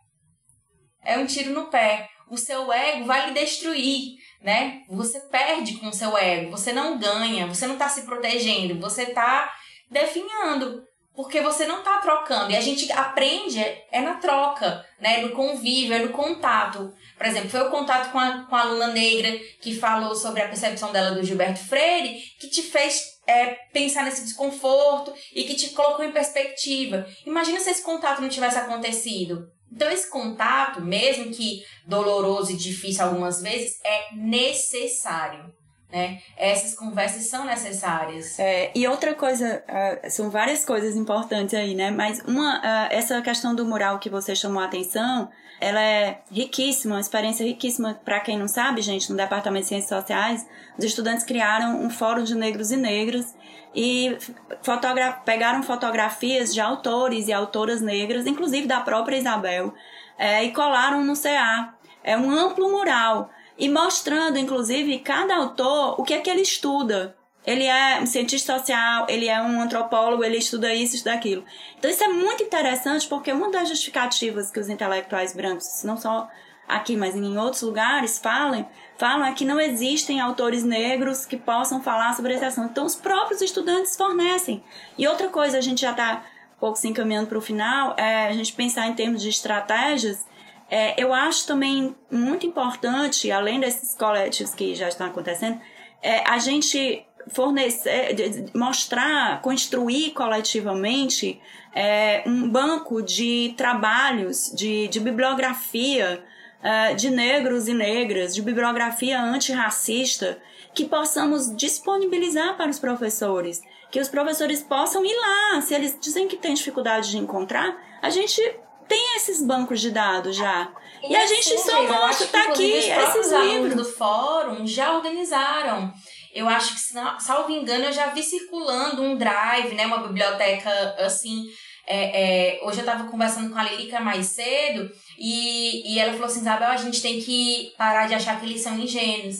É 1.03 1.17
um 1.17 1.25
tiro 1.25 1.51
no 1.51 1.69
pé. 1.69 2.07
O 2.33 2.37
seu 2.37 2.73
ego 2.73 3.05
vai 3.05 3.27
lhe 3.27 3.39
destruir, 3.39 4.15
né? 4.41 4.81
Você 4.89 5.19
perde 5.19 5.77
com 5.77 5.89
o 5.89 5.93
seu 5.93 6.17
ego, 6.17 6.49
você 6.49 6.73
não 6.73 6.97
ganha, 6.97 7.45
você 7.45 7.67
não 7.67 7.75
está 7.75 7.87
se 7.87 8.01
protegendo, 8.01 8.81
você 8.81 9.03
está 9.03 9.53
definhando 9.87 10.83
porque 11.15 11.41
você 11.41 11.67
não 11.67 11.77
está 11.77 11.99
trocando. 11.99 12.51
E 12.51 12.55
a 12.55 12.59
gente 12.59 12.91
aprende 12.91 13.59
é 13.59 14.01
na 14.01 14.15
troca, 14.15 14.83
né? 14.99 15.17
No 15.17 15.29
convívio, 15.29 15.93
é 15.93 15.99
no 15.99 16.09
contato. 16.09 16.91
Por 17.15 17.27
exemplo, 17.27 17.51
foi 17.51 17.61
o 17.61 17.69
contato 17.69 18.11
com 18.11 18.17
a, 18.17 18.45
com 18.45 18.55
a 18.55 18.61
aluna 18.61 18.87
negra 18.87 19.37
que 19.61 19.77
falou 19.77 20.15
sobre 20.15 20.41
a 20.41 20.47
percepção 20.47 20.91
dela 20.91 21.11
do 21.11 21.23
Gilberto 21.23 21.59
Freire 21.59 22.19
que 22.39 22.47
te 22.47 22.63
fez 22.63 23.13
é, 23.27 23.57
pensar 23.71 24.05
nesse 24.05 24.23
desconforto 24.23 25.13
e 25.35 25.43
que 25.43 25.53
te 25.53 25.69
colocou 25.69 26.03
em 26.03 26.11
perspectiva. 26.11 27.05
Imagina 27.27 27.59
se 27.59 27.69
esse 27.69 27.83
contato 27.83 28.23
não 28.23 28.29
tivesse 28.29 28.57
acontecido. 28.57 29.52
Então, 29.75 29.89
esse 29.89 30.09
contato, 30.09 30.81
mesmo 30.81 31.31
que 31.31 31.63
doloroso 31.85 32.51
e 32.51 32.57
difícil 32.57 33.05
algumas 33.05 33.41
vezes, 33.41 33.79
é 33.83 34.13
necessário. 34.15 35.51
Né? 35.91 36.21
Essas 36.37 36.75
conversas 36.75 37.27
são 37.27 37.45
necessárias. 37.45 38.39
É, 38.39 38.71
e 38.73 38.87
outra 38.87 39.13
coisa, 39.13 39.63
uh, 39.67 40.09
são 40.09 40.29
várias 40.29 40.65
coisas 40.65 40.95
importantes 40.95 41.53
aí, 41.53 41.75
né? 41.75 41.91
Mas 41.91 42.19
uma, 42.21 42.57
uh, 42.57 42.87
essa 42.89 43.21
questão 43.21 43.53
do 43.53 43.63
mural 43.63 43.99
que 43.99 44.09
você 44.09 44.35
chamou 44.35 44.61
a 44.61 44.65
atenção, 44.65 45.29
ela 45.61 45.79
é 45.79 46.21
riquíssima, 46.31 46.95
uma 46.95 47.01
experiência 47.01 47.45
riquíssima. 47.45 47.93
Para 48.03 48.19
quem 48.19 48.37
não 48.37 48.47
sabe, 48.47 48.81
gente, 48.81 49.09
no 49.11 49.15
Departamento 49.15 49.63
de 49.63 49.69
Ciências 49.69 49.89
Sociais, 49.89 50.47
os 50.77 50.83
estudantes 50.83 51.23
criaram 51.23 51.83
um 51.83 51.89
fórum 51.91 52.23
de 52.23 52.33
negros 52.33 52.71
e 52.71 52.77
negras 52.77 53.33
e 53.75 54.17
fotogra 54.61 55.13
pegaram 55.25 55.63
fotografias 55.63 56.53
de 56.53 56.61
autores 56.61 57.27
e 57.27 57.33
autoras 57.33 57.81
negras, 57.81 58.27
inclusive 58.27 58.67
da 58.67 58.81
própria 58.81 59.17
Isabel, 59.17 59.73
é, 60.17 60.43
e 60.43 60.51
colaram 60.51 61.03
no 61.03 61.13
CA. 61.19 61.73
É 62.03 62.17
um 62.17 62.29
amplo 62.29 62.69
mural 62.69 63.29
e 63.57 63.69
mostrando, 63.69 64.37
inclusive, 64.37 64.99
cada 64.99 65.35
autor 65.35 65.99
o 65.99 66.03
que 66.03 66.13
é 66.13 66.19
que 66.19 66.29
ele 66.29 66.41
estuda. 66.41 67.15
Ele 67.45 67.65
é 67.65 67.99
um 68.01 68.05
cientista 68.05 68.57
social, 68.57 69.05
ele 69.09 69.27
é 69.27 69.41
um 69.41 69.61
antropólogo, 69.61 70.23
ele 70.23 70.37
estuda 70.37 70.73
isso, 70.73 70.95
estuda 70.95 71.13
aquilo. 71.13 71.43
Então 71.77 71.91
isso 71.91 72.03
é 72.03 72.07
muito 72.07 72.41
interessante 72.41 73.05
porque 73.07 73.33
uma 73.33 73.51
das 73.51 73.67
justificativas 73.67 74.49
que 74.49 74.59
os 74.59 74.69
intelectuais 74.69 75.35
brancos, 75.35 75.83
não 75.83 75.97
só 75.97 76.29
aqui, 76.67 76.95
mas 76.95 77.15
em 77.15 77.37
outros 77.37 77.61
lugares, 77.63 78.17
falam, 78.17 78.65
falam 78.97 79.25
é 79.25 79.33
que 79.33 79.45
não 79.45 79.59
existem 79.59 80.19
autores 80.19 80.63
negros 80.63 81.25
que 81.25 81.37
possam 81.37 81.81
falar 81.81 82.15
sobre 82.15 82.33
esse 82.33 82.45
assunto. 82.45 82.71
Então 82.71 82.85
os 82.85 82.95
próprios 82.95 83.41
estudantes 83.41 83.95
fornecem. 83.95 84.63
E 84.97 85.07
outra 85.07 85.29
coisa, 85.29 85.57
a 85.57 85.61
gente 85.61 85.81
já 85.81 85.91
está 85.91 86.23
um 86.57 86.59
pouco 86.59 86.77
se 86.77 86.87
encaminhando 86.87 87.27
para 87.27 87.37
o 87.37 87.41
final, 87.41 87.95
é 87.97 88.27
a 88.27 88.33
gente 88.33 88.53
pensar 88.53 88.87
em 88.87 88.93
termos 88.93 89.21
de 89.21 89.29
estratégias 89.29 90.25
é, 90.69 90.95
eu 90.97 91.13
acho 91.13 91.45
também 91.45 91.95
muito 92.09 92.47
importante, 92.47 93.31
além 93.31 93.59
desses 93.59 93.95
coletivos 93.95 94.55
que 94.55 94.73
já 94.73 94.87
estão 94.87 95.05
acontecendo, 95.05 95.61
é, 96.01 96.27
a 96.27 96.39
gente 96.39 97.05
fornecer, 97.27 98.49
mostrar, 98.55 99.39
construir 99.43 100.11
coletivamente 100.13 101.39
é, 101.75 102.23
um 102.25 102.49
banco 102.49 103.03
de 103.03 103.53
trabalhos, 103.55 104.51
de, 104.51 104.87
de 104.87 104.99
bibliografia 104.99 106.23
é, 106.63 106.93
de 106.93 107.09
negros 107.09 107.67
e 107.67 107.73
negras, 107.73 108.33
de 108.33 108.41
bibliografia 108.41 109.21
antirracista, 109.21 110.41
que 110.73 110.85
possamos 110.85 111.55
disponibilizar 111.55 112.55
para 112.57 112.71
os 112.71 112.79
professores, 112.79 113.61
que 113.91 113.99
os 113.99 114.07
professores 114.07 114.63
possam 114.63 115.05
ir 115.05 115.15
lá, 115.15 115.61
se 115.61 115.75
eles 115.75 115.97
dizem 115.99 116.27
que 116.27 116.37
têm 116.37 116.53
dificuldade 116.53 117.11
de 117.11 117.17
encontrar, 117.17 117.77
a 118.01 118.09
gente 118.09 118.41
tem 118.87 119.15
esses 119.15 119.41
bancos 119.41 119.81
de 119.81 119.91
dados 119.91 120.35
já. 120.35 120.71
E, 121.03 121.11
e 121.11 121.15
a 121.15 121.23
assim, 121.23 121.35
gente 121.35 121.59
só 121.59 121.83
mostra, 121.83 122.27
tá 122.27 122.43
aqui, 122.49 122.71
esses 122.71 123.31
livros. 123.31 123.75
do 123.75 123.85
fórum 123.85 124.65
já 124.65 124.95
organizaram. 124.95 125.93
Eu 126.33 126.49
acho 126.49 126.73
que, 126.73 126.79
salvo 127.19 127.51
engano, 127.51 127.85
eu 127.85 127.91
já 127.91 128.07
vi 128.07 128.23
circulando 128.23 129.03
um 129.03 129.15
drive, 129.15 129.75
né? 129.75 129.85
Uma 129.85 130.07
biblioteca 130.07 130.69
assim. 130.97 131.45
É, 131.85 132.57
é, 132.57 132.65
hoje 132.65 132.79
eu 132.79 132.85
tava 132.85 133.09
conversando 133.09 133.51
com 133.51 133.59
a 133.59 133.63
Lilica 133.63 133.99
mais 133.99 134.27
cedo 134.27 134.89
e, 135.17 135.93
e 135.93 135.99
ela 135.99 136.13
falou 136.13 136.27
assim: 136.27 136.41
Isabel, 136.41 136.69
a 136.69 136.77
gente 136.77 137.01
tem 137.01 137.21
que 137.21 137.71
parar 137.77 138.07
de 138.07 138.13
achar 138.13 138.39
que 138.39 138.45
eles 138.45 138.61
são 138.61 138.77
ingênuos. 138.79 139.37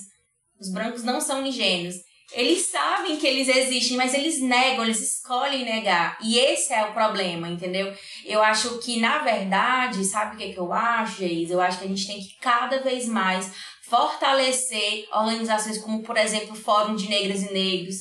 Os 0.60 0.72
brancos 0.72 1.04
não 1.04 1.20
são 1.20 1.46
ingênuos. 1.46 1.96
Eles 2.32 2.68
sabem 2.68 3.18
que 3.18 3.28
eles 3.28 3.48
existem, 3.48 3.96
mas 3.96 4.14
eles 4.14 4.42
negam, 4.42 4.84
eles 4.84 5.02
escolhem 5.02 5.66
negar. 5.66 6.18
E 6.22 6.40
esse 6.40 6.74
é 6.74 6.84
o 6.84 6.94
problema, 6.94 7.48
entendeu? 7.48 7.94
Eu 8.26 8.42
acho 8.42 8.80
que, 8.80 9.00
na 9.00 9.20
verdade, 9.20 10.04
sabe 10.04 10.36
o 10.36 10.38
que, 10.40 10.54
que 10.54 10.60
eu 10.60 10.74
acho, 10.74 11.18
Geis? 11.18 11.52
Eu 11.52 11.62
acho 11.62 11.78
que 11.78 11.86
a 11.86 11.88
gente 11.88 12.08
tem 12.08 12.20
que 12.20 12.36
cada 12.42 12.80
vez 12.80 13.08
mais 13.08 13.52
fortalecer 13.88 15.06
organizações 15.12 15.78
como, 15.78 16.02
por 16.02 16.18
exemplo, 16.18 16.54
o 16.54 16.60
Fórum 16.60 16.96
de 16.96 17.08
Negras 17.08 17.44
e 17.44 17.54
Negros, 17.54 17.98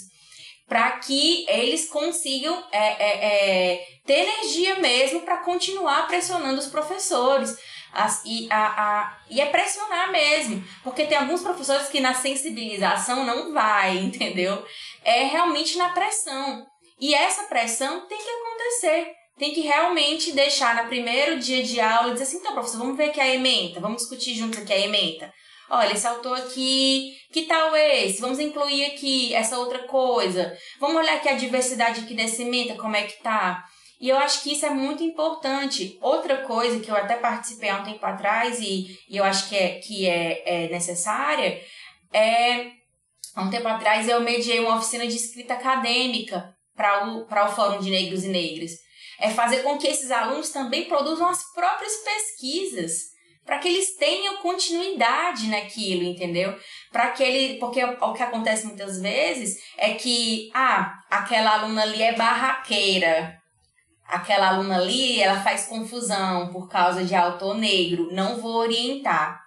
para 0.73 0.93
que 0.93 1.45
eles 1.51 1.87
consigam 1.87 2.65
é, 2.73 2.79
é, 2.79 3.27
é, 3.27 3.87
ter 4.07 4.21
energia 4.21 4.77
mesmo 4.77 5.21
para 5.21 5.37
continuar 5.37 6.07
pressionando 6.07 6.59
os 6.59 6.67
professores 6.67 7.59
as, 7.93 8.23
e, 8.25 8.49
a, 8.51 8.69
a, 8.69 9.19
e 9.29 9.39
é 9.39 9.45
pressionar 9.51 10.11
mesmo. 10.11 10.65
Porque 10.83 11.05
tem 11.05 11.19
alguns 11.19 11.43
professores 11.43 11.89
que 11.89 12.01
na 12.01 12.15
sensibilização 12.15 13.23
não 13.23 13.53
vai, 13.53 13.99
entendeu? 14.01 14.65
É 15.05 15.25
realmente 15.25 15.77
na 15.77 15.91
pressão. 15.91 16.67
E 16.99 17.15
essa 17.15 17.43
pressão 17.43 18.07
tem 18.09 18.17
que 18.17 18.31
acontecer. 18.31 19.13
Tem 19.37 19.53
que 19.53 19.61
realmente 19.61 20.33
deixar 20.33 20.83
no 20.83 20.89
primeiro 20.89 21.39
dia 21.39 21.63
de 21.63 21.81
aula 21.81 22.13
dizer 22.15 22.25
assim, 22.25 22.39
então, 22.39 22.55
professor, 22.55 22.79
vamos 22.79 22.97
ver 22.97 23.11
aqui 23.11 23.21
a 23.21 23.29
ementa, 23.29 23.79
vamos 23.79 24.01
discutir 24.01 24.35
juntos 24.35 24.59
aqui 24.59 24.73
a 24.73 24.81
ementa. 24.81 25.31
Olha, 25.75 25.95
esse 25.95 26.07
autor 26.07 26.37
aqui, 26.37 27.17
que 27.33 27.47
tal 27.47 27.75
esse? 27.75 28.21
Vamos 28.21 28.39
incluir 28.39 28.85
aqui 28.85 29.35
essa 29.35 29.59
outra 29.59 29.79
coisa. 29.85 30.55
Vamos 30.79 30.97
olhar 30.97 31.17
aqui 31.17 31.31
a 31.31 31.35
diversidade 31.35 32.01
aqui 32.01 32.13
dessa 32.13 32.43
ementa, 32.43 32.75
como 32.75 32.95
é 32.95 33.05
que 33.05 33.23
tá. 33.23 33.65
E 33.99 34.11
eu 34.11 34.19
acho 34.19 34.43
que 34.43 34.53
isso 34.53 34.67
é 34.67 34.71
muito 34.71 35.03
importante. 35.03 35.97
Outra 36.03 36.43
coisa 36.43 36.79
que 36.79 36.91
eu 36.91 36.95
até 36.95 37.17
participei 37.17 37.71
há 37.71 37.79
um 37.79 37.85
tempo 37.85 38.05
atrás 38.05 38.61
e, 38.61 38.99
e 39.09 39.17
eu 39.17 39.25
acho 39.25 39.49
que 39.49 39.57
é, 39.57 39.79
que 39.79 40.07
é, 40.07 40.43
é 40.45 40.69
necessária 40.69 41.59
é. 42.13 42.71
Há 43.35 43.41
um 43.41 43.49
tempo 43.49 43.67
atrás 43.67 44.07
eu 44.07 44.21
mediei 44.21 44.61
uma 44.61 44.77
oficina 44.77 45.07
de 45.07 45.17
escrita 45.17 45.55
acadêmica 45.55 46.55
para 46.77 47.07
o, 47.07 47.25
para 47.25 47.47
o 47.47 47.51
Fórum 47.51 47.81
de 47.81 47.91
Negros 47.91 48.25
e 48.25 48.29
Negras. 48.29 48.73
É 49.19 49.31
fazer 49.31 49.63
com 49.63 49.79
que 49.79 49.87
esses 49.87 50.11
alunos 50.11 50.51
também 50.51 50.85
produzam 50.85 51.27
as 51.27 51.43
próprias 51.55 51.95
pesquisas 52.05 53.12
para 53.45 53.59
que 53.59 53.69
eles 53.69 53.97
tenham 53.97 54.37
continuidade 54.39 55.49
naquilo, 55.49 56.05
entendeu? 56.05 56.57
Para 56.91 57.11
que 57.11 57.23
ele, 57.23 57.59
porque 57.59 57.83
o 57.85 58.13
que 58.13 58.23
acontece 58.23 58.67
muitas 58.67 59.01
vezes 59.01 59.59
é 59.77 59.95
que 59.95 60.51
ah, 60.55 60.99
aquela 61.11 61.55
aluna 61.55 61.83
ali 61.83 62.03
é 62.03 62.15
barraqueira, 62.15 63.37
aquela 64.07 64.49
aluna 64.49 64.77
ali, 64.77 65.21
ela 65.21 65.41
faz 65.41 65.67
confusão 65.67 66.53
por 66.53 66.69
causa 66.69 67.05
de 67.05 67.15
autor 67.15 67.57
negro, 67.57 68.13
não 68.13 68.41
vou 68.41 68.57
orientar. 68.57 69.41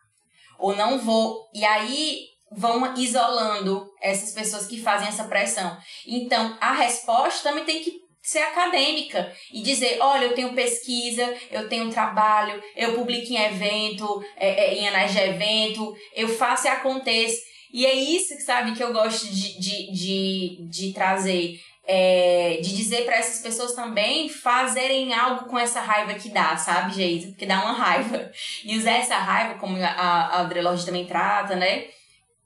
Ou 0.58 0.76
não 0.76 0.98
vou. 0.98 1.50
E 1.54 1.66
aí 1.66 2.22
vão 2.52 2.96
isolando 2.96 3.86
essas 4.02 4.32
pessoas 4.32 4.66
que 4.66 4.82
fazem 4.82 5.08
essa 5.08 5.26
pressão. 5.26 5.78
Então, 6.08 6.58
a 6.62 6.74
resposta 6.74 7.50
também 7.50 7.66
tem 7.66 7.84
que 7.84 8.05
ser 8.26 8.40
acadêmica 8.40 9.32
e 9.54 9.62
dizer, 9.62 10.00
olha, 10.02 10.26
eu 10.26 10.34
tenho 10.34 10.54
pesquisa, 10.54 11.32
eu 11.52 11.70
tenho 11.70 11.92
trabalho, 11.92 12.62
eu 12.76 12.96
publico 12.96 13.32
em 13.32 13.38
evento, 13.38 14.24
é, 14.36 14.66
é, 14.66 14.74
em 14.76 14.88
anais 14.88 15.12
de 15.12 15.20
evento, 15.20 15.96
eu 16.16 16.28
faço 16.28 16.66
e 16.66 16.70
aconteça. 16.70 17.40
E 17.72 17.86
é 17.86 17.94
isso, 17.94 18.34
sabe, 18.42 18.74
que 18.74 18.84
eu 18.84 18.92
gosto 18.92 19.28
de, 19.28 19.60
de, 19.60 19.92
de, 19.92 20.68
de 20.70 20.94
trazer 20.94 21.60
é, 21.88 22.60
de 22.64 22.76
dizer 22.76 23.06
para 23.06 23.18
essas 23.18 23.42
pessoas 23.44 23.74
também 23.74 24.28
fazerem 24.28 25.14
algo 25.14 25.46
com 25.46 25.60
essa 25.60 25.82
raiva 25.82 26.16
que 26.16 26.30
dá, 26.30 26.58
sabe, 26.58 26.94
Geisa? 26.94 27.28
Porque 27.28 27.46
dá 27.46 27.62
uma 27.62 27.74
raiva. 27.74 28.32
E 28.64 28.76
usar 28.76 28.94
essa 28.94 29.18
raiva, 29.18 29.60
como 29.60 29.78
a, 29.78 29.88
a 29.88 30.40
Audre 30.40 30.62
Lorde 30.62 30.86
também 30.86 31.06
trata, 31.06 31.56
né? 31.56 31.86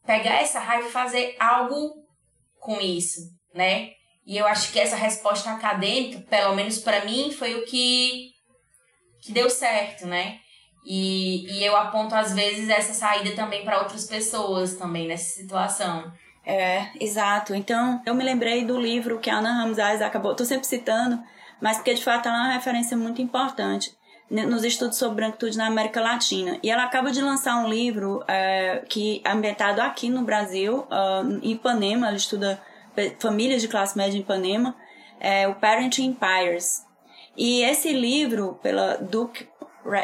Pegar 0.06 0.42
essa 0.42 0.60
raiva 0.60 0.88
e 0.88 0.92
fazer 0.92 1.38
algo 1.40 2.04
com 2.60 2.82
isso, 2.82 3.22
né? 3.54 3.92
E 4.30 4.38
eu 4.38 4.46
acho 4.46 4.72
que 4.72 4.80
essa 4.80 4.96
resposta 4.96 5.50
acadêmica, 5.50 6.24
pelo 6.30 6.56
menos 6.56 6.78
para 6.78 7.04
mim, 7.04 7.32
foi 7.32 7.56
o 7.56 7.66
que, 7.66 8.30
que 9.24 9.32
deu 9.32 9.50
certo, 9.50 10.06
né? 10.06 10.38
E, 10.86 11.52
e 11.52 11.66
eu 11.66 11.76
aponto, 11.76 12.14
às 12.14 12.32
vezes, 12.32 12.70
essa 12.70 12.94
saída 12.94 13.36
também 13.36 13.66
para 13.66 13.80
outras 13.80 14.06
pessoas 14.06 14.76
também 14.76 15.08
nessa 15.08 15.34
situação. 15.34 16.14
É, 16.46 16.92
exato. 17.00 17.56
Então, 17.56 18.04
eu 18.06 18.14
me 18.14 18.24
lembrei 18.24 18.64
do 18.64 18.80
livro 18.80 19.18
que 19.18 19.32
a 19.32 19.40
Ana 19.40 19.64
Ramsais 19.64 20.00
acabou, 20.00 20.36
tô 20.36 20.46
sempre 20.46 20.68
citando, 20.68 21.20
mas 21.60 21.78
porque 21.78 21.96
de 21.96 22.04
fato 22.04 22.30
ela 22.30 22.38
é 22.38 22.42
uma 22.42 22.54
referência 22.54 22.96
muito 22.96 23.24
importante 23.24 23.98
nos 24.30 24.64
estudos 24.64 25.00
sobre 25.00 25.16
branquitude 25.16 25.58
na 25.58 25.66
América 25.66 26.02
Latina. 26.02 26.60
E 26.62 26.70
ela 26.70 26.84
acaba 26.84 27.10
de 27.12 27.20
lançar 27.20 27.56
um 27.56 27.68
livro 27.68 28.24
é, 28.28 28.84
que 28.88 29.24
é 29.26 29.32
ambientado 29.32 29.82
aqui 29.82 30.08
no 30.08 30.22
Brasil, 30.22 30.82
uh, 30.82 31.40
em 31.42 31.54
Ipanema, 31.54 32.10
ela 32.10 32.16
estuda 32.16 32.62
famílias 33.20 33.62
de 33.62 33.68
classe 33.68 33.98
média 33.98 34.18
em 34.18 34.22
Ipanema, 34.22 34.76
é 35.20 35.48
o 35.48 35.56
Parenting 35.56 36.06
Empires. 36.06 36.86
E 37.36 37.62
esse 37.62 37.94
livro, 37.94 38.60
pela 38.62 38.96
Duke 38.96 39.48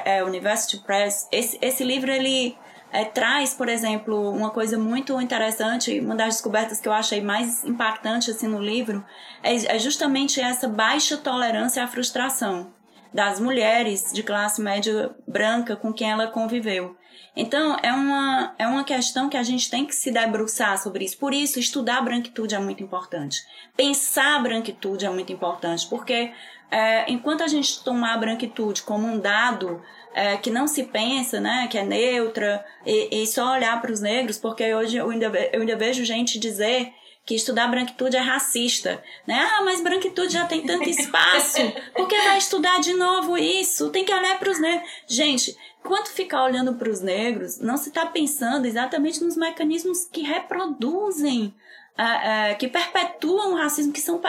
é, 0.05 0.23
University 0.23 0.77
Press, 0.83 1.27
esse, 1.31 1.57
esse 1.61 1.83
livro 1.83 2.11
ele 2.11 2.57
é, 2.91 3.03
traz, 3.03 3.53
por 3.53 3.67
exemplo, 3.67 4.31
uma 4.31 4.49
coisa 4.49 4.77
muito 4.77 5.19
interessante, 5.19 5.99
uma 5.99 6.15
das 6.15 6.35
descobertas 6.35 6.79
que 6.79 6.87
eu 6.87 6.93
achei 6.93 7.21
mais 7.21 7.63
impactante 7.65 8.31
assim, 8.31 8.47
no 8.47 8.61
livro, 8.61 9.03
é, 9.43 9.75
é 9.75 9.79
justamente 9.79 10.39
essa 10.39 10.67
baixa 10.67 11.17
tolerância 11.17 11.83
à 11.83 11.87
frustração 11.87 12.73
das 13.15 13.39
mulheres 13.39 14.11
de 14.11 14.21
classe 14.21 14.61
média 14.61 15.15
branca 15.25 15.73
com 15.73 15.93
quem 15.93 16.11
ela 16.11 16.27
conviveu. 16.27 16.97
Então, 17.33 17.77
é 17.81 17.93
uma, 17.93 18.53
é 18.59 18.67
uma 18.67 18.83
questão 18.83 19.29
que 19.29 19.37
a 19.37 19.43
gente 19.43 19.69
tem 19.69 19.85
que 19.85 19.95
se 19.95 20.11
debruçar 20.11 20.77
sobre 20.77 21.05
isso. 21.05 21.17
Por 21.17 21.33
isso, 21.33 21.57
estudar 21.57 21.99
a 21.99 22.01
branquitude 22.01 22.55
é 22.55 22.59
muito 22.59 22.83
importante. 22.83 23.41
Pensar 23.75 24.35
a 24.35 24.39
branquitude 24.39 25.05
é 25.05 25.09
muito 25.09 25.31
importante, 25.31 25.87
porque 25.87 26.33
é, 26.69 27.09
enquanto 27.09 27.41
a 27.41 27.47
gente 27.47 27.81
tomar 27.85 28.15
a 28.15 28.17
branquitude 28.17 28.81
como 28.81 29.07
um 29.07 29.17
dado 29.17 29.81
é, 30.13 30.35
que 30.35 30.49
não 30.49 30.67
se 30.67 30.83
pensa, 30.83 31.39
né, 31.39 31.69
que 31.69 31.77
é 31.77 31.85
neutra, 31.85 32.65
e, 32.85 33.23
e 33.23 33.27
só 33.27 33.53
olhar 33.53 33.81
para 33.81 33.93
os 33.93 34.01
negros, 34.01 34.37
porque 34.37 34.75
hoje 34.75 34.97
eu 34.97 35.09
ainda, 35.09 35.27
eu 35.53 35.61
ainda 35.61 35.77
vejo 35.77 36.03
gente 36.03 36.37
dizer 36.37 36.93
que 37.25 37.33
estudar 37.33 37.67
branquitude 37.67 38.15
é 38.15 38.19
racista, 38.19 39.03
né? 39.25 39.35
Ah, 39.35 39.63
mas 39.63 39.81
branquitude 39.81 40.33
já 40.33 40.45
tem 40.45 40.61
tanto 40.61 40.87
espaço, 40.87 41.57
por 41.95 42.07
que 42.07 42.15
vai 42.15 42.37
estudar 42.37 42.79
de 42.79 42.93
novo 42.93 43.35
isso? 43.37 43.89
Tem 43.89 44.05
que 44.05 44.13
olhar 44.13 44.37
para 44.37 44.51
os 44.51 44.59
negros. 44.59 44.87
Gente, 45.07 45.57
quando 45.83 46.07
ficar 46.07 46.43
olhando 46.43 46.75
para 46.75 46.89
os 46.89 47.01
negros, 47.01 47.59
não 47.59 47.77
se 47.77 47.89
está 47.89 48.05
pensando 48.05 48.65
exatamente 48.65 49.23
nos 49.23 49.35
mecanismos 49.35 50.05
que 50.05 50.21
reproduzem 50.21 51.53
é, 51.97 52.51
é, 52.51 52.55
que 52.55 52.67
perpetuam 52.67 53.53
o 53.53 53.55
racismo, 53.55 53.93
que 53.93 54.01
são 54.01 54.21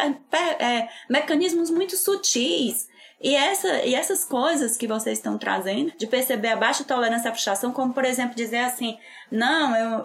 é, 0.58 0.88
mecanismos 1.10 1.68
muito 1.68 1.96
sutis. 1.96 2.88
E, 3.20 3.34
essa, 3.34 3.82
e 3.82 3.94
essas 3.94 4.24
coisas 4.24 4.76
que 4.76 4.86
vocês 4.86 5.18
estão 5.18 5.36
trazendo, 5.36 5.92
de 5.98 6.06
perceber 6.06 6.48
a 6.48 6.56
baixa 6.56 6.84
tolerância 6.84 7.30
à 7.30 7.32
frustração, 7.32 7.72
como 7.72 7.92
por 7.92 8.04
exemplo 8.04 8.36
dizer 8.36 8.58
assim, 8.58 8.98
não, 9.30 9.74
eu, 9.74 10.04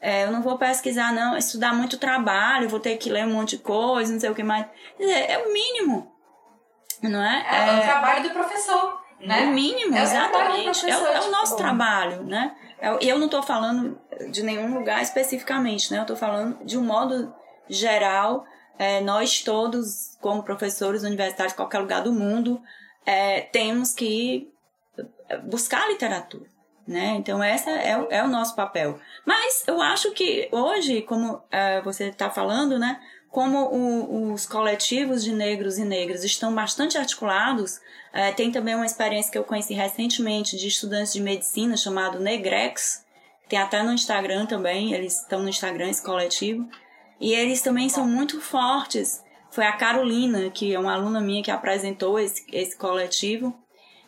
é, 0.00 0.20
é, 0.20 0.24
eu 0.24 0.32
não 0.32 0.42
vou 0.42 0.58
pesquisar, 0.58 1.12
não, 1.12 1.36
estudar 1.36 1.74
muito 1.74 1.98
trabalho, 1.98 2.68
vou 2.68 2.80
ter 2.80 2.96
que 2.96 3.10
ler 3.10 3.26
um 3.26 3.32
monte 3.32 3.56
de 3.56 3.62
coisa, 3.62 4.12
não 4.12 4.20
sei 4.20 4.30
o 4.30 4.34
que 4.34 4.42
mais. 4.42 4.66
É, 4.98 5.38
o 5.38 5.52
mínimo, 5.52 6.12
não 7.02 7.22
é? 7.22 7.46
É, 7.50 7.68
é 7.68 7.78
o 7.78 7.82
trabalho 7.82 8.22
do 8.22 8.30
professor. 8.30 9.00
Né? 9.20 9.44
O 9.44 9.48
mínimo, 9.48 9.96
é 9.96 10.02
exatamente. 10.02 10.84
O 10.84 10.88
é, 10.88 10.98
o, 10.98 11.06
é 11.06 11.20
o 11.22 11.30
nosso 11.30 11.52
tipo... 11.52 11.56
trabalho, 11.56 12.22
né? 12.24 12.54
E 13.00 13.08
eu 13.08 13.18
não 13.18 13.24
estou 13.24 13.42
falando 13.42 13.98
de 14.30 14.42
nenhum 14.42 14.74
lugar 14.74 15.02
especificamente, 15.02 15.90
né? 15.90 15.98
Eu 15.98 16.02
estou 16.02 16.16
falando 16.16 16.62
de 16.64 16.76
um 16.76 16.84
modo 16.84 17.34
geral. 17.68 18.44
É, 18.78 19.00
nós 19.00 19.40
todos, 19.40 20.18
como 20.20 20.42
professores 20.42 21.02
universitários 21.02 21.54
de 21.54 21.56
qualquer 21.56 21.78
lugar 21.78 22.02
do 22.02 22.12
mundo, 22.12 22.60
é, 23.06 23.40
temos 23.40 23.94
que 23.94 24.52
buscar 25.44 25.88
literatura. 25.88 26.55
Né? 26.86 27.16
Então, 27.18 27.42
esse 27.42 27.68
é, 27.68 28.06
é 28.10 28.22
o 28.22 28.28
nosso 28.28 28.54
papel. 28.54 28.98
Mas 29.24 29.64
eu 29.66 29.80
acho 29.80 30.12
que 30.12 30.48
hoje, 30.52 31.02
como 31.02 31.42
é, 31.50 31.80
você 31.82 32.04
está 32.04 32.30
falando, 32.30 32.78
né? 32.78 33.00
como 33.36 33.66
o, 33.66 34.32
os 34.32 34.46
coletivos 34.46 35.22
de 35.22 35.30
negros 35.30 35.76
e 35.76 35.84
negras 35.84 36.24
estão 36.24 36.54
bastante 36.54 36.96
articulados, 36.96 37.78
é, 38.10 38.32
tem 38.32 38.50
também 38.50 38.74
uma 38.74 38.86
experiência 38.86 39.30
que 39.30 39.36
eu 39.36 39.44
conheci 39.44 39.74
recentemente 39.74 40.56
de 40.56 40.68
estudantes 40.68 41.12
de 41.12 41.20
medicina 41.20 41.76
chamado 41.76 42.18
Negrex, 42.18 43.04
tem 43.46 43.58
até 43.58 43.82
no 43.82 43.92
Instagram 43.92 44.46
também, 44.46 44.94
eles 44.94 45.20
estão 45.20 45.42
no 45.42 45.50
Instagram, 45.50 45.90
esse 45.90 46.02
coletivo, 46.02 46.66
e 47.20 47.34
eles 47.34 47.60
também 47.60 47.90
são 47.90 48.06
muito 48.06 48.40
fortes. 48.40 49.22
Foi 49.50 49.66
a 49.66 49.76
Carolina, 49.76 50.48
que 50.50 50.74
é 50.74 50.78
uma 50.78 50.94
aluna 50.94 51.20
minha 51.20 51.42
que 51.42 51.50
apresentou 51.50 52.18
esse, 52.18 52.42
esse 52.50 52.74
coletivo, 52.76 53.54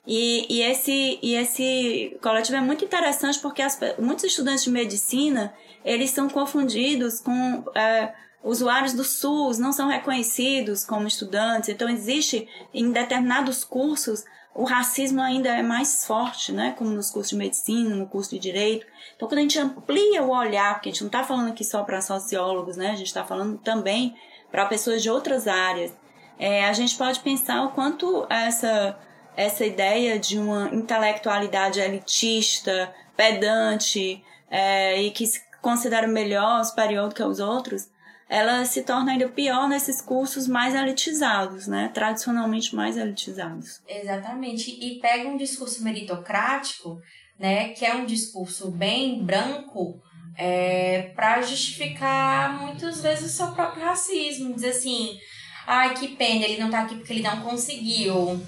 e, 0.09 0.47
e, 0.49 0.63
esse, 0.63 1.19
e 1.23 1.35
esse 1.35 2.19
coletivo 2.23 2.57
é 2.57 2.61
muito 2.61 2.85
interessante 2.85 3.39
porque 3.39 3.61
as, 3.61 3.79
muitos 3.99 4.25
estudantes 4.25 4.65
de 4.65 4.71
medicina, 4.71 5.55
eles 5.85 6.11
são 6.11 6.29
confundidos 6.29 7.21
com... 7.21 7.65
É, 7.75 8.15
usuários 8.43 8.93
do 8.93 9.03
SUS 9.03 9.59
não 9.59 9.73
são 9.73 9.89
reconhecidos 9.89 10.85
como 10.85 11.09
estudantes, 11.09 11.69
então 11.69 11.89
existe 11.89 12.49
em 12.73 12.93
determinados 12.93 13.65
cursos 13.65 14.25
o 14.59 14.65
racismo 14.65 15.23
ainda 15.23 15.51
é 15.51 15.63
mais 15.63 16.05
forte, 16.05 16.51
né? 16.51 16.75
Como 16.77 16.91
nos 16.91 17.11
cursos 17.11 17.31
de 17.31 17.37
medicina, 17.37 17.95
no 17.95 18.09
curso 18.09 18.31
de 18.31 18.41
direito. 18.41 18.85
Então, 19.15 19.29
quando 19.29 19.39
a 19.39 19.43
gente 19.43 19.57
amplia 19.57 20.21
o 20.25 20.31
olhar, 20.31 20.75
porque 20.75 20.89
a 20.89 20.93
gente 20.93 21.03
não 21.03 21.07
está 21.07 21.23
falando 21.23 21.51
aqui 21.51 21.63
só 21.63 21.85
para 21.85 22.01
sociólogos, 22.01 22.77
né? 22.77 22.91
A 22.91 22.97
gente 22.97 23.07
está 23.07 23.25
falando 23.25 23.57
também 23.59 24.17
para 24.51 24.67
pessoas 24.67 25.01
de 25.01 25.09
outras 25.09 25.47
áreas. 25.47 25.93
É, 26.37 26.65
a 26.67 26.73
gente 26.73 26.97
pode 26.97 27.21
pensar 27.21 27.63
o 27.67 27.71
quanto 27.71 28.27
essa, 28.29 28.99
essa 29.39 29.65
ideia 29.65 30.19
de 30.19 30.37
uma 30.37 30.69
intelectualidade 30.75 31.79
elitista, 31.79 32.93
pedante, 33.17 34.21
é, 34.51 35.01
e 35.01 35.13
que 35.13 35.25
se 35.29 35.41
considera 35.63 36.09
melhor, 36.09 36.65
superior 36.65 37.09
do 37.09 37.15
que 37.15 37.23
os 37.23 37.39
outros, 37.39 37.89
ela 38.29 38.65
se 38.65 38.83
torna 38.83 39.13
ainda 39.13 39.29
pior 39.29 39.69
nesses 39.69 40.01
cursos 40.01 40.49
mais 40.49 40.75
elitizados, 40.75 41.69
né? 41.69 41.89
Tradicionalmente 41.95 42.75
mais 42.75 42.97
elitizados. 42.97 43.81
Exatamente. 43.87 44.73
E 44.73 44.99
pega 44.99 45.29
um 45.29 45.37
discurso 45.37 45.85
meritocrático, 45.85 47.01
né? 47.39 47.69
Que 47.69 47.87
é 47.87 47.95
um 47.95 48.07
discurso 48.07 48.73
bem 48.73 49.25
branco, 49.25 50.03
é, 50.37 51.13
para 51.15 51.43
justificar 51.43 52.61
muitas 52.61 53.01
vezes 53.01 53.33
o 53.33 53.37
seu 53.37 53.53
próprio 53.53 53.85
racismo. 53.85 54.53
Dizer 54.53 54.71
assim, 54.71 55.17
ai, 55.65 55.95
que 55.95 56.09
pena, 56.09 56.45
ele 56.45 56.61
não 56.61 56.71
tá 56.71 56.81
aqui 56.81 56.97
porque 56.97 57.13
ele 57.13 57.23
não 57.23 57.41
conseguiu. 57.41 58.45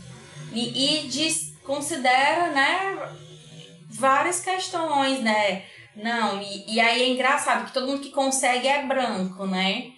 E, 0.52 1.04
e 1.04 1.08
diz, 1.08 1.54
considera, 1.64 2.48
né, 2.48 2.98
várias 3.88 4.40
questões, 4.40 5.20
né? 5.20 5.64
Não, 5.94 6.40
e, 6.40 6.74
e 6.74 6.80
aí 6.80 7.02
é 7.02 7.08
engraçado 7.08 7.66
que 7.66 7.72
todo 7.72 7.86
mundo 7.86 8.00
que 8.00 8.10
consegue 8.10 8.66
é 8.66 8.84
branco, 8.84 9.46
né? 9.46 9.92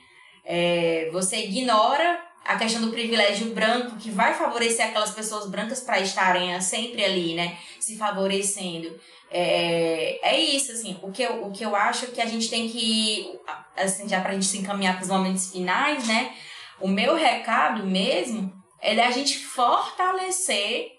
É, 0.44 1.08
você 1.12 1.44
ignora 1.44 2.20
a 2.44 2.56
questão 2.56 2.80
do 2.80 2.90
privilégio 2.90 3.54
branco 3.54 3.96
que 3.96 4.10
vai 4.10 4.34
favorecer 4.34 4.86
aquelas 4.86 5.12
pessoas 5.12 5.48
brancas 5.48 5.80
para 5.80 6.00
estarem 6.00 6.60
sempre 6.60 7.04
ali, 7.04 7.34
né? 7.34 7.56
Se 7.78 7.96
favorecendo. 7.96 8.98
É, 9.30 10.18
é 10.22 10.40
isso, 10.40 10.72
assim. 10.72 10.98
O 11.02 11.12
que, 11.12 11.22
eu, 11.22 11.46
o 11.46 11.52
que 11.52 11.64
eu 11.64 11.76
acho 11.76 12.08
que 12.08 12.20
a 12.20 12.26
gente 12.26 12.50
tem 12.50 12.68
que, 12.68 13.38
assim, 13.76 14.08
já 14.08 14.20
pra 14.20 14.32
gente 14.32 14.46
se 14.46 14.58
encaminhar 14.58 14.96
para 14.96 15.04
os 15.04 15.08
momentos 15.08 15.52
finais, 15.52 16.06
né? 16.06 16.34
O 16.80 16.88
meu 16.88 17.14
recado 17.14 17.86
mesmo 17.86 18.61
é 18.82 19.00
a 19.00 19.10
gente 19.10 19.38
fortalecer 19.38 20.92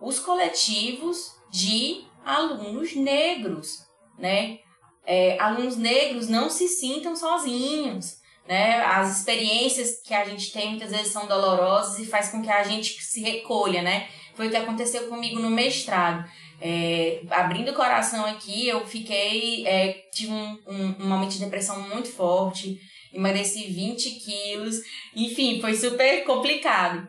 os 0.00 0.18
coletivos 0.20 1.34
de 1.50 2.04
alunos 2.24 2.94
negros 2.94 3.90
né? 4.20 4.58
É, 5.04 5.40
alunos 5.40 5.76
negros 5.76 6.28
não 6.28 6.50
se 6.50 6.68
sintam 6.68 7.16
sozinhos, 7.16 8.18
né? 8.46 8.80
As 8.82 9.18
experiências 9.18 10.00
que 10.04 10.14
a 10.14 10.24
gente 10.24 10.52
tem 10.52 10.70
muitas 10.70 10.90
vezes 10.90 11.08
são 11.08 11.26
dolorosas 11.26 11.98
e 11.98 12.06
faz 12.06 12.28
com 12.28 12.42
que 12.42 12.50
a 12.50 12.62
gente 12.62 13.02
se 13.02 13.20
recolha, 13.22 13.82
né? 13.82 14.08
Foi 14.34 14.46
o 14.46 14.50
que 14.50 14.56
aconteceu 14.56 15.08
comigo 15.08 15.40
no 15.40 15.50
mestrado. 15.50 16.30
É, 16.60 17.22
abrindo 17.30 17.70
o 17.70 17.74
coração 17.74 18.26
aqui, 18.26 18.68
eu 18.68 18.86
fiquei, 18.86 19.66
é, 19.66 20.04
tive 20.12 20.32
um, 20.32 20.58
um, 20.66 20.96
um 21.00 21.08
momento 21.08 21.32
de 21.32 21.40
depressão 21.40 21.80
muito 21.88 22.12
forte, 22.12 22.78
emagreci 23.12 23.64
20 23.64 24.10
quilos, 24.20 24.76
enfim, 25.14 25.60
foi 25.60 25.74
super 25.74 26.24
complicado. 26.24 27.06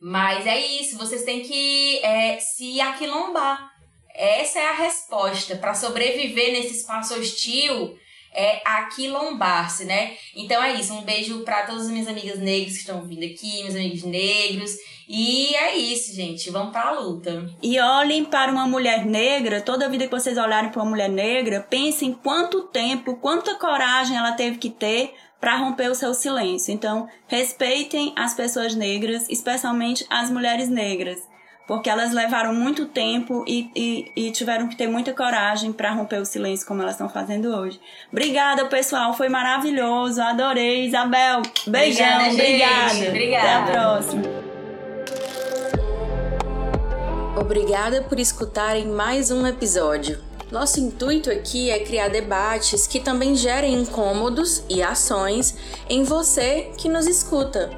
Mas 0.00 0.46
é 0.46 0.58
isso, 0.58 0.98
vocês 0.98 1.24
têm 1.24 1.42
que 1.42 1.98
é, 1.98 2.38
se 2.38 2.80
aquilombar, 2.80 3.70
essa 4.14 4.58
é 4.60 4.68
a 4.68 4.74
resposta 4.74 5.56
para 5.56 5.74
sobreviver 5.74 6.52
nesse 6.52 6.76
espaço 6.76 7.14
hostil 7.14 7.96
é 8.34 8.60
aquilombar-se, 8.64 9.84
né? 9.84 10.16
Então 10.34 10.62
é 10.62 10.74
isso, 10.74 10.92
um 10.92 11.02
beijo 11.02 11.44
para 11.44 11.62
todas 11.62 11.82
as 11.82 11.90
minhas 11.90 12.08
amigas 12.08 12.38
negras 12.40 12.72
que 12.72 12.80
estão 12.80 13.02
vindo 13.06 13.24
aqui, 13.24 13.62
meus 13.62 13.76
amigos 13.76 14.02
negros. 14.02 14.72
E 15.08 15.54
é 15.54 15.76
isso, 15.76 16.14
gente, 16.14 16.50
vamos 16.50 16.72
para 16.72 16.88
a 16.88 16.98
luta. 16.98 17.48
E 17.62 17.78
olhem 17.78 18.24
para 18.24 18.50
uma 18.50 18.66
mulher 18.66 19.06
negra, 19.06 19.60
toda 19.60 19.88
vida 19.88 20.06
que 20.06 20.10
vocês 20.10 20.36
olharem 20.36 20.70
para 20.70 20.82
uma 20.82 20.90
mulher 20.90 21.08
negra, 21.08 21.60
pensem 21.60 22.12
quanto 22.12 22.62
tempo, 22.68 23.16
quanta 23.16 23.54
coragem 23.54 24.16
ela 24.16 24.32
teve 24.32 24.58
que 24.58 24.70
ter 24.70 25.14
para 25.44 25.56
romper 25.56 25.90
o 25.90 25.94
seu 25.94 26.14
silêncio. 26.14 26.72
Então, 26.72 27.06
respeitem 27.26 28.14
as 28.16 28.32
pessoas 28.32 28.74
negras, 28.74 29.28
especialmente 29.28 30.06
as 30.08 30.30
mulheres 30.30 30.70
negras, 30.70 31.18
porque 31.66 31.90
elas 31.90 32.14
levaram 32.14 32.54
muito 32.54 32.86
tempo 32.86 33.44
e, 33.46 33.70
e, 33.76 34.10
e 34.16 34.30
tiveram 34.30 34.68
que 34.68 34.74
ter 34.74 34.88
muita 34.88 35.12
coragem 35.12 35.70
para 35.70 35.92
romper 35.92 36.18
o 36.18 36.24
silêncio, 36.24 36.66
como 36.66 36.80
elas 36.80 36.94
estão 36.94 37.10
fazendo 37.10 37.54
hoje. 37.54 37.78
Obrigada, 38.10 38.64
pessoal, 38.64 39.12
foi 39.12 39.28
maravilhoso, 39.28 40.22
adorei. 40.22 40.86
Isabel, 40.86 41.42
beijão, 41.66 42.30
obrigada. 42.30 43.08
Obrigada. 43.10 43.48
Até 43.48 43.52
a 43.52 43.62
próxima. 43.70 44.22
Obrigada 47.38 48.00
por 48.00 48.18
escutarem 48.18 48.86
mais 48.86 49.30
um 49.30 49.46
episódio. 49.46 50.33
Nosso 50.54 50.78
intuito 50.78 51.32
aqui 51.32 51.68
é 51.68 51.80
criar 51.80 52.06
debates 52.06 52.86
que 52.86 53.00
também 53.00 53.34
gerem 53.34 53.74
incômodos 53.74 54.62
e 54.68 54.84
ações 54.84 55.56
em 55.90 56.04
você 56.04 56.70
que 56.78 56.88
nos 56.88 57.08
escuta. 57.08 57.70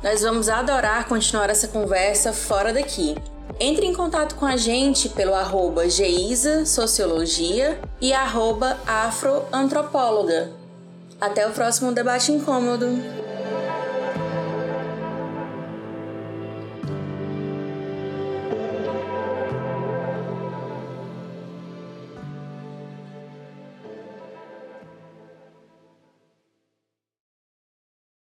Nós 0.00 0.22
vamos 0.22 0.48
adorar 0.48 1.08
continuar 1.08 1.50
essa 1.50 1.66
conversa 1.66 2.32
fora 2.32 2.72
daqui. 2.72 3.16
Entre 3.58 3.84
em 3.84 3.92
contato 3.92 4.36
com 4.36 4.46
a 4.46 4.56
gente 4.56 5.08
pelo 5.08 5.34
arroba 5.34 5.90
Geisa 5.90 6.64
Sociologia 6.64 7.80
e 8.00 8.12
arroba 8.12 8.78
Afroantropóloga. 8.86 10.52
Até 11.20 11.48
o 11.48 11.50
próximo 11.50 11.90
debate 11.90 12.30
incômodo! 12.30 13.29